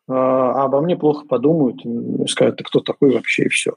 [0.08, 3.74] а, а обо мне плохо подумают, и скажут, ты кто такой вообще, и все.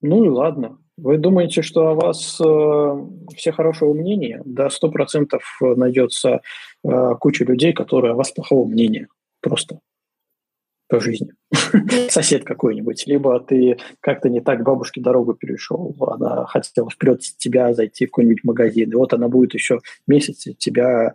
[0.00, 0.78] Ну и ладно.
[0.96, 4.42] Вы думаете, что о вас э, все хорошего мнения?
[4.44, 6.42] Да, сто процентов найдется
[6.84, 9.08] э, куча людей, которые о вас плохого мнения.
[9.40, 9.80] Просто
[10.92, 11.32] по жизни.
[12.10, 13.06] Сосед какой-нибудь.
[13.06, 15.96] Либо ты как-то не так бабушке дорогу перешел.
[16.06, 18.90] Она хотела вперед тебя зайти в какой-нибудь магазин.
[18.90, 21.14] И вот она будет еще месяц тебя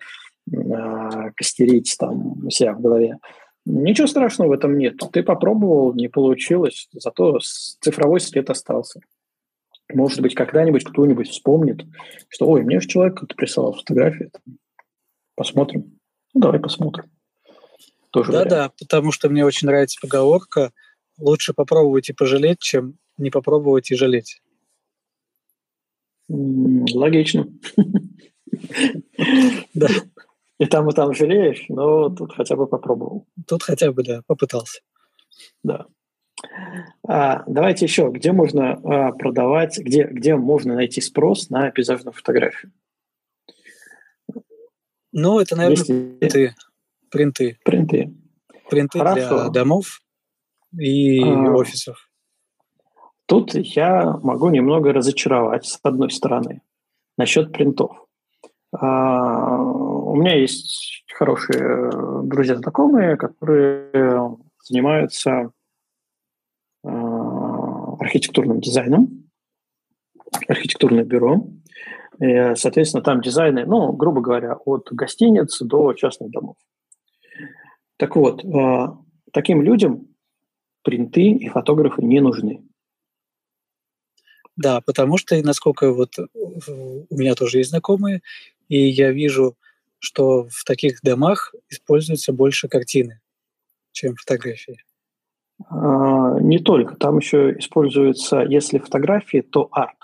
[0.51, 3.19] э, костерить там у себя в голове.
[3.65, 4.95] Ничего страшного в этом нет.
[5.11, 7.37] Ты попробовал, не получилось, зато
[7.79, 9.01] цифровой след остался.
[9.93, 11.85] Может быть, когда-нибудь кто-нибудь вспомнит,
[12.29, 14.31] что, ой, мне же человек кто-то присылал фотографии.
[15.35, 15.99] Посмотрим.
[16.33, 17.11] Ну, давай посмотрим.
[18.13, 20.71] Да-да, потому что мне очень нравится поговорка
[21.17, 24.41] «лучше попробовать и пожалеть, чем не попробовать и жалеть».
[26.29, 27.47] Логично.
[29.73, 29.87] Да.
[30.59, 33.27] И там, и там жалеешь, но тут хотя бы попробовал.
[33.47, 34.81] Тут хотя бы, да, попытался.
[35.63, 35.85] Да.
[37.07, 42.71] А, давайте еще, где можно а, продавать, где, где можно найти спрос на пейзажную фотографию?
[45.11, 46.17] Ну, это, наверное, Если...
[46.17, 46.55] принты.
[47.09, 47.57] Принты.
[47.63, 48.13] Принты.
[48.69, 49.43] Принты Хорошо.
[49.43, 50.01] для домов
[50.77, 52.09] и а, офисов.
[53.25, 56.61] Тут я могу немного разочаровать, с одной стороны,
[57.17, 57.91] насчет принтов.
[58.71, 65.51] А, у меня есть хорошие друзья знакомые, которые занимаются
[66.83, 69.29] а, архитектурным дизайном,
[70.47, 71.47] архитектурное бюро.
[72.19, 76.55] И, соответственно, там дизайны, ну, грубо говоря, от гостиниц до частных домов.
[77.97, 78.97] Так вот, а,
[79.33, 80.07] таким людям
[80.83, 82.63] принты и фотографы не нужны.
[84.55, 88.21] Да, потому что, насколько вот у меня тоже есть знакомые,
[88.69, 89.55] и я вижу,
[89.99, 93.19] что в таких домах используются больше картины,
[93.91, 94.83] чем фотографии.
[95.69, 96.95] А, не только.
[96.95, 99.97] Там еще используется, если фотографии, то арт.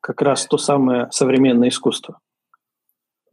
[0.00, 2.20] Как раз то самое современное искусство.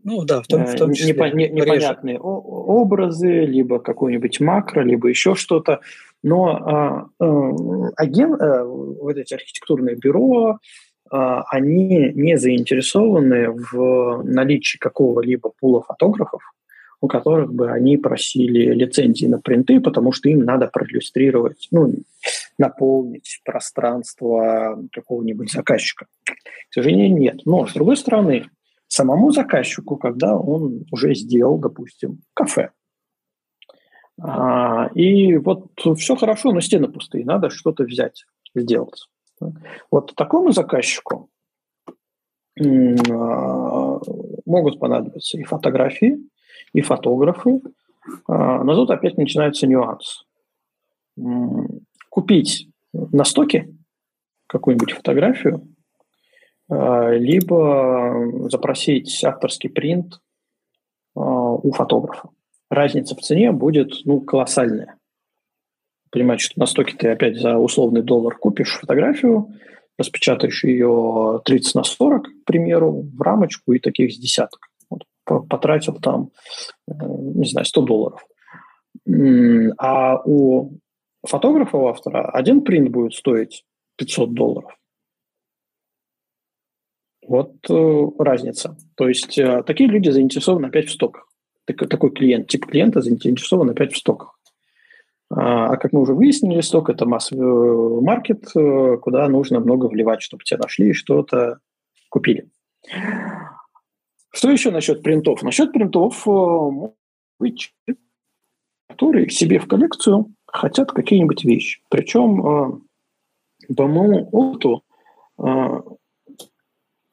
[0.04, 1.14] Ну да, в том, в том э, числе.
[1.14, 2.24] Непо, не, непонятные реже.
[2.24, 5.82] образы, либо какой-нибудь макро, либо еще что-то.
[6.24, 10.60] Но а, а, аген, а, вот эти архитектурные бюро,
[11.10, 16.42] а, они не заинтересованы в наличии какого-либо пула фотографов,
[17.02, 21.94] у которых бы они просили лицензии на принты, потому что им надо проиллюстрировать, ну,
[22.58, 26.06] наполнить пространство какого-нибудь заказчика.
[26.26, 27.42] К сожалению, нет.
[27.46, 28.46] Но, с другой стороны,
[28.92, 32.72] самому заказчику, когда он уже сделал, допустим, кафе,
[34.22, 39.08] а, и вот все хорошо, но стены пустые, надо что-то взять, сделать.
[39.90, 41.30] Вот такому заказчику
[42.60, 42.64] а,
[44.46, 46.18] могут понадобиться и фотографии,
[46.74, 47.62] и фотографы,
[48.28, 50.26] а, но тут опять начинается нюанс.
[52.10, 53.74] Купить на стоке
[54.48, 55.66] какую-нибудь фотографию,
[56.72, 60.22] либо запросить авторский принт
[61.14, 62.30] у фотографа
[62.72, 64.96] разница в цене будет ну, колоссальная.
[66.10, 69.50] Понимаете, что на стоке ты опять за условный доллар купишь фотографию,
[69.98, 74.68] распечатаешь ее 30 на 40, к примеру, в рамочку и таких с десяток.
[74.90, 76.32] Вот, потратил там,
[76.88, 78.26] э, не знаю, 100 долларов.
[79.78, 80.72] А у
[81.26, 83.64] фотографа, у автора, один принт будет стоить
[83.98, 84.76] 500 долларов.
[87.32, 88.76] Вот э, разница.
[88.96, 91.32] То есть э, такие люди заинтересованы опять в стоках
[91.74, 94.38] такой клиент, тип клиента заинтересован опять в стоках.
[95.30, 99.86] А, а как мы уже выяснили, сток– это массовый э, маркет, э, куда нужно много
[99.86, 101.60] вливать, чтобы тебя нашли и что-то
[102.10, 102.50] купили.
[104.34, 105.44] Что еще насчет принтов?
[105.44, 107.50] Насчет принтов э,
[108.90, 111.82] которые себе в коллекцию хотят какие-нибудь вещи.
[111.90, 112.84] Причем,
[113.76, 114.84] по моему опыту,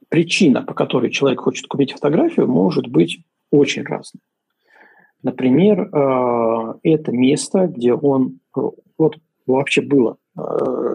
[0.08, 4.20] причина, по которой человек хочет купить фотографию, может быть очень разной.
[5.22, 8.60] Например, э, это место, где он, э,
[8.96, 9.16] вот
[9.46, 10.40] вообще было э,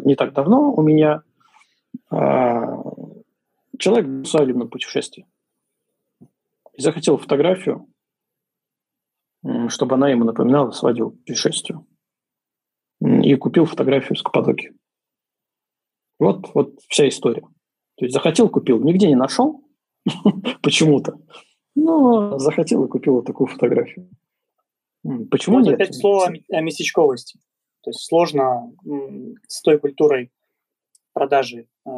[0.06, 1.24] не так давно у меня,
[2.10, 5.26] человек в свадебном путешествии.
[6.74, 7.88] И захотел фотографию,
[9.70, 11.86] чтобы она ему напоминала свадьбу путешествию.
[13.02, 14.74] И купил фотографию с Каппадокии.
[16.20, 17.44] Вот, вот вся история.
[17.96, 19.64] То есть захотел, купил, нигде не нашел
[20.62, 21.20] почему-то.
[21.76, 24.10] Но захотел и купил вот такую фотографию.
[25.30, 25.76] Почему вот нет?
[25.76, 27.40] опять слово о местечковости.
[27.82, 28.72] То есть сложно
[29.48, 30.32] с той культурой
[31.12, 31.90] продажи э,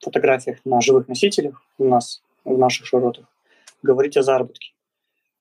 [0.00, 3.26] фотографий на живых носителях у нас, в наших широтах,
[3.82, 4.72] говорить о заработке.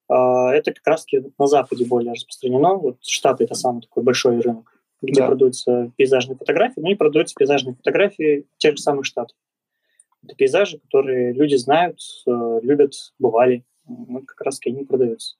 [0.09, 1.05] Э, это как раз
[1.37, 2.75] на Западе более распространено.
[2.75, 5.27] Вот Штаты– это самый такой большой рынок, где да.
[5.27, 9.35] продаются пейзажные фотографии, но и продаются пейзажные фотографии тех же самых Штатов.
[10.23, 13.63] Это пейзажи, которые люди знают, э, любят, бывали.
[13.85, 15.35] Вот как раз они продаются.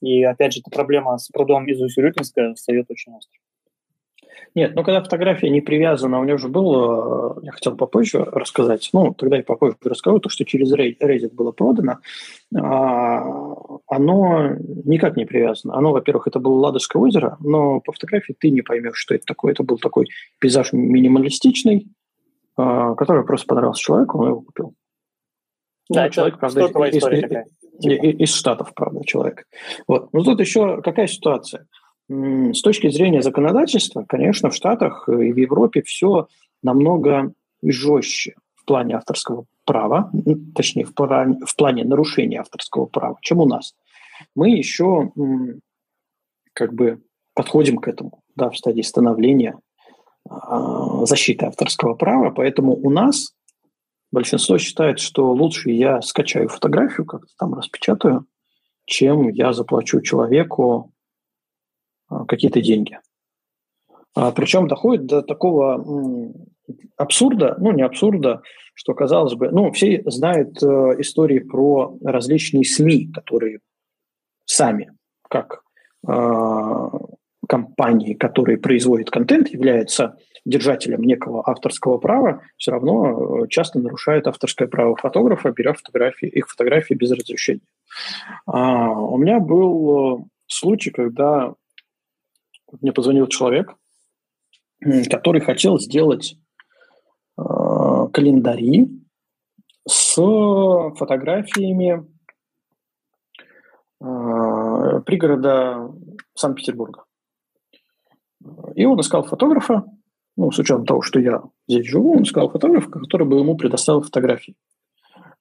[0.00, 3.38] И опять же, эта проблема с прудом из Усть-Урюпинска встает очень остро.
[4.54, 9.12] Нет, ну когда фотография не привязана, у него же было, я хотел попозже рассказать, ну
[9.12, 11.98] тогда я попозже расскажу, то, что через Reddit было продано,
[12.56, 13.22] а,
[13.88, 14.50] оно
[14.84, 15.76] никак не привязано.
[15.76, 19.52] Оно, во-первых, это было Ладожское озеро, но по фотографии ты не поймешь, что это такое.
[19.52, 20.08] Это был такой
[20.38, 21.88] пейзаж минималистичный,
[22.56, 24.74] который просто понравился человеку, он его купил.
[25.90, 27.46] Да, ну, человек, правда, из, из, такая.
[27.80, 29.46] Из Штатов, правда, человек.
[29.86, 30.12] Вот.
[30.12, 31.66] Но тут еще какая ситуация?
[32.08, 36.28] С точки зрения законодательства, конечно, в Штатах и в Европе все
[36.62, 37.32] намного
[37.62, 40.10] жестче в плане авторского права,
[40.54, 43.74] точнее, в плане, в плане нарушения авторского права, чем у нас.
[44.34, 45.10] Мы еще
[46.52, 47.02] как бы
[47.34, 49.60] подходим к этому, да, в стадии становления а,
[51.04, 53.34] защиты авторского права, поэтому у нас
[54.14, 58.26] Большинство считает, что лучше я скачаю фотографию, как-то там распечатаю,
[58.84, 60.92] чем я заплачу человеку
[62.08, 63.00] а, какие-то деньги.
[64.14, 66.32] А, причем доходит до такого
[66.96, 68.42] абсурда, ну не абсурда,
[68.74, 70.66] что казалось бы, ну все знают э,
[71.00, 73.58] истории про различные СМИ, которые
[74.44, 74.92] сами,
[75.28, 75.64] как
[76.06, 76.12] э,
[77.46, 84.68] компании, которые производят контент, являются держателем некого авторского права, все равно э, часто нарушают авторское
[84.68, 87.62] право фотографа, беря фотографии, их фотографии без разрешения.
[88.46, 91.54] А, у меня был э, случай, когда
[92.80, 93.74] мне позвонил человек,
[95.10, 96.36] который хотел сделать
[97.38, 97.42] э,
[98.12, 98.90] календари
[99.86, 102.06] с фотографиями
[104.00, 105.90] э, пригорода
[106.34, 107.03] Санкт-Петербурга.
[108.74, 109.84] И он искал фотографа,
[110.36, 114.02] ну, с учетом того, что я здесь живу, он искал фотографа, который бы ему предоставил
[114.02, 114.54] фотографии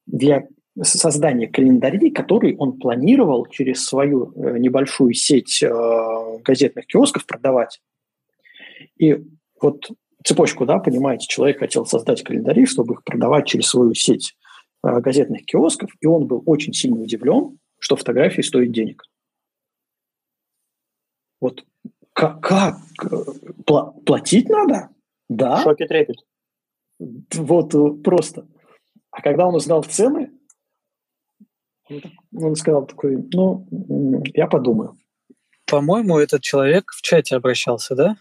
[0.06, 0.48] для
[0.82, 5.70] создания календарей, который он планировал через свою э, небольшую сеть э,
[6.44, 7.80] газетных киосков продавать.
[8.98, 9.24] И
[9.62, 9.92] вот
[10.24, 14.36] цепочку, да, понимаете, человек хотел создать календари, чтобы их продавать через свою сеть
[14.84, 19.04] э, газетных киосков, и он был очень сильно удивлен, что фотографии стоят денег.
[21.40, 21.66] Вот
[22.14, 22.42] как?
[22.42, 22.78] как?
[24.06, 24.90] Платить надо?
[25.30, 25.62] Да.
[25.62, 26.18] Шоки трепет.
[27.00, 28.48] Вот э, просто.
[29.12, 30.32] А когда он узнал цены,
[32.36, 33.68] он сказал такой, ну,
[34.34, 34.98] я подумаю.
[35.66, 38.16] По-моему, этот человек в чате обращался, да?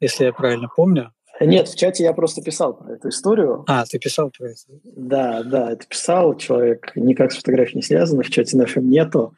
[0.00, 1.12] Если я правильно помню.
[1.40, 3.64] Нет, в чате я просто писал про эту историю.
[3.66, 4.60] А, ты писал про это?
[4.84, 9.34] Да, да, это писал человек, никак с фотографией не связано, в чате нашем нету.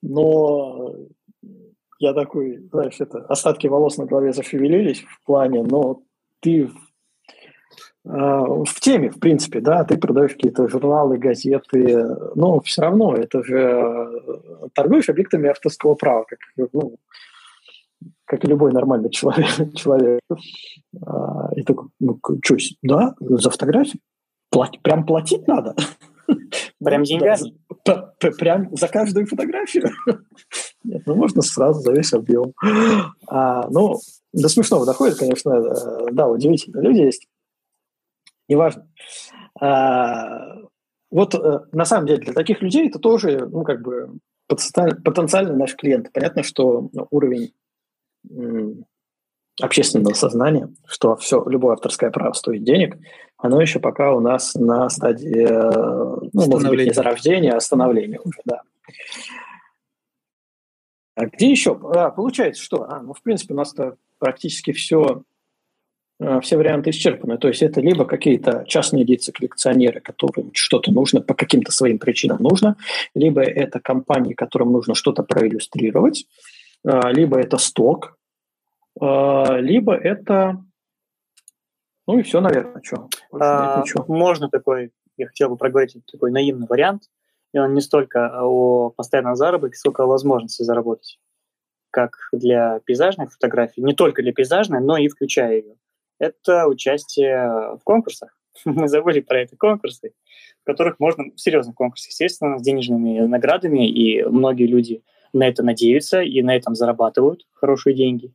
[0.00, 0.94] Но
[1.98, 6.02] я такой, знаешь, это остатки волос на голове зашевелились в плане, но
[6.40, 6.70] ты
[8.08, 13.42] а, в теме, в принципе, да, ты продаешь какие-то журналы, газеты, но все равно это
[13.42, 16.38] же э, торгуешь объектами авторского права, как,
[16.72, 16.96] ну,
[18.24, 19.48] как и любой нормальный человек.
[19.74, 20.20] человек.
[21.04, 24.00] А, и такой, ну, что, да, за фотографию?
[24.50, 25.74] Плать, прям платить надо?
[26.82, 27.56] Прям деньгами?
[28.38, 29.90] Прям за каждую фотографию?
[30.84, 32.52] Нет, ну можно сразу за весь объем.
[33.28, 33.98] А, ну,
[34.32, 36.80] до смешного доходит, конечно, э, да, удивительно.
[36.80, 37.26] Люди есть.
[38.48, 38.88] Неважно.
[39.60, 40.56] А,
[41.10, 44.18] вот э, на самом деле для таких людей это тоже, ну, как бы
[44.48, 46.12] потенциальный наш клиент.
[46.12, 47.52] Понятно, что уровень
[49.60, 52.96] общественного сознания, что все, любое авторское право стоит денег,
[53.38, 58.20] оно еще пока у нас на стадии, э, ну, может быть, не зарождения, а становления
[58.22, 58.62] уже, да.
[61.14, 61.78] А где еще?
[61.94, 62.84] А, получается, что?
[62.88, 63.74] А, ну, в принципе, у нас
[64.18, 65.22] практически все,
[66.20, 67.38] э, все варианты исчерпаны.
[67.38, 72.38] То есть это либо какие-то частные лица, коллекционеры, которым что-то нужно, по каким-то своим причинам
[72.42, 72.76] нужно,
[73.14, 76.26] либо это компании, которым нужно что-то проиллюстрировать,
[76.86, 78.18] а, либо это сток,
[79.00, 80.62] а, либо это...
[82.06, 83.08] Ну и все, наверное, что.
[83.32, 87.04] А, можно такой, я хотел бы проговорить такой наивный вариант,
[87.52, 91.18] и он не столько о постоянном заработке, сколько о возможности заработать,
[91.90, 95.76] как для пейзажных фотографий, не только для пейзажной, но и включая ее.
[96.18, 98.38] Это участие в конкурсах.
[98.64, 100.12] Мы забыли про это конкурсы,
[100.62, 105.02] в которых можно, серьезных конкурсах, естественно, с денежными наградами, и многие люди
[105.32, 108.32] на это надеются и на этом зарабатывают хорошие деньги.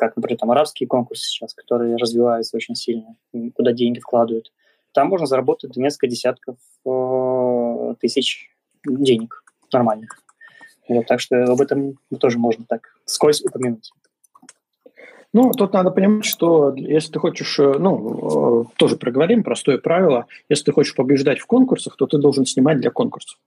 [0.00, 3.16] Как, например, там арабские конкурсы сейчас, которые развиваются очень сильно,
[3.54, 4.50] куда деньги вкладывают.
[4.92, 6.56] Там можно заработать несколько десятков
[6.86, 8.48] э, тысяч
[8.82, 10.18] денег нормальных.
[10.88, 13.92] Вот, так что об этом тоже можно так скользь упомянуть.
[15.34, 20.24] Ну, тут надо понимать, что если ты хочешь, э, ну, э, тоже проговорим, простое правило,
[20.48, 23.38] если ты хочешь побеждать в конкурсах, то ты должен снимать для конкурсов.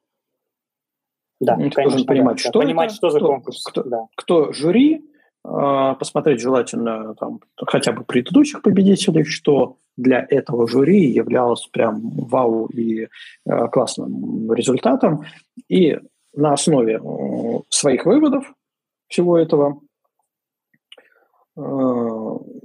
[1.39, 3.63] Да, ты конечно, должен понимать, да, что понимать, это, что за кто, конкурс.
[3.63, 4.05] Кто, да.
[4.15, 5.03] кто жюри,
[5.43, 13.03] посмотреть желательно там, хотя бы предыдущих победителей, что для этого жюри являлось прям вау и
[13.03, 15.25] э, классным результатом.
[15.67, 15.99] И
[16.33, 18.53] на основе э, своих выводов
[19.07, 19.81] всего этого
[21.57, 21.61] э,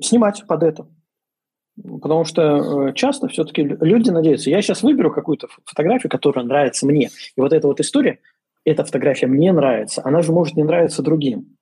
[0.00, 0.86] снимать под это.
[1.82, 7.10] Потому что часто все-таки люди надеются, я сейчас выберу какую-то фотографию, которая нравится мне.
[7.36, 8.20] И вот эта вот история,
[8.64, 11.57] эта фотография мне нравится, она же может не нравиться другим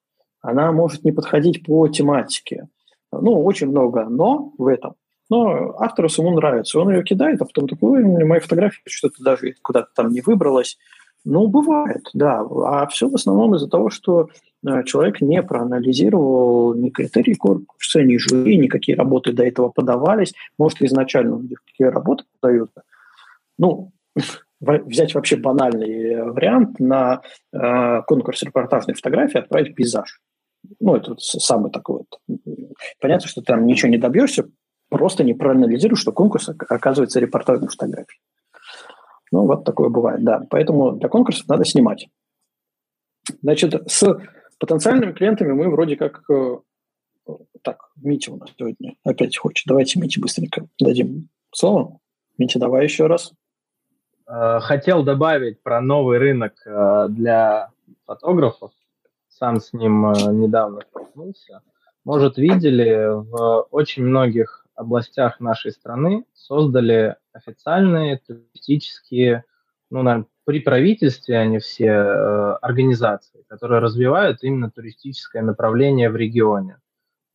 [0.46, 2.68] она может не подходить по тематике.
[3.10, 4.94] Ну, очень много «но» в этом.
[5.28, 6.78] Но автору самому нравится.
[6.78, 10.78] Он ее кидает, а потом такой, моя фотография что-то даже куда-то там не выбралась.
[11.24, 12.46] Ну, бывает, да.
[12.64, 14.28] А все в основном из-за того, что
[14.64, 20.32] э, человек не проанализировал ни критерии конкурса, ни жюри, никакие работы до этого подавались.
[20.58, 22.82] Может, изначально какие работы подаются.
[23.58, 23.90] Ну,
[24.60, 30.20] взять вообще банальный вариант на э, конкурс репортажной фотографии отправить пейзаж
[30.80, 32.38] ну, это самый такой вот.
[33.00, 34.48] Понятно, что ты там ничего не добьешься,
[34.88, 38.20] просто не проанализируешь, что конкурс оказывается репортажной фотографией.
[39.32, 40.42] Ну, вот такое бывает, да.
[40.50, 42.08] Поэтому для конкурсов надо снимать.
[43.42, 44.20] Значит, с
[44.58, 46.22] потенциальными клиентами мы вроде как...
[46.30, 46.58] Э,
[47.62, 49.66] так, Митя у нас сегодня опять хочет.
[49.66, 51.98] Давайте Мите быстренько дадим слово.
[52.38, 53.32] Митя, давай еще раз.
[54.28, 57.70] Э, хотел добавить про новый рынок э, для
[58.04, 58.72] фотографов
[59.38, 61.60] сам с ним э, недавно столкнулся.
[62.04, 69.44] Может, видели, в очень многих областях нашей страны создали официальные туристические,
[69.90, 76.78] ну, наверное, при правительстве они все э, организации, которые развивают именно туристическое направление в регионе.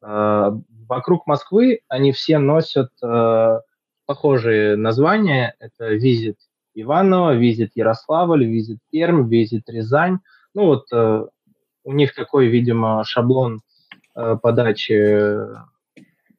[0.02, 0.52] Э,
[0.88, 2.90] вокруг Москвы они все носят
[4.06, 5.56] похожие названия.
[5.60, 6.38] Это визит
[6.74, 10.20] Иваново, визит Ярославль, визит Пермь, визит Рязань.
[10.54, 11.32] Ну вот
[11.84, 13.62] у них такой, видимо, шаблон
[14.16, 15.48] э, подачи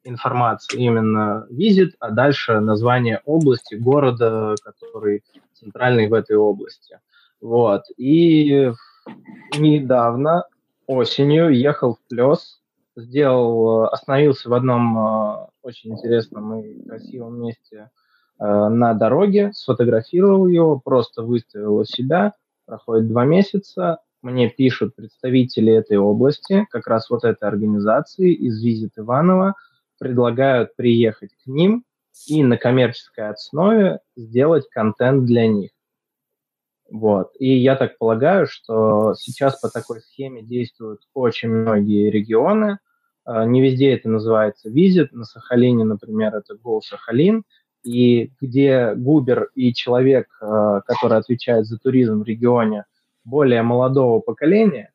[0.03, 6.99] информации именно визит, а дальше название области, города, который центральный в этой области.
[7.41, 7.83] Вот.
[7.97, 8.71] И
[9.57, 10.45] недавно
[10.87, 12.61] осенью ехал в Плес,
[12.95, 17.89] сделал, остановился в одном э, очень интересном и красивом месте
[18.39, 22.33] э, на дороге, сфотографировал его, просто выставил у себя.
[22.65, 28.93] Проходит два месяца, мне пишут представители этой области, как раз вот этой организации из Визит
[28.97, 29.55] Иванова,
[29.99, 31.83] предлагают приехать к ним
[32.27, 35.71] и на коммерческой основе сделать контент для них.
[36.89, 37.31] Вот.
[37.39, 42.77] И я так полагаю, что сейчас по такой схеме действуют очень многие регионы.
[43.25, 45.11] А, не везде это называется визит.
[45.11, 47.43] На Сахалине, например, это Гол Сахалин.
[47.83, 52.85] И где Губер и человек, а, который отвечает за туризм в регионе,
[53.23, 54.91] более молодого поколения,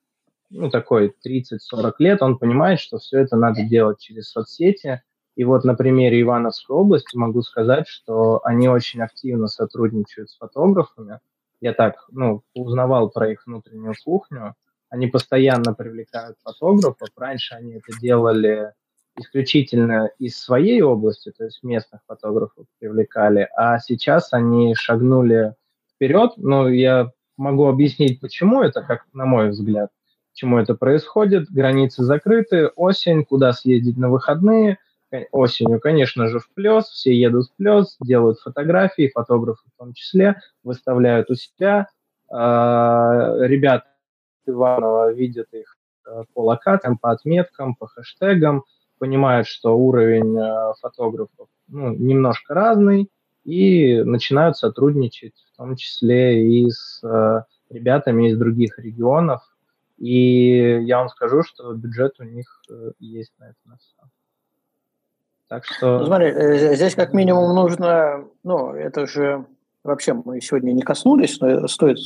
[0.51, 5.03] ну, такой 30-40 лет, он понимает, что все это надо делать через соцсети.
[5.37, 11.21] И вот на примере Ивановской области могу сказать, что они очень активно сотрудничают с фотографами,
[11.61, 14.55] я так, ну, узнавал про их внутреннюю кухню.
[14.91, 17.09] Они постоянно привлекают фотографов.
[17.17, 18.73] Раньше они это делали
[19.17, 25.55] исключительно из своей области, то есть местных фотографов привлекали, а сейчас они шагнули
[25.93, 26.35] вперед.
[26.37, 29.90] Ну, я могу объяснить, почему это, как на мой взгляд,
[30.32, 31.51] почему это происходит.
[31.51, 34.78] Границы закрыты, осень, куда съездить на выходные–
[35.31, 40.40] осенью, конечно же, в плес, все едут в плес, делают фотографии, фотографы в том числе,
[40.62, 41.89] выставляют у себя.
[42.31, 43.86] А, ребята
[44.47, 48.65] Иванова видят их э, по локатам, по отметкам, по хэштегам,
[48.98, 53.09] понимают, что уровень э, фотографов ну, немножко разный,
[53.44, 59.43] и начинают сотрудничать, в том числе и с э, ребятами из других регионов.
[59.97, 62.62] И я вам скажу, что бюджет у них
[62.98, 63.98] есть на это на все.
[65.48, 66.01] Так что...
[66.01, 69.47] Ну, смотри, э, здесь как минимум нужно, ну, это же
[69.82, 71.98] вообще мы сегодня не коснулись, но стоит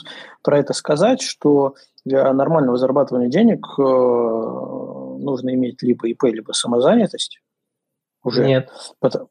[0.43, 7.41] про это сказать, что для нормального зарабатывания денег э, нужно иметь либо ИП, либо самозанятость.
[8.23, 8.47] Уже.
[8.47, 8.69] Нет.
[8.69, 9.29] Э, под,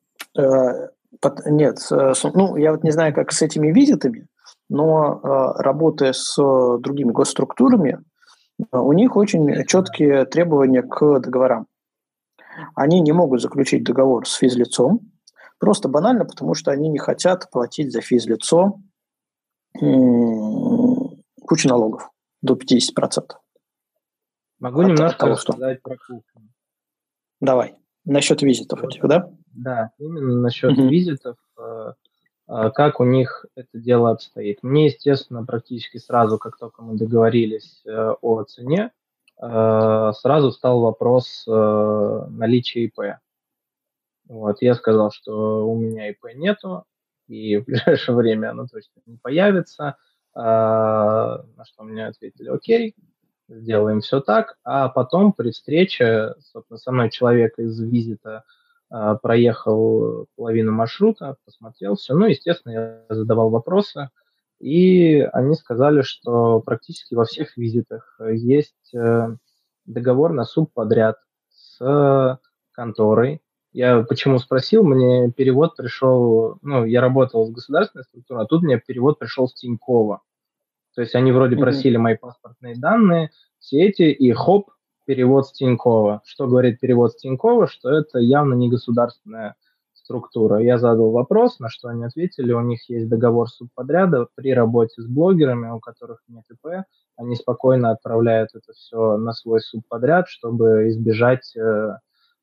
[1.46, 4.28] нет, э, ну, я вот не знаю, как с этими визитами,
[4.70, 6.36] но э, работая с
[6.80, 8.00] другими госструктурами,
[8.60, 11.68] э, у них очень четкие требования к договорам
[12.76, 15.12] они не могут заключить договор с физлицом,
[15.60, 18.80] просто банально, потому что они не хотят платить за физлицо
[19.74, 22.10] кучу налогов
[22.42, 23.32] до 50%.
[24.60, 25.90] Могу от, немножко от того, рассказать что...
[25.90, 26.50] про кухню.
[27.40, 27.76] Давай.
[28.04, 29.32] Насчет визитов этих, да?
[29.54, 31.38] Да, именно насчет визитов.
[31.58, 31.94] Э,
[32.48, 34.64] э, как у них это дело обстоит.
[34.64, 38.92] Мне, естественно, практически сразу, как только мы договорились э, о цене,
[39.42, 43.18] Э, сразу встал вопрос наличия ИП.
[44.28, 46.86] Вот, я сказал, что у меня ИП нету,
[47.28, 49.98] и в ближайшее время оно точно не появится.
[50.34, 52.96] А, на что мне ответили, окей,
[53.50, 54.58] сделаем все так.
[54.64, 58.44] А потом при встрече, собственно, со мной человек из визита а,
[59.22, 62.14] проехал половину маршрута, посмотрел все.
[62.14, 64.10] Ну, естественно, я задавал вопросы.
[64.60, 69.36] И они сказали, что практически во всех визитах есть э,
[69.86, 71.18] договор на субподряд
[71.50, 72.40] с
[72.72, 73.42] конторой.
[73.74, 78.78] Я почему спросил, мне перевод пришел, ну, я работал с государственной структурой, а тут мне
[78.80, 80.22] перевод пришел с Тинькова.
[80.94, 81.60] То есть они вроде mm-hmm.
[81.60, 84.72] просили мои паспортные данные, все эти, и хоп,
[85.06, 86.22] перевод с Тинькова.
[86.26, 87.68] Что говорит перевод с Тинькова?
[87.68, 89.56] Что это явно не государственная
[89.94, 90.60] структура.
[90.60, 95.08] Я задал вопрос, на что они ответили, у них есть договор субподряда при работе с
[95.08, 96.84] блогерами, у которых нет ИП,
[97.16, 101.98] они спокойно отправляют это все на свой субподряд, чтобы избежать э, э,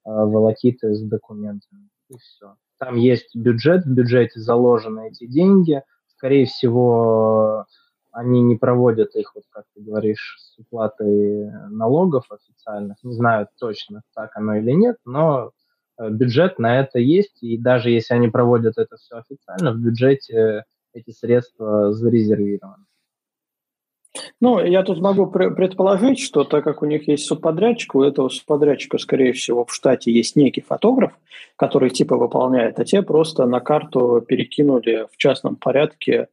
[0.05, 1.89] волокиты с документами.
[2.11, 2.55] И все.
[2.79, 5.83] Там есть бюджет, в бюджете заложены эти деньги.
[6.07, 7.67] Скорее всего,
[8.13, 12.97] они не проводят их, вот как ты говоришь, с уплатой налогов официальных.
[13.03, 15.53] Не знаю точно, так оно или нет, но
[15.99, 20.65] Э, бюджет на это есть, и даже если они проводят это все официально, в бюджете
[20.95, 22.85] эти средства зарезервированы.
[24.41, 28.99] Ну, я тут могу предположить, что так как у них есть субподрядчик, у этого субподрядчика,
[28.99, 31.13] скорее всего, в штате есть некий фотограф,
[31.57, 36.29] который типа выполняет, а те просто на карту перекинули в частном порядке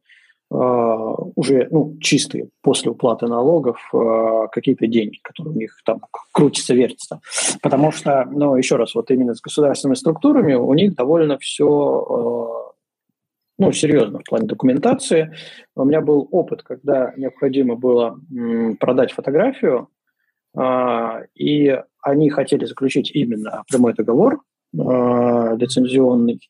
[0.48, 6.00] уже ну, чистые после уплаты налогов а, какие-то деньги, которые у них там
[6.32, 7.20] крутятся, вертятся.
[7.62, 12.72] Потому что, ну, еще раз, вот именно с государственными структурами у них довольно все а,
[13.58, 15.34] ну, серьезно в плане документации.
[15.74, 18.20] У меня был опыт, когда необходимо было
[18.78, 19.88] продать фотографию,
[21.34, 24.42] и они хотели заключить именно прямой договор
[24.74, 26.40] лицензионный,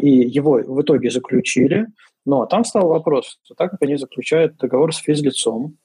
[0.00, 1.88] и его в итоге заключили,
[2.24, 5.76] Но там стал вопрос, что так как они заключают договор с физлицом,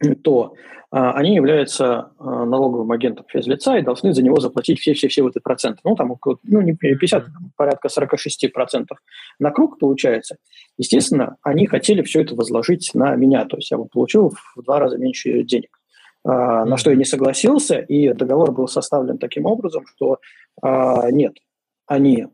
[0.22, 0.54] то
[0.90, 5.42] а, они являются а, налоговым агентом физлица и должны за него заплатить все-все-все вот эти
[5.42, 5.80] проценты.
[5.84, 8.98] Ну, там около, ну, не 50, там, порядка 46 процентов
[9.38, 10.36] на круг получается.
[10.76, 14.80] Естественно, они хотели все это возложить на меня, то есть я бы получил в два
[14.80, 15.78] раза меньше денег.
[16.24, 20.18] А, на что я не согласился, и договор был составлен таким образом, что
[20.60, 21.38] а, нет,
[21.86, 22.26] они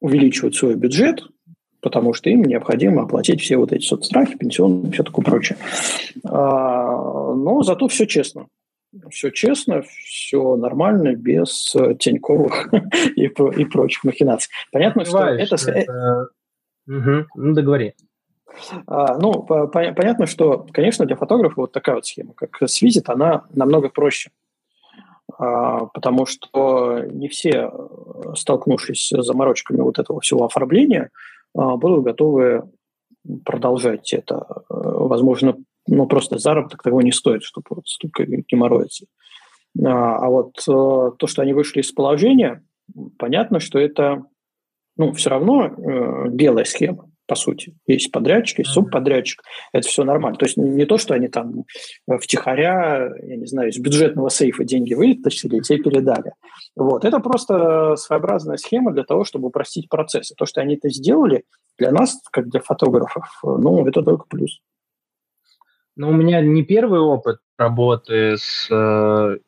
[0.00, 1.22] увеличивают свой бюджет,
[1.86, 5.56] потому что им необходимо оплатить все вот эти соцстрахи, пенсионные, все такое прочее.
[6.24, 8.48] А, но зато все честно.
[9.08, 12.74] Все честно, все нормально, без теньковых
[13.16, 14.50] и, и прочих махинаций.
[14.72, 15.54] Понятно, что это...
[15.70, 16.28] это...
[16.88, 17.26] Угу.
[17.36, 17.94] Ну, договори.
[18.88, 22.82] А, ну, по, по, понятно, что, конечно, для фотографа вот такая вот схема, как с
[22.82, 24.30] визит, она намного проще.
[25.38, 27.70] А, потому что не все,
[28.34, 31.10] столкнувшись с заморочками вот этого всего оформления,
[31.56, 32.70] будут готовы
[33.44, 34.46] продолжать это.
[34.68, 35.56] Возможно,
[35.86, 39.06] ну, просто заработок того не стоит, чтобы вот столько геморроиться.
[39.84, 40.62] А, а вот э,
[41.18, 42.64] то, что они вышли из положения,
[43.18, 44.24] понятно, что это
[44.96, 47.76] ну, все равно э, белая схема по сути.
[47.86, 49.42] Есть подрядчик, есть субподрядчик.
[49.72, 50.38] Это все нормально.
[50.38, 51.64] То есть не то, что они там
[52.08, 56.32] э, втихаря, я не знаю, из бюджетного сейфа деньги вытащили и тебе передали.
[56.74, 57.04] Вот.
[57.04, 60.34] Это просто своеобразная схема для того, чтобы упростить процессы.
[60.34, 61.44] То, что они это сделали,
[61.78, 64.60] для нас, как для фотографов, ну, это только плюс.
[65.96, 69.38] Ну, у меня не первый опыт работы с э,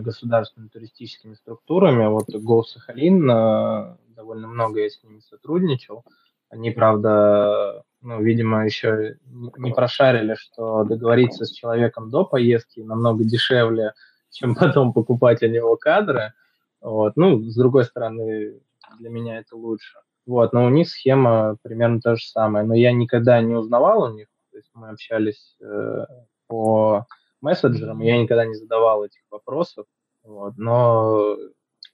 [0.00, 2.06] государственными туристическими структурами.
[2.06, 6.04] Вот Go Сахалин, э, довольно много я с ними сотрудничал.
[6.50, 9.16] Они, правда, ну, видимо, еще
[9.56, 13.94] не прошарили, что договориться с человеком до поездки намного дешевле,
[14.30, 16.32] чем потом покупать у него кадры.
[16.80, 17.16] Вот.
[17.16, 18.60] Ну, с другой стороны,
[18.98, 19.98] для меня это лучше.
[20.26, 22.64] Вот, но у них схема примерно та же самая.
[22.64, 26.06] Но я никогда не узнавал у них, то есть мы общались э,
[26.46, 27.06] по
[27.40, 29.86] мессенджерам, я никогда не задавал этих вопросов.
[30.22, 31.36] Вот, но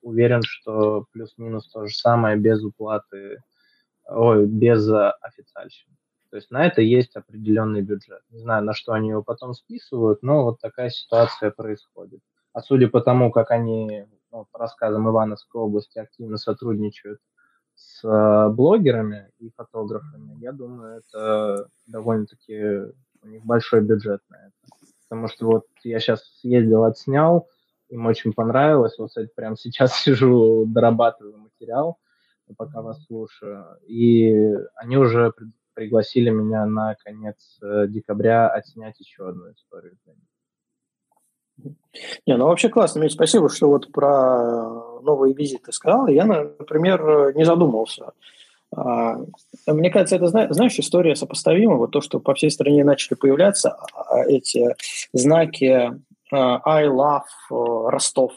[0.02, 3.38] уверен, что плюс-минус то же самое без уплаты
[4.08, 5.96] ой, без э, официальщины.
[6.30, 8.20] То есть на это есть определенный бюджет.
[8.30, 12.20] Не знаю, на что они его потом списывают, но вот такая ситуация происходит.
[12.52, 17.20] А судя по тому, как они, ну, по рассказам Ивановской области, активно сотрудничают
[17.74, 22.92] с э, блогерами и фотографами, я думаю, это довольно-таки
[23.22, 24.86] у них большой бюджет на это.
[25.08, 27.48] Потому что вот я сейчас съездил, отснял,
[27.88, 28.96] им очень понравилось.
[28.98, 31.98] Вот, кстати, прямо сейчас сижу, дорабатываю материал
[32.54, 33.64] пока вас слушаю.
[33.86, 34.32] И
[34.76, 35.32] они уже
[35.74, 39.96] пригласили меня на конец э, декабря отснять еще одну историю
[42.26, 43.00] Не, ну вообще классно.
[43.00, 46.06] Мне спасибо, что вот про новые визиты сказал.
[46.08, 48.12] Я, например, не задумывался.
[48.74, 49.16] А,
[49.66, 51.76] мне кажется, это, знаешь, история сопоставима.
[51.76, 54.74] Вот то, что по всей стране начали появляться а, эти
[55.12, 55.92] знаки
[56.32, 58.32] I love э, Ростов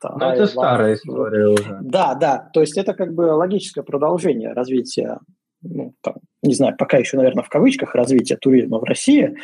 [0.00, 1.78] там, ну, это старая история уже.
[1.82, 2.50] Да, да.
[2.52, 5.18] То есть это как бы логическое продолжение развития,
[5.62, 9.36] ну, там, не знаю, пока еще, наверное, в кавычках развития туризма в России.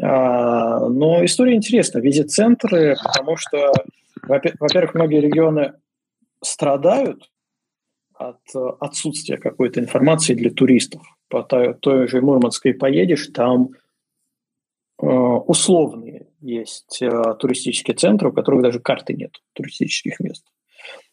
[0.00, 1.98] А, но история интересна.
[1.98, 3.72] Визит-центры, потому что,
[4.22, 5.74] во-первых, многие регионы
[6.42, 7.30] страдают
[8.14, 8.38] от
[8.80, 11.02] отсутствия какой-то информации для туристов.
[11.28, 13.70] По той, той же Мурманской поедешь, там
[15.02, 20.44] э, условные есть э, туристические центры, у которых даже карты нет туристических мест.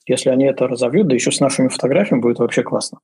[0.05, 2.99] Если они это разовьют, да еще с нашими фотографиями, будет вообще классно.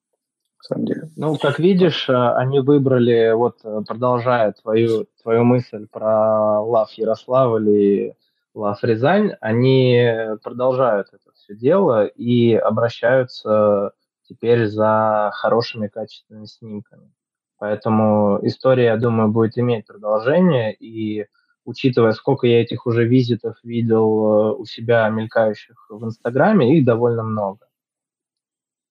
[0.60, 1.10] На самом деле.
[1.16, 7.70] Ну, как видишь, э, они выбрали, вот э, продолжая твою, твою мысль про Лав Ярославль
[7.70, 8.14] и
[8.54, 10.12] Лав Рязань, они
[10.44, 13.92] продолжают это все дело и обращаются
[14.28, 17.12] теперь за хорошими качественными снимками.
[17.60, 21.28] Поэтому история, я думаю, будет иметь продолжение, и
[21.68, 27.24] учитывая, сколько я этих уже визитов видел э, у себя мелькающих в Инстаграме, их довольно
[27.24, 27.68] много.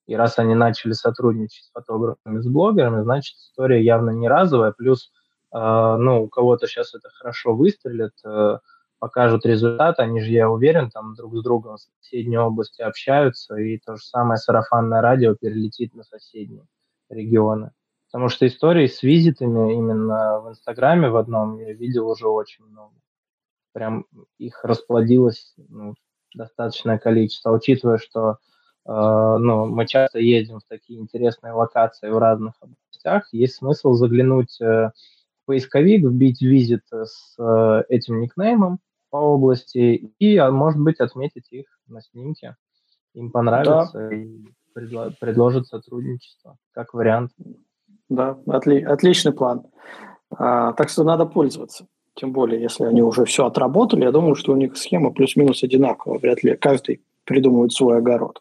[0.06, 4.72] И раз они начали сотрудничать с фотографами, с блогерами, значит, история явно не разовая.
[4.72, 5.10] Плюс,
[5.54, 8.58] э, ну, у кого-то сейчас это хорошо выстрелит, э,
[8.98, 13.78] покажут результат, они же, я уверен, там друг с другом в соседней области общаются, и
[13.78, 16.66] то же самое сарафанное радио перелетит на соседние
[17.08, 17.70] регионы.
[18.16, 22.94] Потому что историй с визитами именно в Инстаграме в одном я видел уже очень много.
[23.74, 24.06] Прям
[24.38, 25.96] их расплодилось ну,
[26.34, 27.52] достаточное количество.
[27.52, 28.38] Учитывая, что
[28.86, 34.62] э, ну, мы часто ездим в такие интересные локации в разных областях, есть смысл заглянуть
[34.62, 34.92] э,
[35.42, 38.78] в поисковик, вбить визит с э, этим никнеймом
[39.10, 42.56] по области и, а, может быть, отметить их на снимке.
[43.12, 44.16] Им понравится да.
[44.16, 44.42] и
[44.74, 47.32] предло- предложат сотрудничество как вариант.
[48.08, 49.64] Да, отли, отличный план.
[50.30, 51.86] А, так что надо пользоваться.
[52.14, 56.18] Тем более, если они уже все отработали, я думаю, что у них схема плюс-минус одинаковая.
[56.18, 58.40] Вряд ли каждый придумывает свой огород.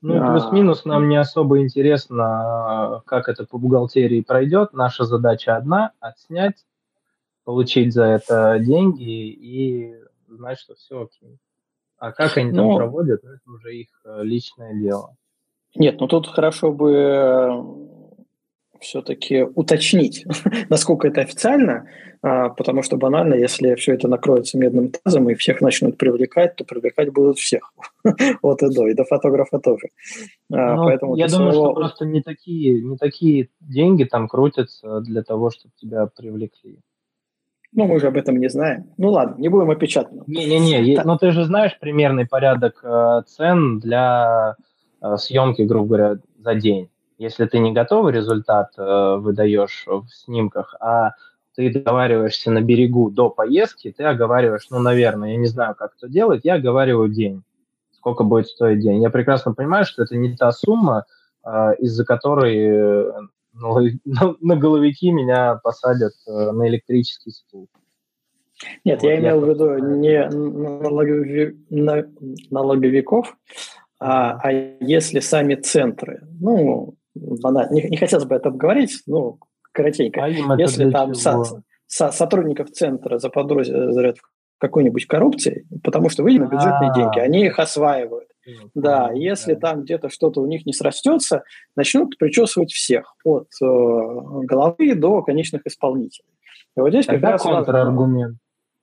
[0.00, 4.72] Ну, а, плюс-минус нам не особо интересно, как это по бухгалтерии пройдет.
[4.72, 6.66] Наша задача одна– отснять,
[7.44, 9.94] получить за это деньги и
[10.28, 11.38] знать, что все окей.
[11.98, 15.16] А как они ну, там проводят, это уже их э, личное дело.
[15.74, 17.64] Нет, ну тут хорошо бы
[18.80, 20.24] все-таки уточнить,
[20.68, 21.88] насколько это официально,
[22.22, 26.64] а, потому что банально, если все это накроется медным тазом и всех начнут привлекать, то
[26.64, 27.72] привлекать будут всех
[28.42, 29.88] от и до, и до фотографа тоже.
[30.52, 31.66] А, ну, Поэтому я думаю, своего...
[31.66, 36.80] что просто не такие, не такие деньги там крутятся для того, чтобы тебя привлекли.
[37.72, 38.90] Ну, мы же об этом не знаем.
[38.96, 40.26] Ну ладно, не будем опечатать.
[40.26, 44.56] Не-не-не, но ну, ты же знаешь примерный порядок э, цен для
[45.02, 46.88] э, съемки, грубо говоря, за день.
[47.18, 51.12] Если ты не готовый результат э, выдаешь в снимках, а
[51.56, 56.08] ты договариваешься на берегу до поездки, ты оговариваешь, ну, наверное, я не знаю, как это
[56.08, 57.42] делать, я оговариваю день,
[57.90, 59.02] сколько будет стоить день.
[59.02, 61.06] Я прекрасно понимаю, что это не та сумма,
[61.44, 63.12] э, из-за которой э,
[64.04, 67.68] на, на головики меня посадят э, на электрический стул.
[68.84, 71.56] Нет, вот я имел в виду не налогови,
[72.50, 73.36] налоговиков,
[74.00, 79.38] а, а если сами центры, ну, банально, не, не хотелось бы это обговорить, ну,
[79.72, 80.24] коротенько.
[80.24, 81.42] А Если там со,
[81.86, 86.94] со, сотрудников центра заподозрят в какой-нибудь коррупции, потому что, видимо, бюджетные А-а-а.
[86.94, 88.28] деньги, они их осваивают.
[88.74, 91.44] Да, если там где-то что-то у них не срастется,
[91.76, 96.30] начнут причесывать всех, от э, головы до конечных исполнителей.
[96.76, 98.38] И вот здесь Тогда как раз контраргумент.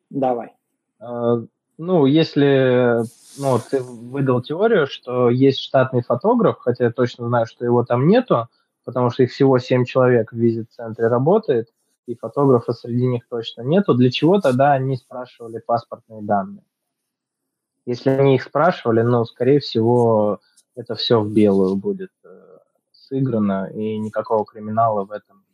[0.09, 0.53] Давай.
[1.77, 3.03] Ну, если
[3.37, 8.07] ну, ты выдал теорию, что есть штатный фотограф, хотя я точно знаю, что его там
[8.07, 8.47] нету,
[8.85, 11.67] потому что их всего 7 человек в визит-центре работает,
[12.05, 13.93] и фотографа среди них точно нету.
[13.93, 16.63] Для чего тогда они спрашивали паспортные данные?
[17.85, 20.39] Если они их спрашивали, ну, скорее всего,
[20.75, 22.57] это все в белую будет э,
[22.91, 25.44] сыграно, и никакого криминала в этом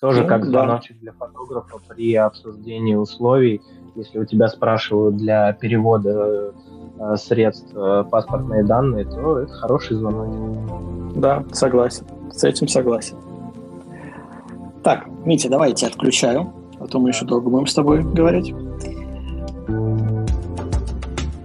[0.00, 1.00] тоже ну, как звоночек да.
[1.00, 3.60] для фотографа при обсуждении условий.
[3.94, 6.52] Если у тебя спрашивают для перевода
[6.98, 11.16] э, средств э, паспортные данные, то это хороший звоночек.
[11.16, 12.06] Да, согласен.
[12.32, 13.16] С этим согласен.
[14.82, 18.54] Так, Митя, давайте отключаю, а то мы еще долго будем с тобой говорить.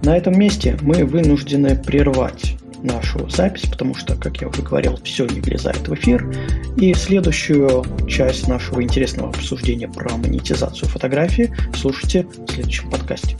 [0.02, 5.26] На этом месте мы вынуждены прервать нашу запись, потому что, как я уже говорил, все
[5.26, 6.32] не влезает в эфир.
[6.76, 13.36] И следующую часть нашего интересного обсуждения про монетизацию фотографии слушайте в следующем подкасте.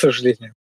[0.00, 0.54] Сожалению.